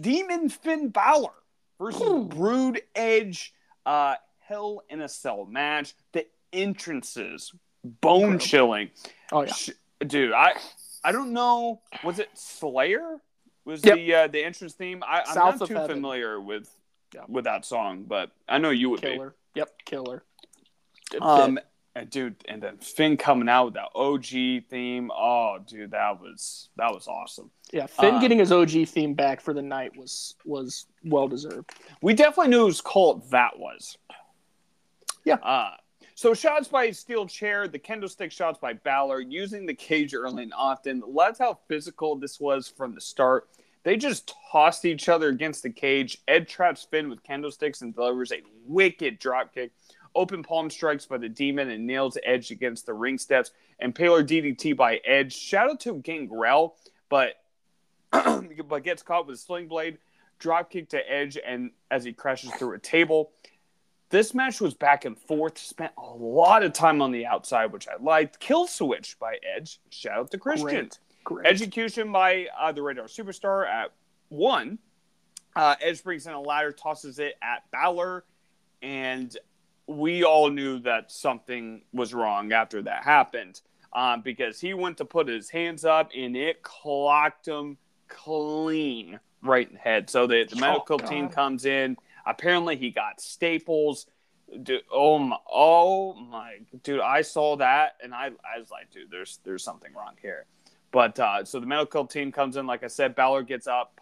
[0.00, 1.32] Demon Finn Balor
[1.78, 2.24] versus.
[2.28, 3.52] Brood Edge.
[3.86, 5.94] Uh, Hell in a Cell match.
[6.12, 7.52] The entrances,
[7.84, 8.90] bone chilling.
[9.32, 9.52] oh yeah,
[10.06, 10.52] dude i
[11.04, 13.18] i don't know was it slayer
[13.64, 13.94] was Yep.
[13.96, 15.96] the uh the entrance theme I, i'm South not too Heaven.
[15.96, 16.68] familiar with
[17.14, 17.22] Yeah.
[17.28, 19.34] with that song but i know you would killer.
[19.54, 20.24] Yep, killer.
[21.22, 21.58] um
[21.94, 26.68] and dude and then finn coming out with that og theme oh dude that was
[26.76, 30.34] that was awesome yeah, Finn uh, getting his OG theme back for the night was
[30.44, 31.70] was well deserved.
[32.02, 33.96] we definitely knew whose cult that was
[35.24, 35.36] Yeah.
[35.36, 35.76] uh
[36.14, 40.44] so shots by steel chair, the kendo stick shots by Balor, using the cage early
[40.44, 41.02] and often.
[41.16, 43.48] That's how physical this was from the start.
[43.82, 46.18] They just tossed each other against the cage.
[46.28, 49.72] Ed traps Finn with kendo sticks and delivers a wicked drop kick.
[50.14, 53.50] Open palm strikes by the demon and nails Edge against the ring steps.
[53.82, 55.34] Impaler DDT by Edge.
[55.34, 56.76] Shout out to Gangrel,
[57.08, 57.36] but
[58.10, 59.98] but gets caught with a sling blade.
[60.38, 63.30] Drop kick to Edge, and as he crashes through a table.
[64.10, 65.56] This match was back and forth.
[65.56, 68.38] Spent a lot of time on the outside, which I liked.
[68.40, 69.80] Kill switch by Edge.
[69.88, 70.68] Shout out to Christian.
[70.68, 70.98] Great.
[71.24, 71.46] Great.
[71.46, 73.92] Execution by uh, the Rated-R Superstar at
[74.28, 74.78] one.
[75.54, 78.24] Uh, Edge brings in a ladder, tosses it at Balor,
[78.82, 79.36] and
[79.86, 83.60] we all knew that something was wrong after that happened
[83.92, 87.76] um, because he went to put his hands up and it clocked him
[88.08, 90.08] clean right in the head.
[90.08, 91.08] So the, the Oh, medical God.
[91.08, 91.96] team comes in.
[92.24, 94.06] Apparently, he got staples.
[94.62, 97.00] Dude, oh my, oh my, dude!
[97.00, 100.44] I saw that and I, I was like, dude, there's there's something wrong here.
[100.90, 102.66] But uh, so the medical team comes in.
[102.66, 103.98] Like I said, Balor gets up,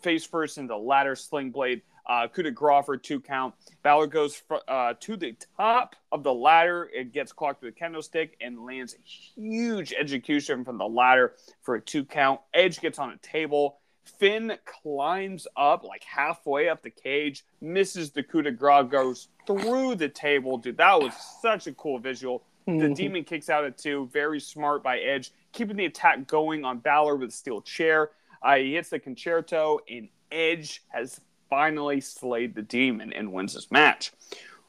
[0.00, 1.82] face first into ladder sling blade.
[2.08, 3.52] Uh, coup de grace for two count.
[3.82, 6.88] Balor goes fr- uh, to the top of the ladder.
[6.94, 11.34] It gets clocked with a kendo stick and lands a huge execution from the ladder
[11.62, 12.40] for a two count.
[12.54, 13.78] Edge gets on a table.
[14.04, 19.96] Finn climbs up like halfway up the cage, misses the coup de grace, goes through
[19.96, 20.58] the table.
[20.58, 21.12] Dude, that was
[21.42, 22.44] such a cool visual.
[22.66, 24.08] The demon kicks out at two.
[24.12, 28.10] Very smart by Edge, keeping the attack going on Balor with a steel chair.
[28.42, 33.70] Uh, he hits the Con-Chair-To, and Edge has finally slayed the demon and wins this
[33.70, 34.12] match.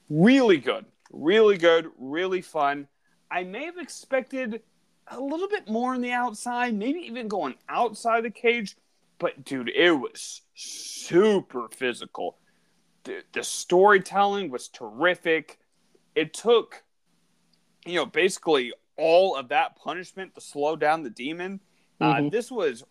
[0.09, 2.87] Really good, really good, really fun.
[3.29, 4.61] I may have expected
[5.07, 8.77] a little bit more on the outside, maybe even going outside the cage,
[9.19, 12.37] but dude, it was super physical.
[13.03, 15.59] The, the storytelling was terrific.
[16.15, 16.83] It took,
[17.85, 21.59] you know, basically all of that punishment to slow down the demon.
[21.99, 22.31] Uh, Mhm.
[22.31, 22.83] this was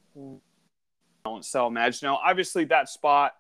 [1.40, 2.06] so imagine.
[2.06, 3.34] Now, obviously, that spot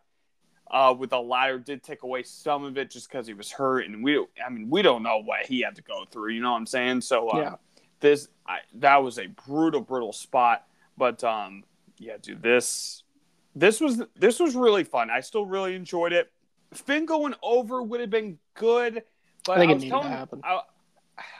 [0.70, 3.86] uh, with the ladder did take away some of it just because he was hurt,
[3.86, 6.32] and we, I mean, we don't know what he had to go through.
[6.32, 7.02] You know what I'm saying?
[7.02, 7.54] So, uh, Yeah.
[8.00, 10.66] this I, that was a brutal, brutal spot.
[10.96, 11.64] But um,
[11.98, 13.02] yeah, dude, this
[13.54, 15.10] this was this was really fun.
[15.10, 16.30] I still really enjoyed it.
[16.74, 19.02] Finn going over would have been good,
[19.44, 20.40] but I it was telling happen.
[20.42, 20.60] I,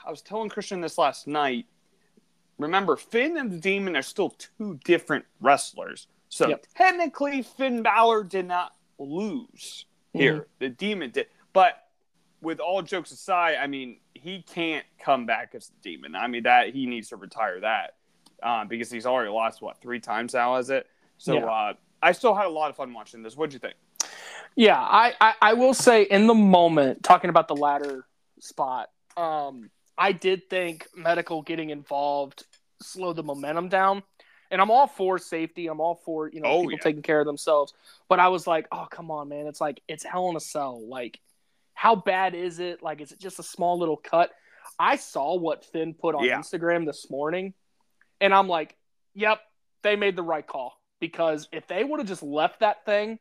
[0.05, 1.65] I was telling Christian this last night.
[2.57, 6.07] Remember, Finn and the Demon are still two different wrestlers.
[6.29, 6.65] So Yep.
[6.75, 10.33] technically, Finn Balor did not lose here.
[10.33, 10.43] Mm-hmm.
[10.59, 11.27] The Demon did.
[11.53, 11.83] But
[12.41, 16.15] with all jokes aside, I mean, he can't come back as the Demon.
[16.15, 17.95] I mean, that he needs to retire that
[18.43, 20.87] uh, because he's already lost what three times now, is it?
[21.17, 21.45] So Yeah.
[21.45, 23.35] uh, I still had a lot of fun watching this.
[23.35, 23.75] What'd you think?
[24.55, 28.05] Yeah, I, I, I will say in the moment, talking about the ladder
[28.39, 32.45] spot, um, I did think medical getting involved
[32.81, 34.03] slowed the momentum down.
[34.51, 35.67] And I'm all for safety.
[35.67, 36.77] I'm all for, you know, Oh, people yeah.
[36.83, 37.73] taking care of themselves.
[38.07, 39.47] But I was like, oh, come on, man.
[39.47, 40.81] It's like, it's hell in a cell.
[40.87, 41.19] Like,
[41.73, 42.81] how bad is it?
[42.81, 44.31] Like, is it just a small little cut?
[44.79, 46.39] I saw what Finn put on Yeah.
[46.39, 47.53] Instagram this morning.
[48.21, 48.75] And I'm like,
[49.13, 49.41] yep,
[49.83, 50.79] they made the right call.
[50.99, 53.19] Because if they would have just left that thing,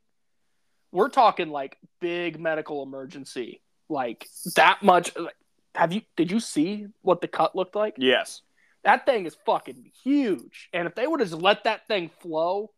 [0.93, 3.61] we're talking like big medical emergency.
[3.89, 4.27] Like
[4.57, 5.15] that much.
[5.17, 5.37] like,
[5.75, 6.01] Have you?
[6.17, 7.97] Did you see what the cut looked like?
[7.99, 8.41] Yes.
[8.87, 10.71] That thing is fucking huge.
[10.73, 12.71] And if they would have just let that thing flow,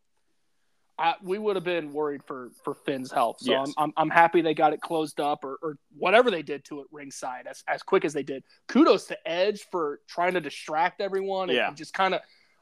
[0.99, 3.37] I, we would have been worried for for Finn's health.
[3.41, 3.69] So Yes.
[3.77, 6.81] I'm, I'm I'm happy they got it closed up or, or whatever they did to
[6.81, 8.43] it ringside as as quick as they did.
[8.67, 11.69] Kudos to Edge for trying to distract everyone and, Yeah.
[11.69, 12.21] and just kind of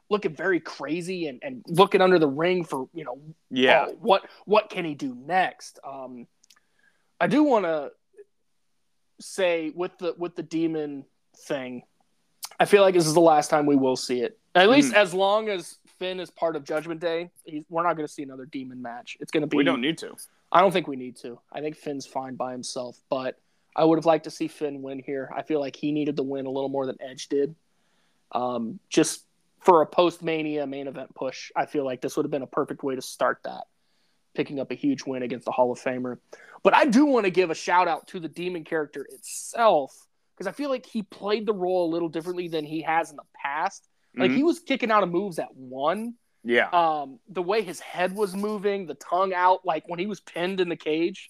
[0.09, 3.19] looking very crazy and, and looking under the ring for you know
[3.49, 3.85] Yeah.
[3.89, 5.79] oh, what what can he do next?
[5.83, 6.27] Um,
[7.19, 7.91] I do want to
[9.19, 11.05] say with the with the demon
[11.47, 11.83] thing,
[12.59, 14.37] I feel like this is the last time we will see it.
[14.55, 14.95] At least Mhm.
[14.97, 18.23] as long as Finn is part of Judgment Day, he's, we're not going to see
[18.23, 19.17] another demon match.
[19.19, 19.57] It's going to be.
[19.57, 20.15] We don't need to.
[20.51, 21.39] I don't think we need to.
[21.51, 23.39] I think Finn's fine by himself, but
[23.75, 25.31] I would have liked to see Finn win here.
[25.35, 27.53] I feel like he needed the win a little more than Edge did.
[28.31, 29.25] Um, just
[29.59, 32.47] for a post Mania main event push, I feel like this would have been a
[32.47, 33.65] perfect way to start that,
[34.33, 36.17] picking up a huge win against the Hall of Famer.
[36.63, 40.06] But I do want to give a shout out to the Demon character itself
[40.37, 43.15] because I feel like he played the role a little differently than he has in
[43.15, 43.87] the past.
[44.15, 44.35] Like Mhm.
[44.35, 46.69] he was kicking out of moves at one, yeah.
[46.69, 50.61] um the way his head was moving the tongue out like when he was pinned
[50.61, 51.29] in the cage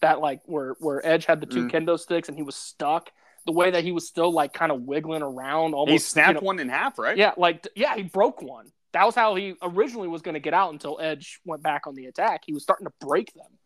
[0.00, 1.70] that like where where edge had the 2 Mm.
[1.70, 3.10] kendo sticks and he was stuck
[3.46, 6.34] the way that he was still like kind of wiggling around almost he snapped you
[6.34, 7.16] know- one in half, right?
[7.16, 10.52] yeah like yeah he broke one that was how he originally was going to get
[10.52, 13.58] out until edge went back on the attack he was starting to break them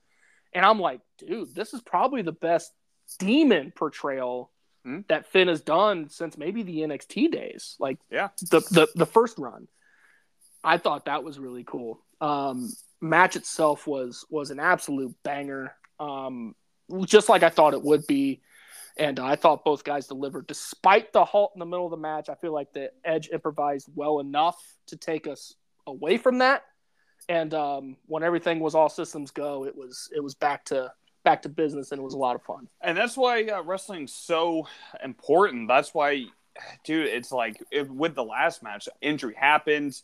[0.53, 2.73] and i'm like dude this is probably the best
[3.19, 4.53] demon portrayal
[4.85, 5.01] Hmm.
[5.09, 7.77] that Finn has done since maybe the NXT days.
[7.79, 8.29] Like Yeah.
[8.51, 9.67] the the, the first run.
[10.63, 12.01] I thought that was really cool.
[12.21, 12.71] Um,
[13.01, 16.55] match itself was was an absolute banger, um,
[17.07, 18.41] just like I thought it would be,
[18.97, 20.47] and I thought both guys delivered.
[20.47, 23.89] Despite the halt in the middle of the match, I feel like the Edge improvised
[23.95, 24.59] well enough
[24.89, 25.55] to take us
[25.87, 26.63] away from that.
[27.29, 30.93] And um, when everything was all systems go, it was it was back to
[31.25, 32.69] back to business, and it was a lot of fun.
[32.81, 34.69] And that's why uh, wrestling's so
[35.03, 35.69] important.
[35.69, 36.27] That's why,
[36.85, 40.01] dude, it's like if, with the last match, injury happened.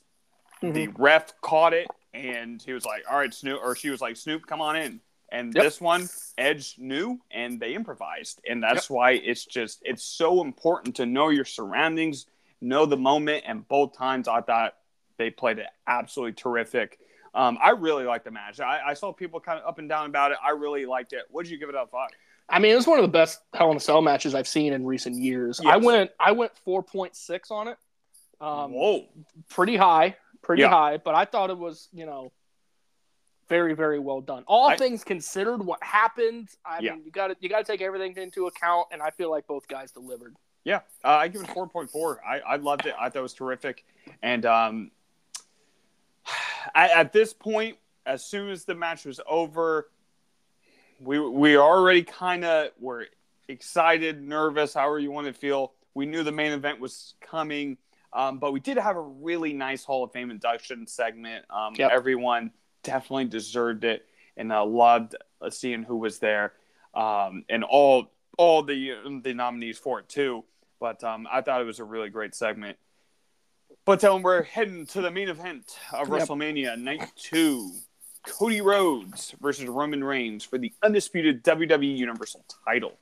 [0.63, 4.17] The ref caught it, and he was like, "All right, Snoop," or she was like,
[4.17, 5.01] "Snoop, come on in."
[5.33, 5.65] And Yep.
[5.65, 10.97] this one, Edge knew, and they improvised, and that's why it's just it's so important
[10.97, 12.27] to know your surroundings,
[12.61, 13.45] know the moment.
[13.47, 14.75] And both times, I thought
[15.17, 16.99] they played it absolutely terrific.
[17.35, 18.59] Um, I really liked the match.
[18.61, 20.39] I, I saw people kind of up and down about it.
[20.45, 21.23] I really liked it.
[21.31, 22.11] What did you give it out of five?
[22.49, 24.73] I mean, it was one of the best Hell in a Cell matches I've seen
[24.73, 25.61] in recent years.
[25.65, 27.77] I went I went four point six on it,
[28.41, 29.07] um, Whoa.
[29.49, 30.71] pretty high, pretty Yeah.
[30.71, 30.97] high.
[30.97, 32.33] But I thought it was you know
[33.49, 34.43] very very well done.
[34.49, 36.95] All I- things considered, what happened, I Yeah.
[36.95, 39.47] mean, you got to you got to take everything into account, and I feel like
[39.47, 40.35] both guys delivered.
[40.65, 42.21] Yeah, uh, I give it four point four.
[42.27, 42.95] I, I loved it.
[42.99, 43.85] I thought it was terrific.
[44.23, 44.91] And um,
[46.75, 47.77] at, at this point,
[48.07, 49.91] as soon as the match was over,
[51.01, 53.07] we we already kind of were
[53.49, 55.73] excited, nervous, however you want to feel.
[55.95, 57.79] We knew the main event was coming,
[58.13, 61.45] um, but we did have a really nice Hall of Fame induction segment.
[61.51, 61.91] Um, Yep.
[61.91, 64.07] Everyone definitely deserved it,
[64.37, 66.53] and uh, loved uh, seeing who was there,
[66.95, 70.45] um, and all all the the nominees for it too.
[70.79, 72.79] But um, I thought it was a really great segment.
[73.85, 76.29] But then we're heading to the main event of Yep.
[76.29, 77.73] WrestleMania Night Two.
[78.27, 82.99] Cody Rhodes versus Roman Reigns for the undisputed WWE Universal title.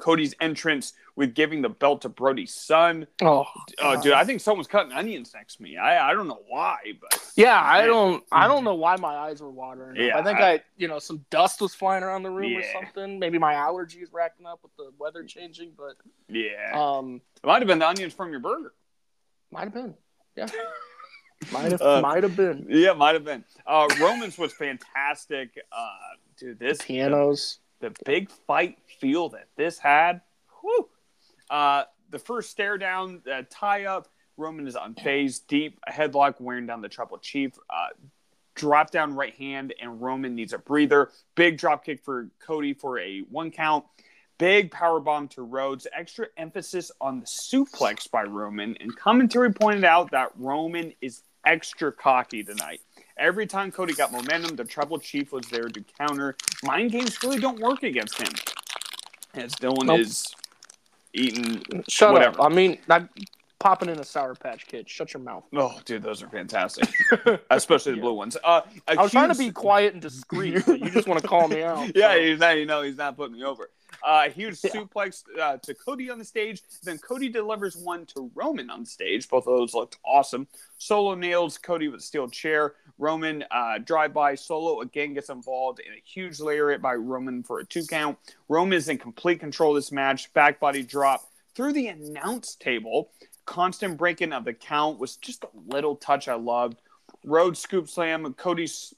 [0.00, 3.06] Cody's entrance with giving the belt to Brody's son.
[3.22, 3.46] Oh,
[3.80, 5.76] Oh, dude, I think someone's cutting onions next to me.
[5.76, 9.40] I, I don't know why, but yeah, I don't I don't know why my eyes
[9.40, 9.94] were watering.
[9.94, 12.62] Yeah, I think I- I, you know some dust was flying around the room or
[12.72, 13.20] something.
[13.20, 15.94] Maybe my allergies racking up with the weather changing, but
[16.28, 18.74] yeah, um, it might have been the onions from your burger.
[19.54, 19.94] Might have been.
[20.34, 20.46] Yeah,
[21.52, 22.66] might have Uh, might have been.
[22.68, 23.44] Yeah, might have been.
[23.64, 25.56] Uh, Romans was fantastic.
[25.70, 25.88] Uh,
[26.36, 27.60] dude, this Pianos.
[27.78, 30.22] the big fight feel that this had.
[30.60, 30.88] Whew.
[31.48, 34.08] Uh, the first stare down, uh, tie up.
[34.36, 37.52] Roman is unfazed, deep headlock, wearing down the Tribal Chief.
[37.70, 37.90] Uh,
[38.56, 41.10] drop down right hand, and Roman needs a breather.
[41.36, 43.84] Big drop kick for Cody for a one count.
[44.38, 45.86] Big power bomb to Rhodes.
[45.96, 48.76] Extra emphasis on the suplex by Roman.
[48.80, 52.80] And commentary pointed out that Roman is extra cocky tonight.
[53.16, 56.36] Every time Cody got momentum, the Tribal Chief was there to counter.
[56.64, 58.32] Mind games really don't work against him.
[59.34, 60.00] As Dylan Nope.
[60.00, 60.34] is
[61.12, 61.62] eating.
[61.88, 62.40] Shut Whatever.
[62.40, 62.50] up.
[62.50, 63.08] I mean, I'm
[63.60, 64.88] popping in a Sour Patch Kid.
[64.88, 65.44] Shut your mouth.
[65.54, 66.88] Oh, dude, those are fantastic,
[67.50, 68.02] especially the Yeah.
[68.02, 68.36] blue ones.
[68.42, 71.46] Uh, I was trying to be quiet and discreet, but you just want to call
[71.48, 71.94] me out.
[71.96, 72.20] yeah, so.
[72.20, 72.56] he's not.
[72.58, 73.70] You know, he's not putting me over.
[74.04, 74.70] Uh, huge Yeah.
[74.70, 76.60] suplex uh, to Cody on the stage.
[76.82, 79.26] Then Cody delivers one to Roman on the stage.
[79.28, 80.46] Both of those looked awesome.
[80.76, 82.74] Solo nails Cody with a steel chair.
[82.98, 84.34] Roman uh, drive by.
[84.34, 88.18] Solo again gets involved in a huge lariat by Roman for a two count.
[88.48, 90.32] Roman is in complete control of this match.
[90.34, 91.22] Back body drop
[91.54, 93.10] through the announce table.
[93.46, 96.78] Constant breaking of the count was just a little touch I loved.
[97.24, 98.32] Road scoop slam.
[98.34, 98.92] Cody's.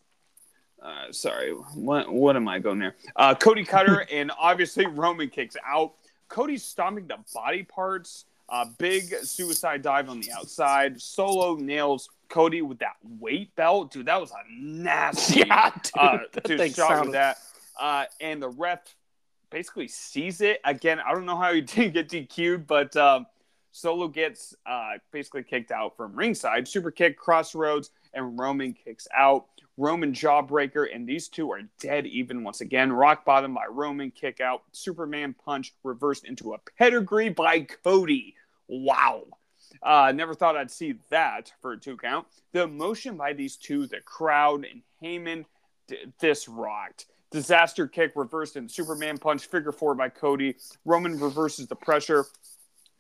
[0.87, 2.95] Uh, sorry, what what am I going there?
[3.17, 5.95] Uh, Cody Cutter and obviously Roman kicks out.
[6.29, 8.25] Cody's stomping the body parts.
[8.49, 11.01] Uh, big suicide dive on the outside.
[11.01, 13.91] Solo nails Cody with that weight belt.
[13.91, 17.39] Dude, that was a nasty Yeah, dude, uh, dude, shot sounded- with that.
[17.81, 18.79] Uh, and the ref
[19.51, 20.61] basically sees it.
[20.65, 23.27] Again, I don't know how he didn't get DQ'd, but um,
[23.73, 26.69] Solo gets uh, basically kicked out from ringside.
[26.69, 29.47] Super kick, Cross Rhodes, and Roman kicks out.
[29.77, 32.93] Roman jawbreaker, and these two are dead even once again.
[32.93, 34.63] Rock bottom by Roman, kick out.
[34.73, 38.35] Superman punch reversed into a pedigree by Cody.
[38.69, 39.25] Wow.
[39.83, 42.27] Uh, never thought I'd see that for a two count.
[42.53, 45.45] The emotion by these two, the crowd and Heyman,
[45.89, 47.07] d- this rocked.
[47.31, 50.57] Disaster kick reversed in Superman punch, figure four by Cody.
[50.85, 52.25] Roman reverses the pressure.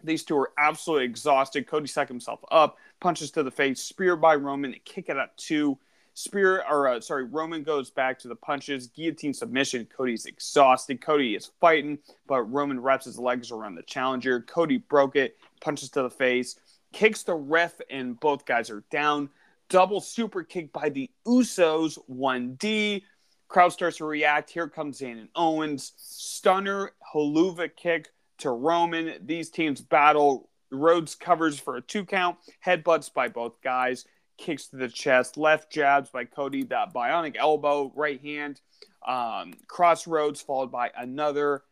[0.04, 1.66] These two are absolutely exhausted.
[1.66, 5.34] Cody psyched himself up, punches to the face, spear by Roman, and kick it up
[5.36, 5.78] two.
[6.18, 9.86] Spear, or uh, sorry, Roman goes back to the punches, guillotine submission.
[9.94, 11.02] Cody's exhausted.
[11.02, 14.40] Cody is fighting, but Roman wraps his legs around the challenger.
[14.40, 16.58] Cody broke it, punches to the face,
[16.94, 19.28] kicks the ref, and both guys are down.
[19.68, 23.02] Double super kick by the Usos, 1D.
[23.48, 24.48] Crowd starts to react.
[24.48, 25.92] Here comes Zayn and Owens.
[25.98, 29.18] Stunner, Helluva kick to Roman.
[29.26, 30.48] These teams battle.
[30.70, 32.38] Rhodes covers for a two count.
[32.64, 34.06] Headbutts by both guys.
[34.38, 35.36] Kicks to the chest.
[35.36, 36.64] Left jabs by Cody.
[36.64, 37.92] That bionic elbow.
[37.94, 38.60] Right hand.
[39.06, 41.62] Um, Cross Rhodes followed by another.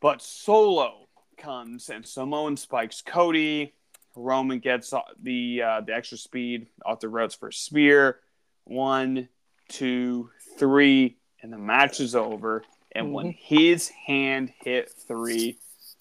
[0.00, 1.08] But Solo
[1.38, 3.74] comes and Samoan spikes Cody.
[4.14, 4.92] Roman gets
[5.22, 8.20] the uh, the extra speed off the ropes for a spear.
[8.64, 9.28] One,
[9.68, 12.62] two, three, and the match is over.
[12.94, 15.58] And when his hand hit three,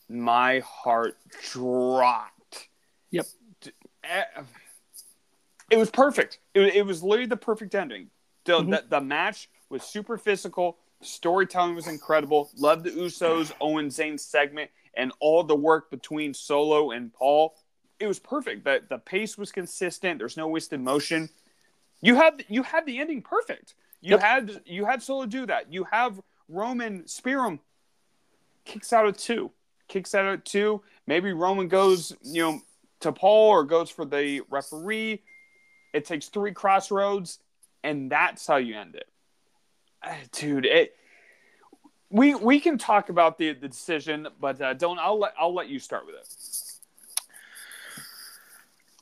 [0.09, 2.67] my heart dropped.
[3.11, 3.25] Yep.
[5.71, 6.39] It was perfect.
[6.53, 8.09] It, it was literally the perfect ending.
[8.43, 8.69] The, Mhm.
[8.71, 10.77] the, the match was super physical.
[11.01, 12.51] Storytelling was incredible.
[12.57, 17.55] Loved the Usos, Owen Zayn segment, and all the work between Solo and Paul.
[17.99, 18.65] It was perfect.
[18.65, 20.19] The, the pace was consistent.
[20.19, 21.29] There's no wasted motion.
[22.01, 23.75] You had you had the ending perfect.
[24.01, 24.19] You Yep.
[24.21, 25.71] had you had Solo do that.
[25.71, 26.19] You have
[26.49, 27.59] Roman spear him,
[28.65, 29.51] kicks out of two,
[29.87, 30.81] kicks out at two.
[31.07, 32.61] Maybe Roman goes you know
[33.01, 35.21] to Paul or goes for the referee.
[35.93, 37.39] It takes three Cross Rhodes,
[37.83, 39.07] and that's how you end it,
[40.03, 40.65] Ah, dude.
[40.65, 40.95] It.
[42.09, 44.99] We we can talk about the, the decision, but uh, don't.
[44.99, 46.27] I'll let I'll let you start with it.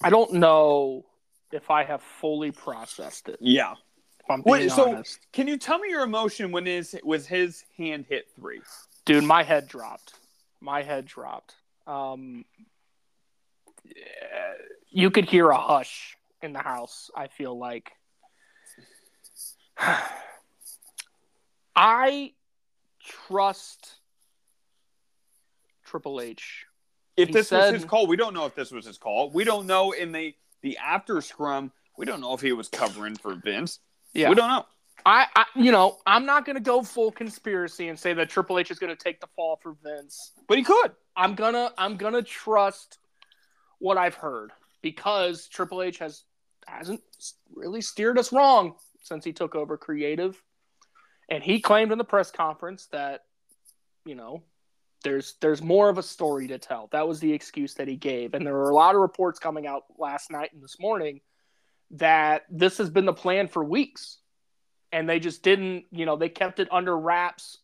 [0.03, 1.05] I don't know
[1.51, 3.37] if I have fully processed it.
[3.39, 3.73] Yeah.
[4.19, 7.25] If I'm being Wait, so honest, can you tell me your emotion when his was
[7.25, 8.61] his hand hit three?
[9.05, 10.13] dude, my head dropped.
[10.59, 11.55] My head dropped.
[11.87, 12.45] Um,
[13.83, 14.50] yeah,
[14.91, 17.09] you could hear a hush in the house.
[17.15, 17.91] I feel like.
[21.75, 22.33] I
[23.03, 23.93] trust
[25.85, 26.65] Triple H.
[27.17, 29.29] If He this said- was his call, we don't know if this was his call.
[29.31, 31.71] We don't know in the the after scrum.
[31.97, 33.79] We don't know if he was covering for Vince.
[34.13, 34.65] Yeah, We don't know.
[35.03, 38.59] I, I, you know, I'm not going to go full conspiracy and say that Triple
[38.59, 40.31] H is going to take the fall for Vince.
[40.47, 40.91] But he could.
[41.15, 42.99] I'm gonna, I'm gonna trust
[43.79, 44.51] what I've heard
[44.81, 46.23] because Triple H has
[46.67, 47.01] hasn't
[47.55, 50.41] really steered us wrong since he took over creative,
[51.29, 53.21] and he claimed in the press conference that,
[54.05, 54.43] you know,
[55.03, 56.89] there's there's more of a story to tell.
[56.91, 59.67] That was the excuse that he gave, and there were a lot of reports coming
[59.67, 61.21] out last night and this morning
[61.91, 64.17] that this has been the plan for weeks
[64.91, 67.57] and they just didn't, you know, they kept it under wraps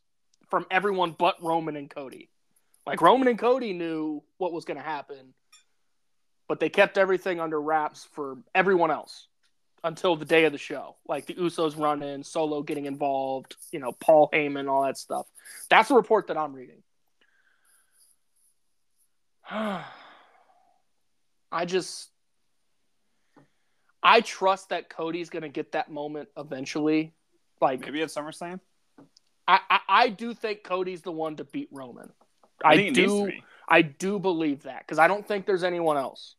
[0.49, 2.29] from everyone but Roman and Cody.
[2.85, 5.33] Like Roman and Cody knew what was going to happen,
[6.47, 9.27] but they kept everything under wraps for everyone else
[9.83, 10.95] until the day of the show.
[11.07, 15.27] Like the Usos running, Solo getting involved, you know, Paul Heyman, all that stuff.
[15.69, 16.83] That's the report that I'm reading.
[21.49, 22.09] I just
[24.03, 27.13] I trust that Cody's going to get that moment eventually.
[27.59, 28.59] Like Maybe at SummerSlam.
[29.47, 32.11] I, I, I do think Cody's the one to beat Roman.
[32.63, 33.43] I, I, think it needs to do be.
[33.67, 36.35] I do believe that because I don't think there's anyone else.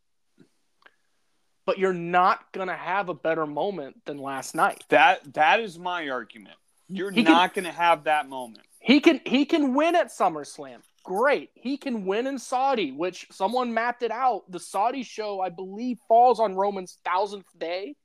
[1.67, 4.85] But you're not gonna have a better moment than last night.
[4.89, 6.57] That that is my argument.
[6.89, 8.67] You're He can- not going to have that moment.
[8.81, 10.79] He can he can win at SummerSlam.
[11.05, 11.51] Great.
[11.55, 14.51] He can win in Saudi, which someone mapped it out.
[14.51, 17.97] The Saudi show, I believe, falls on Roman's thousandth day.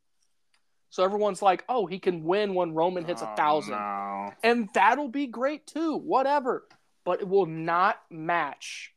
[0.90, 3.74] So everyone's like, oh, he can win when Roman hits a oh, thousand.
[3.76, 4.32] no.
[4.44, 6.66] and that'll be great too whatever
[7.06, 8.93] but it will not match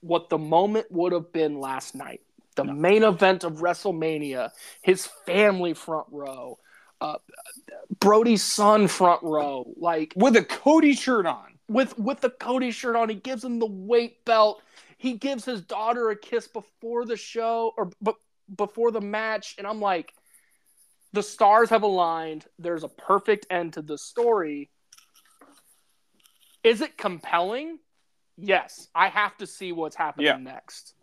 [0.00, 2.20] what the moment would have been last night
[2.56, 2.72] The no.
[2.72, 4.50] main event of WrestleMania,
[4.82, 6.58] his family front row,
[7.00, 7.18] uh,
[8.00, 11.58] Brody's son front row, like with a Cody shirt on.
[11.68, 14.62] With with the Cody shirt on, he gives him the weight belt.
[14.96, 18.12] He gives his daughter a kiss before the show or b-
[18.56, 20.12] before the match, and I'm like,
[21.12, 22.46] the stars have aligned.
[22.58, 24.70] There's a perfect end to the story.
[26.64, 27.78] Is it compelling?
[28.38, 30.36] Yes, I have to see what's happening yeah.
[30.36, 30.94] next.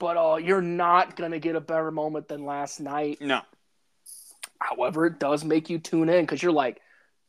[0.00, 3.20] But oh, you're not gonna get a better moment than last night.
[3.20, 3.42] No.
[4.58, 6.80] However, it does make you tune in because you're like,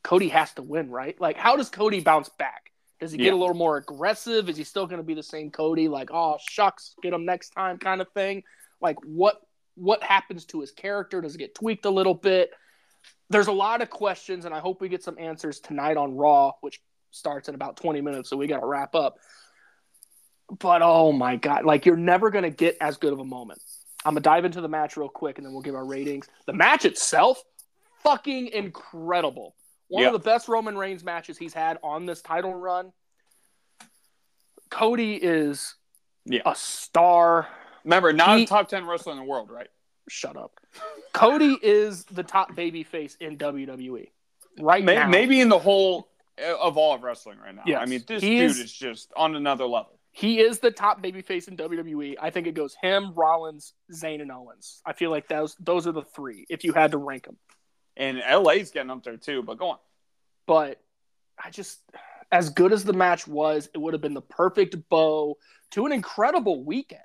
[0.03, 1.19] Cody has to win, right?
[1.19, 2.71] Like, how does Cody bounce back?
[2.99, 3.33] Does he get yeah.
[3.33, 4.49] a little more aggressive?
[4.49, 5.87] Is he still going to be the same Cody?
[5.87, 8.43] Like, oh shucks, get him next time, kind of thing.
[8.81, 9.41] Like, what
[9.75, 11.21] what happens to his character?
[11.21, 12.51] Does it get tweaked a little bit?
[13.29, 16.53] There's a lot of questions, and I hope we get some answers tonight on Raw,
[16.61, 19.17] which starts in about 20 minutes, so we got to wrap up.
[20.59, 23.61] But oh my god, like you're never going to get as good of a moment.
[24.05, 26.27] I'm gonna dive into the match real quick, and then we'll give our ratings.
[26.45, 27.43] The match itself,
[28.03, 29.55] fucking incredible.
[29.89, 30.13] One yep.
[30.13, 32.93] of the best Roman Reigns matches he's had on this title run.
[34.69, 35.75] Cody is
[36.25, 36.41] yeah.
[36.45, 37.47] a star.
[37.83, 39.67] Remember, not he, a top 10 wrestler in the world, right?
[40.07, 40.59] Shut up.
[41.13, 44.09] Cody is the top baby face in WWE
[44.59, 45.07] right maybe, now.
[45.07, 46.07] Maybe in the whole
[46.39, 47.63] Uh, of all of wrestling right now.
[47.65, 47.79] Yes.
[47.81, 49.99] I mean, this dude is, is just on another level.
[50.11, 52.15] He is the top babyface in WWE.
[52.19, 54.81] I think it goes him, Rollins, Zayn, and Owens.
[54.85, 57.37] I feel like those those are the three if you had to rank them.
[57.95, 59.77] And LA's getting up there too, but go on.
[60.47, 60.81] But
[61.43, 61.79] I just
[62.31, 65.37] as good as the match was, it would have been the perfect bow
[65.71, 67.01] to an incredible weekend,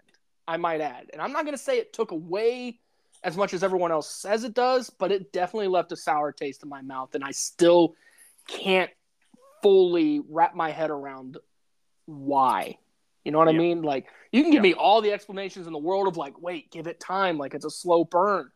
[0.47, 1.11] I might add.
[1.13, 2.79] And I'm not going to say it took away
[3.23, 6.63] as much as everyone else says it does, but it definitely left a sour taste
[6.63, 7.15] in my mouth.
[7.15, 7.95] And I still
[8.47, 8.91] can't
[9.65, 11.39] fully wrap my head around
[12.05, 12.77] why.
[13.25, 13.55] You know what yeah.
[13.55, 13.81] I mean?
[13.81, 14.73] Like, you can give yeah.
[14.73, 17.39] me all the explanations in the world of, like, wait, give it time.
[17.39, 18.51] Like, it's a slow burn.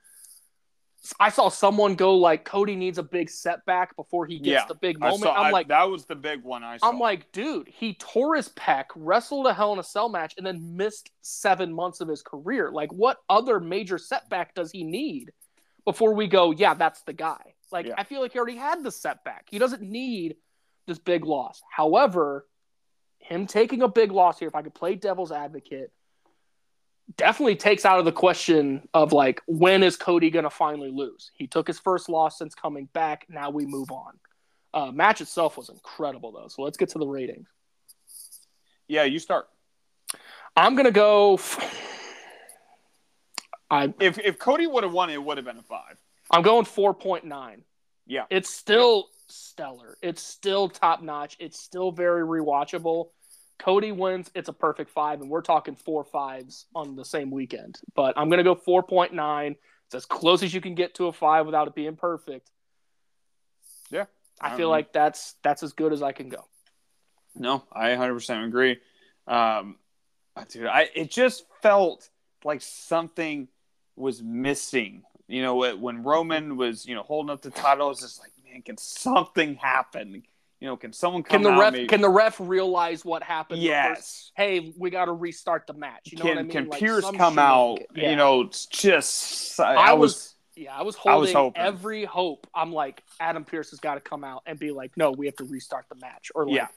[1.19, 4.75] I saw someone go like Cody needs a big setback before he gets yeah, the
[4.75, 5.23] big moment.
[5.23, 6.89] Saw, I'm like that was the big one I saw.
[6.89, 10.45] I'm like, dude, he tore his pec, wrestled a Hell in a Cell match, and
[10.45, 12.71] then missed seven months of his career.
[12.73, 15.31] Like, what other major setback does he need
[15.85, 16.51] before we go?
[16.51, 17.55] Yeah, that's the guy.
[17.71, 17.89] Like.
[17.97, 19.47] I feel like he already had the setback.
[19.49, 20.35] He doesn't need
[20.89, 21.63] this big loss.
[21.71, 22.47] However,
[23.21, 25.93] him taking a big loss here, if I could play devil's advocate,
[27.17, 31.31] definitely takes out of the question of like when is Cody going to finally lose?
[31.35, 33.27] He took his first loss since coming back.
[33.29, 34.13] Now we move on.
[34.75, 37.49] Uh, match itself was incredible though, so let's get to the ratings.
[38.87, 39.49] Yeah, you start.
[40.57, 41.35] I'm gonna go.
[41.35, 41.85] F-
[43.71, 45.99] I if if Cody would have won, it would have been a five.
[46.31, 47.65] I'm going four point nine.
[48.07, 49.09] Yeah, it's still.
[49.31, 49.97] Stellar.
[50.03, 51.37] It's still top notch.
[51.39, 53.09] It's still very rewatchable.
[53.59, 57.81] Cody wins, it's a perfect five, and we're talking four fives on the same weekend.
[57.95, 59.57] But I'm going to go 4.9.
[59.87, 62.51] It's as close as you can get to a five without it being perfect.
[63.91, 64.05] Yeah.
[64.41, 66.45] I feel like that's that's as good as I can go.
[67.35, 68.79] No, I 100% agree.
[69.27, 69.77] Um,
[70.49, 72.09] dude, I it just felt
[72.45, 73.49] like something
[73.97, 75.03] was missing.
[75.27, 78.63] You know, when Roman was you know holding up the title, it's just like, man,
[78.63, 80.23] can something happen?
[80.61, 81.43] you know, can someone come?
[81.43, 81.87] can the ref maybe?
[81.87, 83.63] can the ref realize what happened?
[83.63, 84.33] Yes.
[84.37, 86.11] Hey, we got to restart the match.
[86.11, 86.53] You know can, what I mean?
[86.53, 87.79] Can like Pearce come out?
[87.95, 88.11] Yeah.
[88.11, 92.05] You know, it's just I, I was, was, yeah, I was holding I was every
[92.05, 92.49] hope.
[92.55, 95.37] I'm like Adam Pierce has got to come out and be like, no, we have
[95.37, 96.69] to restart the match, or like, yeah.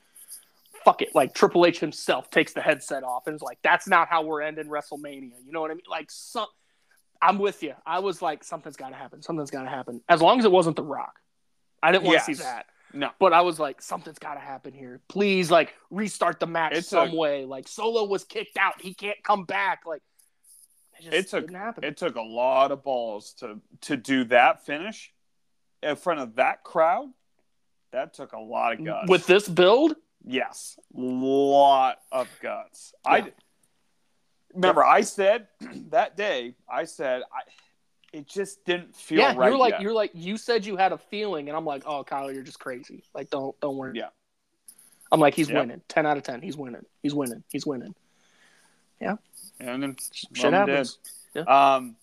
[0.85, 4.07] Fuck it, like Triple H himself takes the headset off and is like, "That's not
[4.07, 5.83] how we're ending WrestleMania." You know what I mean?
[5.87, 6.47] Like, some,
[7.21, 7.75] I'm with you.
[7.85, 9.21] I was like, something's got to happen.
[9.21, 10.01] Something's got to happen.
[10.09, 11.20] As long as it wasn't The Rock,
[11.81, 12.25] I didn't want yes.
[12.27, 12.67] to see that.
[12.93, 13.09] No.
[13.19, 14.99] But I was like, something's got to happen here.
[15.07, 17.45] Please, like, restart the match it's some a, way.
[17.45, 18.81] Like, Solo was kicked out.
[18.81, 19.83] He can't come back.
[19.85, 20.01] Like,
[20.99, 21.49] it, it took
[21.81, 25.11] it took a lot of balls to to do that finish
[25.81, 27.09] in front of that crowd.
[27.91, 29.09] That took a lot of guts.
[29.09, 32.93] With this build, yes, lot of guts.
[33.05, 33.11] Yeah.
[33.11, 33.31] I
[34.53, 35.47] remember I said
[35.89, 36.55] that day.
[36.71, 37.41] I said I
[38.13, 39.49] it just didn't feel yeah, right.
[39.49, 39.81] You're like yet.
[39.81, 42.59] you're like you said you had a feeling, and I'm like, oh, Kyle, you're just
[42.59, 43.03] crazy.
[43.13, 43.93] Like, don't don't worry.
[43.95, 44.09] Yeah.
[45.11, 45.59] I'm like, he's yep.
[45.59, 45.81] winning.
[45.87, 46.41] Ten out of ten.
[46.41, 46.85] He's winning.
[47.03, 47.43] He's winning.
[47.49, 47.95] He's winning.
[48.99, 49.15] Yeah.
[49.59, 49.95] And then
[50.33, 50.99] shit happens.
[51.33, 51.43] Yeah.
[51.43, 51.95] Um.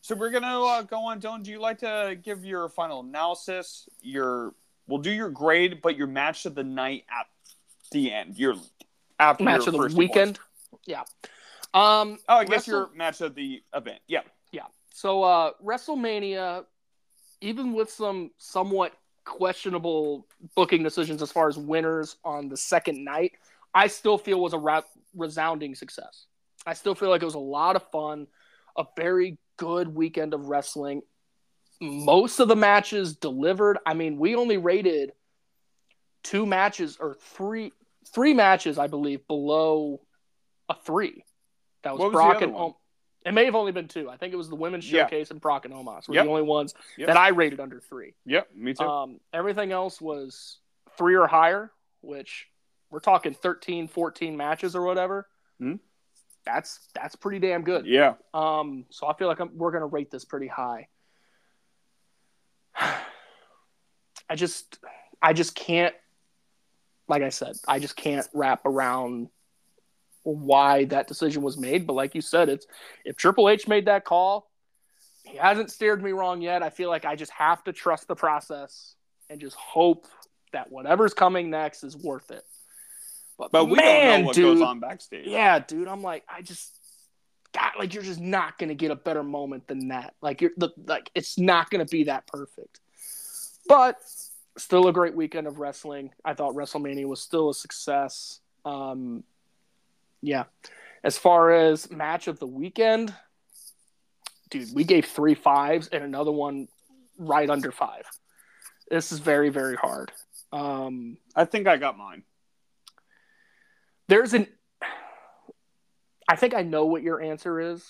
[0.00, 1.18] So we're gonna uh, go on.
[1.18, 3.88] Don't you like to give your final analysis?
[4.00, 4.54] Your
[4.86, 7.26] we'll do your grade, but your match of the night at
[7.90, 8.38] the end.
[8.38, 8.54] Your
[9.18, 10.38] after match your of the weekend.
[10.86, 11.02] Yeah.
[11.74, 12.18] Um.
[12.28, 14.00] Oh, I guess Wrestle- your match of the event.
[14.06, 14.22] Yeah.
[14.98, 16.64] So uh, WrestleMania,
[17.40, 18.94] even with some somewhat
[19.24, 20.26] questionable
[20.56, 23.34] booking decisions as far as winners on the second night,
[23.72, 24.82] I still feel was a ra-
[25.14, 26.26] resounding success.
[26.66, 28.26] I still feel like it was a lot of fun.
[28.76, 31.02] a very good weekend of wrestling.
[31.80, 33.78] Most of the matches delivered.
[33.86, 35.12] I mean, we only rated
[36.24, 37.70] two matches or three
[38.12, 40.00] three matches, I believe, below
[40.68, 41.22] a three.
[41.84, 42.52] That was was Brock and
[43.28, 44.08] it may have only been two.
[44.08, 45.04] I think it was the women's Yeah.
[45.04, 46.24] showcase and Brock and Omos were Yep.
[46.24, 47.08] the only ones Yep.
[47.08, 48.14] that I rated under three.
[48.24, 48.84] Yep, me too.
[48.84, 50.58] Um, everything else was
[50.96, 52.48] three or higher, which
[52.90, 55.28] we're talking 13, 14 matches or whatever.
[55.58, 55.74] Hmm.
[56.44, 57.84] That's that's pretty damn good.
[57.86, 58.14] yeah.
[58.32, 60.88] Um, so I feel like I'm, we're going to rate this pretty high.
[64.30, 64.78] I just,
[65.20, 65.94] I just can't.
[67.08, 69.28] Like I said, I just can't wrap around
[70.36, 71.86] why that decision was made.
[71.86, 72.66] But like you said, it's
[73.04, 74.50] if Triple H made that call,
[75.24, 76.62] he hasn't steered me wrong yet.
[76.62, 78.94] I feel like I just have to trust the process
[79.28, 80.06] and just hope
[80.52, 82.44] that whatever's coming next is worth it.
[83.38, 85.26] But, But we man, don't know what dude, goes on backstage.
[85.26, 86.72] yeah, dude, I'm like, I just,
[87.52, 90.14] God, like you're just not gonna get a better moment than that.
[90.20, 92.80] Like you're the like it's not gonna be that perfect.
[93.68, 93.96] But
[94.56, 96.10] still a great weekend of wrestling.
[96.24, 98.40] I thought WrestleMania was still a success.
[98.64, 99.22] Um,
[100.22, 100.44] yeah.
[101.04, 103.14] As far as match of the weekend,
[104.50, 106.68] dude, we gave three fives and another one
[107.18, 108.04] right under five.
[108.90, 110.12] This is very, very hard.
[110.52, 112.24] Um, I think I got mine.
[114.08, 114.46] there's an
[116.28, 117.82] I think I know what your answer is,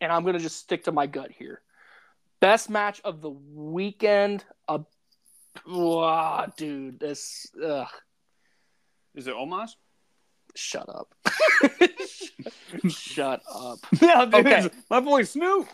[0.00, 1.60] and I'm gonna just stick to my gut here.
[2.40, 4.44] Best match of the weekend.
[4.68, 4.80] A
[5.66, 7.88] wow, dude, this ugh,
[9.14, 9.72] Is it Omos?
[10.54, 11.14] Shut up.
[12.88, 13.78] shut up.
[14.00, 14.68] yeah, dude, Okay.
[14.90, 15.68] my boy Snoop.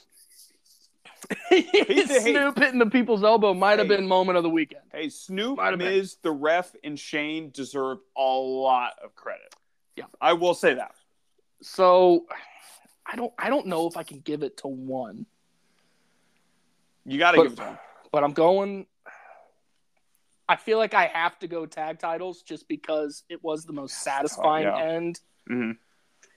[1.50, 3.96] Snoop hitting the people's elbow might have Hey.
[3.96, 4.84] been moment of the weekend.
[4.92, 5.76] Hey, Snoop, Might.
[5.76, 9.54] Miz, the ref, and Shane deserve a lot of credit.
[9.96, 10.04] Yeah.
[10.20, 10.92] I will say that.
[11.60, 12.26] So
[13.04, 15.26] I don't I don't know if I can give it to one.
[17.04, 17.78] You got to give it to him.
[18.12, 18.86] but I'm going.
[20.48, 24.02] I feel like I have to go tag titles just because it was the most
[24.02, 24.78] satisfying yeah.
[24.78, 25.76] end, Mhm.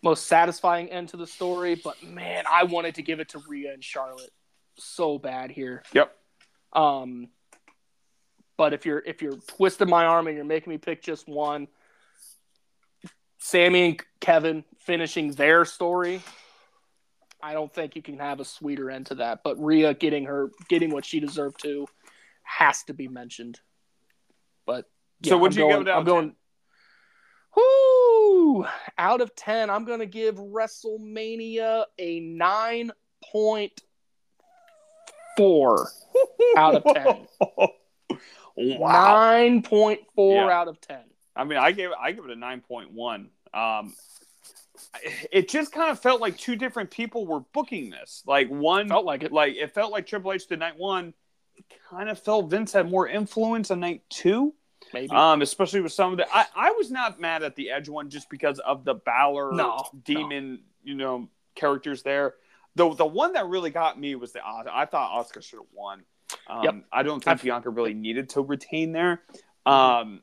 [0.04, 1.76] most satisfying end to the story.
[1.76, 4.32] But man, I wanted to give it to Rhea and Charlotte
[4.78, 5.84] so bad here.
[5.94, 6.18] Yep.
[6.74, 7.30] Um,
[8.58, 11.68] but if you're if you're twisting my arm and you're making me pick just one,
[13.40, 16.22] Sami and Kevin finishing their story.
[17.44, 19.42] I don't think you can have a sweeter end to that.
[19.44, 21.88] But Rhea getting her getting what she deserved to
[22.44, 23.60] has to be mentioned.
[24.72, 24.86] But
[25.24, 26.36] So yeah, what'd you going, it out I'm going.
[27.58, 28.66] Whoo!
[28.98, 32.92] Out of ten, I'm going to give WrestleMania a nine
[33.32, 33.82] point
[35.36, 35.90] four
[36.58, 37.28] out of 10.
[38.58, 38.88] wow.
[38.88, 40.58] Nine point four Yeah.
[40.58, 41.04] out of ten.
[41.36, 43.30] I mean, I gave I give it a nine point one.
[43.54, 43.94] Um,
[45.32, 48.24] it just kind of felt like two different people were booking this.
[48.26, 49.32] Like one, Felt like it.
[49.34, 51.14] like it felt like Triple H did night one.
[51.58, 54.54] It kind of felt Vince had more influence on night two.
[54.94, 55.10] Maybe.
[55.10, 56.28] Um, especially with some of the.
[56.36, 59.86] I, I was not mad at the Edge one just because of the Balor No,
[60.04, 62.36] demon, you know, characters there.
[62.76, 66.04] The the one that really got me was the I thought Asuka should have won.
[66.48, 66.76] Um, Yep.
[66.92, 69.22] I don't think I've- Bianca really needed to retain there.
[69.66, 70.22] Um,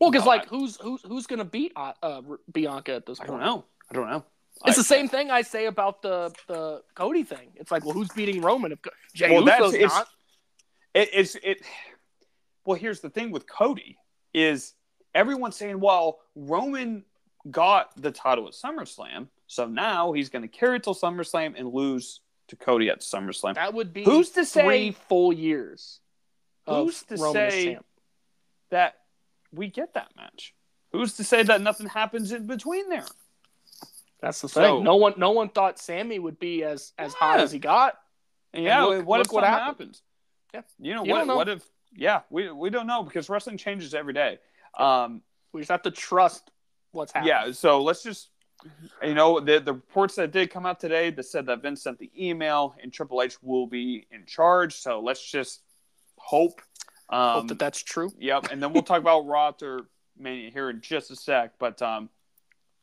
[0.00, 3.06] well, because no, like I- who's who's who's going to beat uh, uh, Bianca at
[3.06, 3.64] this I don't know.
[3.90, 4.24] I don't know.
[4.64, 7.50] It's I- the same thing I say about the the Cody thing.
[7.56, 8.72] It's like, well, who's beating Roman?
[8.72, 8.78] If
[9.14, 10.08] Jay Well, that's- Uso's it's- not.
[10.94, 11.58] It, it's it.
[12.66, 13.96] Well, here's the thing with Cody
[14.34, 14.74] is
[15.14, 17.04] everyone's saying, well, Roman
[17.50, 21.72] got the title at SummerSlam, so now he's going to carry it till SummerSlam and
[21.72, 23.54] lose to Cody at SummerSlam.
[23.54, 26.00] That would be Who's to say- three full years.
[26.68, 27.78] Who's to Roman say
[28.70, 28.96] that
[29.52, 30.52] we get that match?
[30.90, 33.04] Who's to say that nothing happens in between there?
[34.20, 34.84] That's the So- thing.
[34.84, 37.96] no one, no one thought Sami would be as as hot as he got.
[38.52, 40.02] And yeah, look- what look if what happens?
[40.52, 40.62] Yeah.
[40.80, 41.26] You know You what?
[41.28, 41.36] know.
[41.36, 41.64] What if?
[41.94, 44.38] Yeah, we we don't know because wrestling changes every day.
[44.78, 45.22] Um,
[45.52, 46.50] We just have to trust
[46.92, 47.28] what's happening.
[47.28, 48.30] yeah, so let's just
[49.02, 51.98] you know the the reports that did come out today that said that Vince sent
[51.98, 54.74] the email and Triple H will be in charge.
[54.74, 55.62] So let's just
[56.16, 56.60] hope.
[57.08, 58.10] Um, Hope that that's true.
[58.18, 59.82] Yep, and then we'll talk about Raw after
[60.18, 61.52] Mania here in just a sec.
[61.58, 62.10] But um,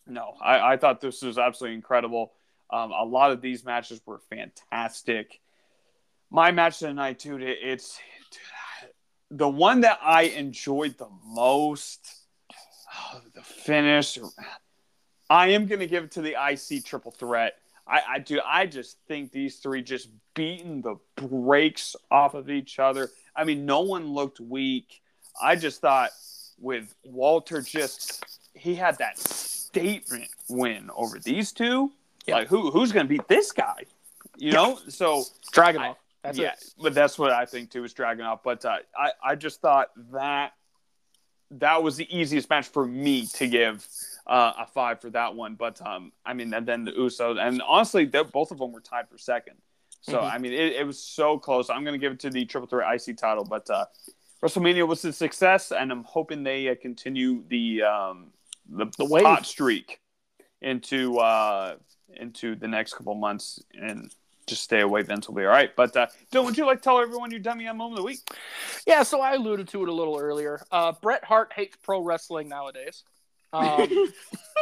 [0.07, 2.31] no, I, I thought this was absolutely incredible.
[2.69, 5.39] Um, a lot of these matches were fantastic.
[6.31, 7.99] My match tonight, dude, it, it's
[9.37, 12.07] the one that I enjoyed the most.
[13.13, 14.19] oh, the finish.
[15.29, 17.55] I am going to give it to the IC triple threat.
[17.87, 18.39] I, I do.
[18.45, 23.09] I just think these three just beating the brakes off of each other.
[23.35, 25.01] I mean, no one looked weak.
[25.41, 26.11] I just thought
[26.59, 28.23] with Walter, just
[28.53, 31.91] he had that statement win over these two.
[32.27, 32.35] Yeah.
[32.35, 33.85] Like who who's going to beat this guy?
[34.37, 35.23] You know, so
[35.53, 35.95] Dragunov.
[36.23, 36.73] That's yeah, it.
[36.81, 38.39] but that's what I think too is Dragunov.
[38.43, 40.53] But uh, I I just thought that
[41.51, 43.85] that was the easiest match for me to give
[44.25, 45.55] uh, a five for that one.
[45.55, 49.09] But um, I mean, and then the Usos, and honestly, both of them were tied
[49.09, 49.55] for second.
[50.01, 50.33] So Mhm.
[50.33, 51.69] I mean, it, it was so close.
[51.69, 53.85] I'm going to give it to the Triple Threat IC title, but uh,
[54.43, 58.31] WrestleMania was a success, and I'm hoping they uh, continue the um,
[58.69, 59.23] the, The wave.
[59.25, 59.99] hot streak
[60.61, 61.75] into uh,
[62.15, 64.09] into the next couple months and.
[64.47, 65.73] Just stay away, Vince will be all right.
[65.75, 68.07] But uh, Dylan, would you like to tell everyone your dummy on moment of the
[68.07, 68.19] week?
[68.85, 70.61] Yeah, so I alluded to it a little earlier.
[70.71, 73.03] Uh, Bret Hart hates pro wrestling nowadays.
[73.53, 73.87] Um,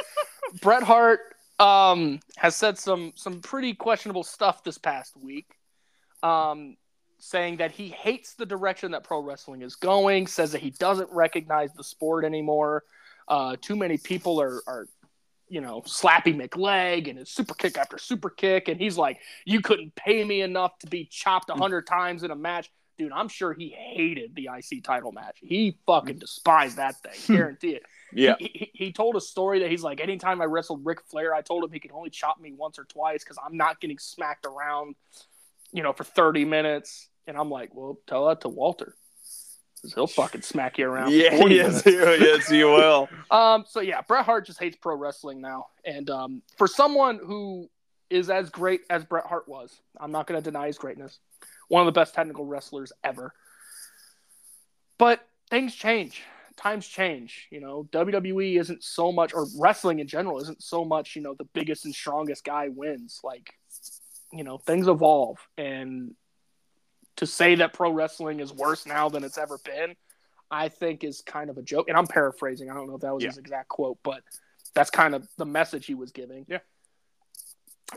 [0.62, 1.20] Bret Hart
[1.60, 5.48] um, has said some some pretty questionable stuff this past week,
[6.22, 6.78] um,
[7.18, 10.28] saying that he hates the direction that pro wrestling is going.
[10.28, 12.84] Says that he doesn't recognize the sport anymore.
[13.28, 14.88] Uh, too many people are are
[15.52, 18.70] you know, slappy McLeg and his super kick after super kick.
[18.70, 21.60] And he's like, you couldn't pay me enough to be chopped a mm.
[21.60, 22.72] hundred times in a match.
[22.98, 25.40] Dude, I'm sure he hated the IC title match.
[25.42, 26.20] He fucking mm.
[26.20, 27.20] despised that thing.
[27.36, 27.84] Guarantee it.
[28.14, 28.36] Yeah.
[28.40, 31.42] He, he, he told a story that he's like, anytime I wrestled Ric Flair, I
[31.42, 34.46] told him he could only chop me once or twice because I'm not getting smacked
[34.46, 34.96] around,
[35.74, 37.10] you know, for 30 minutes.
[37.28, 38.96] And I'm like, well, tell that to Walter.
[39.96, 41.12] He'll fucking smack you around.
[41.12, 43.10] Yeah, 40 yes, you, yes, you will.
[43.32, 47.70] Um, so yeah, Bret Hart just hates pro wrestling now, and um, for someone who
[48.10, 51.20] is as great as Bret Hart was, I'm not going to deny his greatness.
[51.70, 53.34] One of the best technical wrestlers ever.
[54.98, 56.22] But things change.
[56.58, 57.48] Times change.
[57.50, 61.16] You know, WWE isn't so much, or wrestling in general isn't so much.
[61.16, 63.22] You know, the biggest and strongest guy wins.
[63.24, 63.54] Like,
[64.34, 66.14] you know, things evolve, and
[67.18, 69.96] to say that pro wrestling is worse now than it's ever been,
[70.50, 71.88] I think is kind of a joke.
[71.88, 72.70] And I'm paraphrasing.
[72.70, 73.30] I don't know if that was Yeah.
[73.30, 74.24] his exact quote, but
[74.74, 76.46] that's kind of the message he was giving.
[76.48, 76.60] Yeah.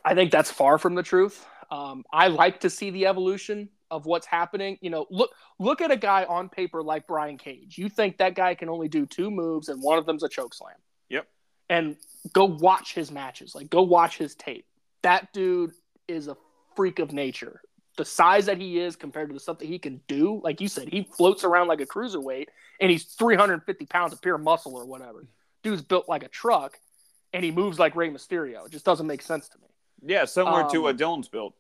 [0.05, 1.47] I think that's far from the truth.
[1.71, 4.79] Um, I like to see the evolution of what's happening.
[4.81, 7.79] You know, look look at a guy on paper like Brian Cage.
[7.79, 10.55] You think that guy can only do two moves and one of them's a choke
[10.55, 10.75] slam.
[11.11, 11.27] Yep.
[11.71, 11.97] And
[12.33, 13.55] go watch his matches.
[13.55, 14.67] Like go watch his tape.
[15.03, 15.73] That dude
[16.09, 16.37] is a
[16.75, 17.61] freak of nature.
[17.97, 20.69] The size that he is compared to the stuff that he can do, like you
[20.69, 22.47] said, he floats around like a cruiserweight
[22.81, 25.27] and he's 350 pounds of pure muscle or whatever.
[25.63, 26.79] Dude's built like a truck
[27.33, 28.67] and he moves like Rey Mysterio.
[28.67, 29.69] It just doesn't make sense to me.
[30.07, 31.55] Yeah, similar to Um, what Dylan's built.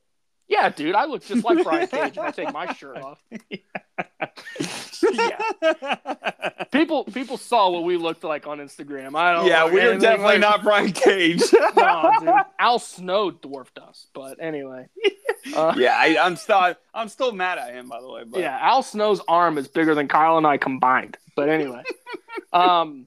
[0.48, 3.18] Yeah, dude, I look just like Brian Cage if I take my shirt off.
[5.12, 9.16] yeah, People people saw what we looked like on Instagram.
[9.16, 11.42] I don't yeah, we are definitely like- not Brian Cage.
[11.76, 12.28] No, dude.
[12.58, 14.88] Al Snow dwarfed us, but anyway.
[15.54, 18.24] Uh, yeah, I, I'm still I'm still mad at him by the way.
[18.24, 21.16] But yeah, Al Snow's arm is bigger than Kyle and I combined.
[21.36, 21.82] But anyway.
[22.52, 23.06] um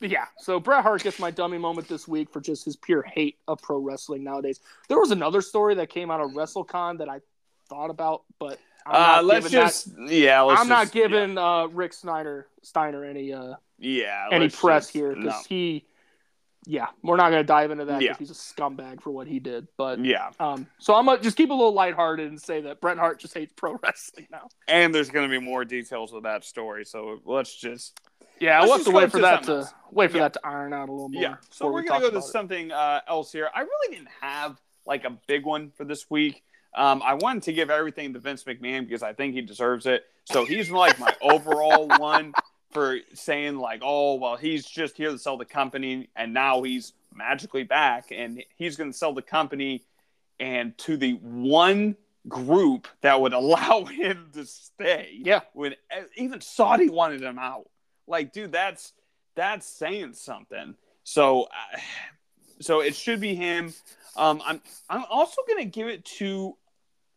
[0.00, 3.38] yeah, so Bret Hart gets my dummy moment this week for just his pure hate
[3.48, 4.60] of pro wrestling nowadays.
[4.88, 7.20] There was another story that came out of WrestleCon that I
[7.68, 10.40] thought about, but I'm uh, not let's giving that- just yeah.
[10.42, 14.92] Let's I'm not just- giving uh, Rick Snyder Steiner any uh, yeah, any press just-
[14.92, 15.40] here because no.
[15.48, 15.86] he,
[16.66, 18.18] yeah, we're not going to dive into that because Yeah.
[18.18, 19.68] he's a scumbag for what he did.
[19.78, 22.98] But Yeah, um, so I'm gonna just keep a little lighthearted and say that Bret
[22.98, 24.48] Hart just hates pro wrestling now.
[24.68, 26.84] and there's going to be more details of that story.
[26.84, 27.98] So let's just
[28.40, 29.74] Yeah, Let's we'll have to wait for that to else.
[29.90, 30.22] wait for Yeah.
[30.24, 31.22] that to iron out a little more.
[31.22, 31.36] Yeah.
[31.50, 33.48] So we're we gonna go to something uh, else here.
[33.54, 36.42] I really didn't have like a big one for this week.
[36.74, 40.04] Um, I wanted to give everything to Vince McMahon because I think he deserves it.
[40.24, 42.34] So he's like my overall one
[42.72, 46.92] for saying like, oh well, he's just here to sell the company, and now he's
[47.14, 49.84] magically back, and he's going to sell the company,
[50.40, 51.94] and to the one
[52.28, 55.10] group that would allow him to stay.
[55.22, 55.42] Yeah.
[55.52, 55.76] When e,
[56.16, 57.68] even Saudi wanted him out.
[58.06, 58.92] Like, dude, that's
[59.34, 60.74] that's saying something.
[61.04, 61.78] So, uh,
[62.60, 63.72] so it should be him.
[64.16, 66.56] Um, I'm I'm also gonna give it to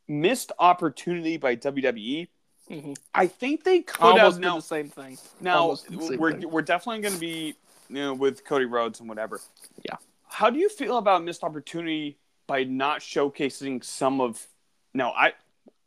[0.07, 2.27] missed opportunity by WWE.
[2.69, 2.97] Mhm.
[3.13, 4.55] I think they could Almost have now.
[4.57, 5.17] the same thing.
[5.39, 6.49] Now almost did the same we're thing.
[6.49, 7.55] we're definitely going to be
[7.89, 9.39] you know with Cody Rhodes and whatever.
[9.85, 9.95] Yeah.
[10.27, 14.47] How do you feel about missed opportunity by not showcasing some of?
[14.93, 15.33] No, I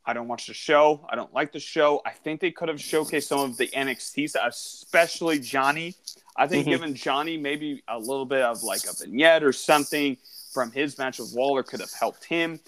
[0.05, 1.05] I don't watch the show.
[1.09, 2.01] I don't like the show.
[2.05, 5.95] I think they could have showcased some of the NXT, stuff, especially Johnny.
[6.35, 6.69] I think Mhm.
[6.71, 10.17] giving Johnny maybe a little bit of like a vignette or something
[10.53, 12.59] from his match with Waller could have helped him.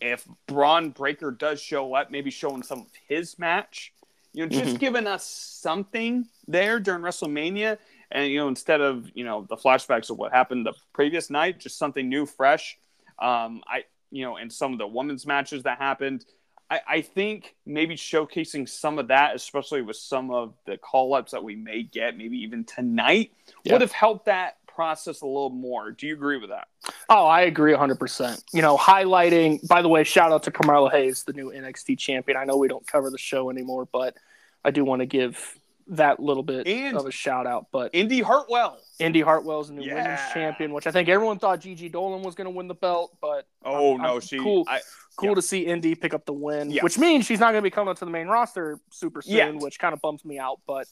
[0.00, 3.92] If Bron Breakker does show up, maybe showing some of his match.
[4.32, 7.78] You know, just giving us something there during WrestleMania,
[8.12, 11.58] and you know, instead of you know the flashbacks of what happened the previous night,
[11.58, 12.78] just something new, fresh.
[13.18, 16.24] Um, I you know, and some of the women's matches that happened.
[16.70, 21.32] I, I think maybe showcasing some of that, especially with some of the call ups
[21.32, 23.32] that we may get, maybe even tonight,
[23.64, 23.72] Yeah.
[23.72, 25.90] would have helped that process a little more.
[25.90, 26.68] Do you agree with that?
[27.08, 28.42] Oh, I agree 100%.
[28.52, 32.38] You know, highlighting, by the way, shout out to Carmelo Hayes, the new NXT champion.
[32.38, 34.16] I know we don't cover the show anymore, but
[34.64, 35.56] I do want to give
[35.88, 37.66] that little bit And- of a shout out.
[37.72, 38.78] But Indy Hartwell.
[39.00, 39.94] Indy Hartwell's the new Yeah.
[40.02, 43.16] women's champion, which I think everyone thought Gigi Dolan was going to win the belt,
[43.20, 44.38] but Oh I'm- no, I'm she.
[44.38, 44.64] cool.
[44.68, 44.80] I,
[45.20, 45.34] cool Yeah.
[45.36, 46.82] to see Indy pick up the win, Yeah.
[46.82, 49.54] which means she's not going to be coming to the main roster super soon, Yet.
[49.56, 50.60] which kind of bumps me out.
[50.66, 50.86] But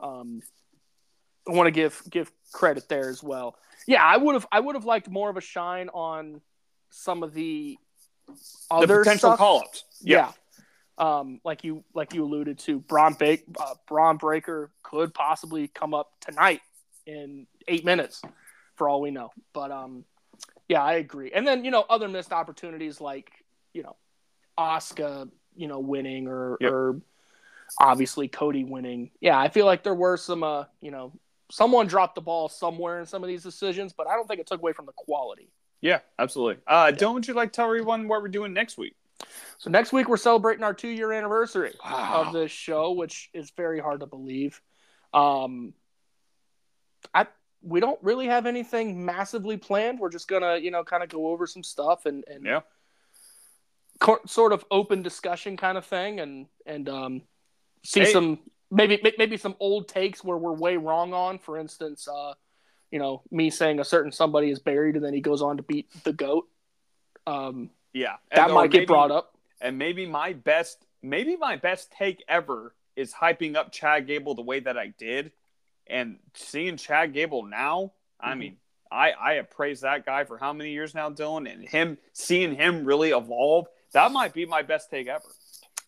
[0.00, 0.42] um,
[1.48, 3.56] I want to give give credit there as well.
[3.86, 6.40] Yeah, I would have I would have liked more of a shine on
[6.90, 7.78] some of the
[8.28, 8.34] the
[8.70, 9.84] other potential call-ups.
[10.00, 10.32] Yeah.
[10.98, 15.92] Um, like you like you alluded to, Bron, ba- uh, Bron Breakker could possibly come
[15.94, 16.62] up tonight
[17.06, 18.22] in eight minutes,
[18.76, 19.30] for all we know.
[19.52, 20.04] But um,
[20.68, 21.30] yeah, I agree.
[21.32, 23.30] And then you know other missed opportunities like
[23.76, 23.96] you know
[24.58, 26.72] Asuka, you know winning or Yep.
[26.72, 27.00] or
[27.78, 29.10] obviously Cody winning.
[29.20, 31.12] Yeah, I feel like there were some uh you know
[31.50, 34.46] someone dropped the ball somewhere in some of these decisions, but I don't think it
[34.46, 35.48] took away from the quality.
[35.80, 36.60] Yeah, absolutely.
[36.66, 38.96] Uh, Don't you like tell everyone what we're doing next week?
[39.58, 42.24] So next week we're celebrating our two year anniversary Wow.
[42.26, 44.60] of this show, which is very hard to believe.
[45.14, 45.74] Um,
[47.14, 47.26] I
[47.62, 49.98] we don't really have anything massively planned.
[50.00, 52.60] We're just gonna you know kind of go over some stuff and and Yeah.
[54.00, 57.22] Co- sort of open discussion kind of thing and and um,
[57.84, 58.12] see Hey.
[58.12, 58.38] some
[58.70, 61.38] maybe maybe some old takes where we're way wrong on.
[61.38, 62.34] For instance, uh,
[62.90, 65.62] you know me saying a certain somebody is buried and then he goes on to
[65.62, 66.48] beat the goat.
[67.26, 69.32] Um, Yeah, that And- might get maybe- brought up.
[69.60, 74.42] And maybe my best, maybe my best take ever is hyping up Chad Gable the
[74.42, 75.32] way that I did,
[75.86, 77.92] and seeing Chad Gable now.
[78.20, 78.38] I Mhm.
[78.38, 78.56] mean,
[78.90, 82.54] I I have praised that guy for how many years now, Dylan, and him seeing
[82.54, 83.66] him really evolve.
[83.92, 85.24] That might be my best take ever.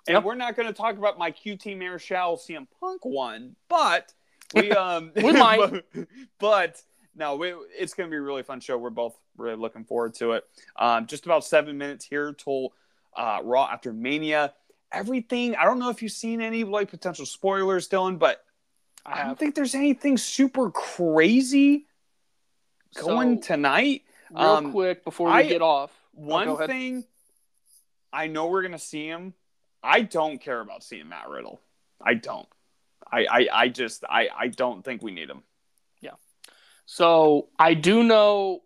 [0.07, 0.25] And Yep.
[0.25, 4.13] we're not going to talk about my QT Marshall CM Punk one, but
[4.55, 5.85] we um We might.
[6.39, 6.81] but
[7.15, 8.79] no, we, it's going to be a really fun show.
[8.79, 10.45] We're both really looking forward to it.
[10.79, 12.73] Um, just about seven minutes here till
[13.17, 14.55] uh, Raw after Mania.
[14.93, 15.55] Everything.
[15.57, 18.43] I don't know if you've seen any like potential spoilers, Dylan, but
[19.05, 21.87] I I don't think there's anything super crazy
[22.95, 24.03] going So- tonight.
[24.31, 25.91] real um, quick before we I- get off.
[26.17, 26.69] Oh, One ahead.
[26.71, 27.05] thing
[28.19, 29.33] I know we're gonna see him.
[29.81, 31.61] I don't care about seeing Matt Riddle.
[32.03, 32.49] I don't.
[33.11, 35.45] I I, I just I, I don't think we need him.
[36.01, 36.15] Yeah.
[36.85, 38.63] So I do know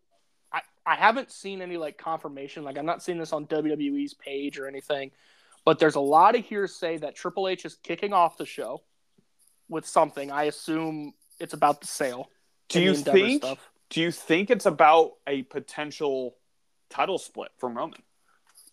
[0.50, 2.64] I, I haven't seen any like confirmation.
[2.64, 5.10] Like I'm not seeing this on WWE's page or anything,
[5.66, 8.80] but there's a lot of hearsay that Triple H is kicking off the show
[9.68, 10.30] with something.
[10.30, 12.30] I assume it's about the sale.
[12.70, 13.44] Do you think
[13.90, 16.36] do you think it's about a potential
[16.88, 18.00] title split from Roman?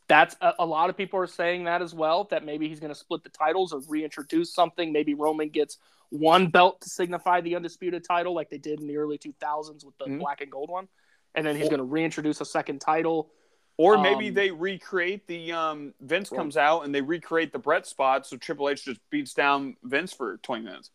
[0.10, 2.26] That's a, a lot of people are saying that as well.
[2.26, 4.92] That maybe he's going to split the titles or reintroduce something.
[4.92, 5.78] Maybe Roman gets
[6.10, 9.96] one belt to signify the undisputed title, like they did in the early 2000s with
[10.00, 10.20] the Mhm.
[10.20, 10.88] black and gold one,
[11.36, 13.32] and then he's going to reintroduce a second title.
[13.78, 17.86] Or maybe Um, they recreate the um, Vince comes out and they recreate the Bret
[17.88, 20.90] spot, so Triple H just beats down Vince for twenty minutes.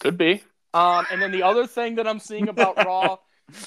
[0.00, 0.42] Could be.
[0.74, 3.18] Um, and then the other thing that I'm seeing about Raw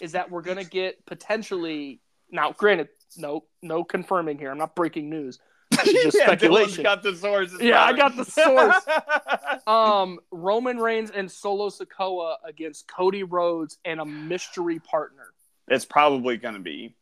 [0.01, 2.01] is that we're gonna get potentially
[2.31, 2.51] now.
[2.51, 4.51] Granted, no, no confirming here.
[4.51, 5.39] I'm not breaking news.
[5.73, 6.83] Just Yeah, Dylan's speculation.
[6.83, 7.59] got the sources.
[7.61, 8.75] Yeah, I got the source.
[9.67, 15.27] Um, Roman Reigns and Solo Sikoa against Cody Rhodes and a mystery partner,
[15.69, 16.95] it's probably going to be.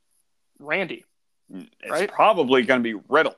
[0.59, 1.03] Randy.
[1.51, 2.11] It's Right?
[2.11, 3.35] probably going to be Riddle.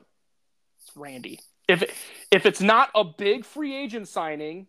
[0.80, 1.40] It's Randy.
[1.68, 1.90] If it,
[2.30, 4.66] if it's not a big free agent signing,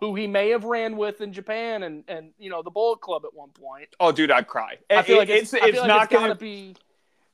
[0.00, 3.24] who he may have ran with in Japan and and you know the Bullet Club
[3.26, 3.88] at one point.
[4.00, 4.78] Oh, dude, I'd cry.
[4.90, 6.34] I feel like It- it's, I feel like not it's gonna.
[6.34, 6.74] be.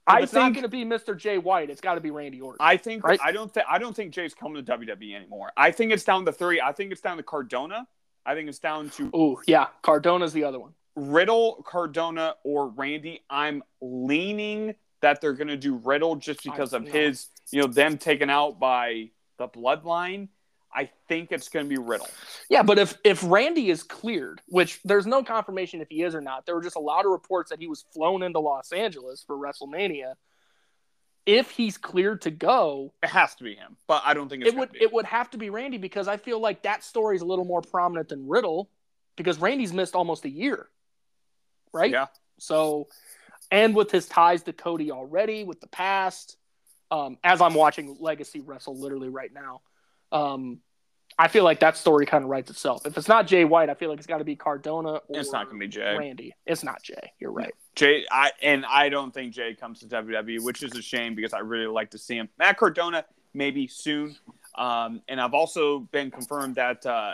[0.08, 1.16] If I it's not think- going to be Mr.
[1.16, 1.70] Jay White.
[1.70, 2.58] It's got to be Randy Orton.
[2.60, 3.20] I think Right?
[3.22, 5.52] I don't think I don't think Jay's coming to WWE anymore.
[5.56, 6.60] I think it's down to three.
[6.60, 7.86] I think it's down to Cardona.
[8.26, 10.72] I think it's down to Oh yeah, Cardona's the other one.
[10.96, 13.22] Riddle, Cardona, or Randy.
[13.30, 16.90] I'm leaning that they're going to do Riddle just because I of know.
[16.90, 20.28] his, you know, them taken out by the bloodline.
[20.74, 22.08] I think it's going to be Riddle.
[22.50, 26.20] Yeah, but if if Randy is cleared, which there's no confirmation if he is or
[26.20, 29.24] not, there were just a lot of reports that he was flown into Los Angeles
[29.26, 30.14] for WrestleMania.
[31.26, 34.52] If he's cleared to go, It has to be him, but I don't think it's
[34.52, 34.82] it would be.
[34.82, 37.44] it would have to be Randy because I feel like that story is a little
[37.44, 38.70] more prominent than Riddle
[39.16, 40.68] because Randy's missed almost a year,
[41.72, 41.90] right?
[41.90, 42.06] Yeah.
[42.38, 42.86] So,
[43.50, 46.36] and with his ties to Cody already, with the past,
[46.90, 49.60] um, as I'm watching Legacy wrestle literally right now,
[50.12, 50.60] um,
[51.18, 52.86] I feel like that story kind of writes itself.
[52.86, 55.32] If it's not Jay White, I feel like it's got to be Cardona or It's
[55.32, 55.96] not to be Jay.
[55.98, 56.34] Randy.
[56.46, 57.12] It's not Jay.
[57.18, 57.52] You're right.
[57.74, 61.32] Jay, I and I don't think Jay comes to WWE, which is a shame because
[61.32, 62.28] I really like to see him.
[62.38, 63.04] Matt Cardona
[63.34, 64.16] maybe soon,
[64.56, 67.12] um, and I've also been confirmed that uh,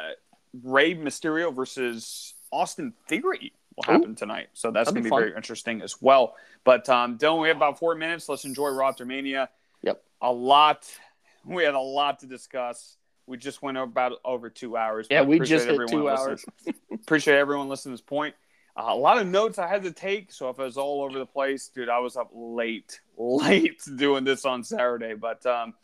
[0.63, 4.49] Rey Mysterio versus Austin Theory will happen Ooh, tonight.
[4.53, 6.37] So that's going to be, be very interesting as well.
[6.65, 8.29] But um, Dylan, we have about four minutes.
[8.29, 8.71] Let's enjoy
[9.05, 9.49] Mania.
[9.83, 10.03] Yep.
[10.23, 10.89] A lot.
[11.45, 12.97] We had a lot to discuss.
[13.27, 15.07] We just went about over two hours.
[15.11, 16.45] Yeah, we just hit two hours.
[16.93, 18.35] appreciate everyone listening to this point.
[18.77, 21.19] Uh, a lot of notes I had to take, so if it was all over
[21.19, 25.15] the place, dude, I was up late, late doing this on Saturday.
[25.15, 25.75] But um,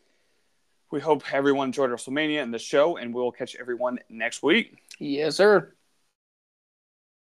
[0.91, 4.83] we hope everyone enjoyed WrestleMania and the show, and we'll catch everyone next week.
[4.99, 5.73] Yes, sir.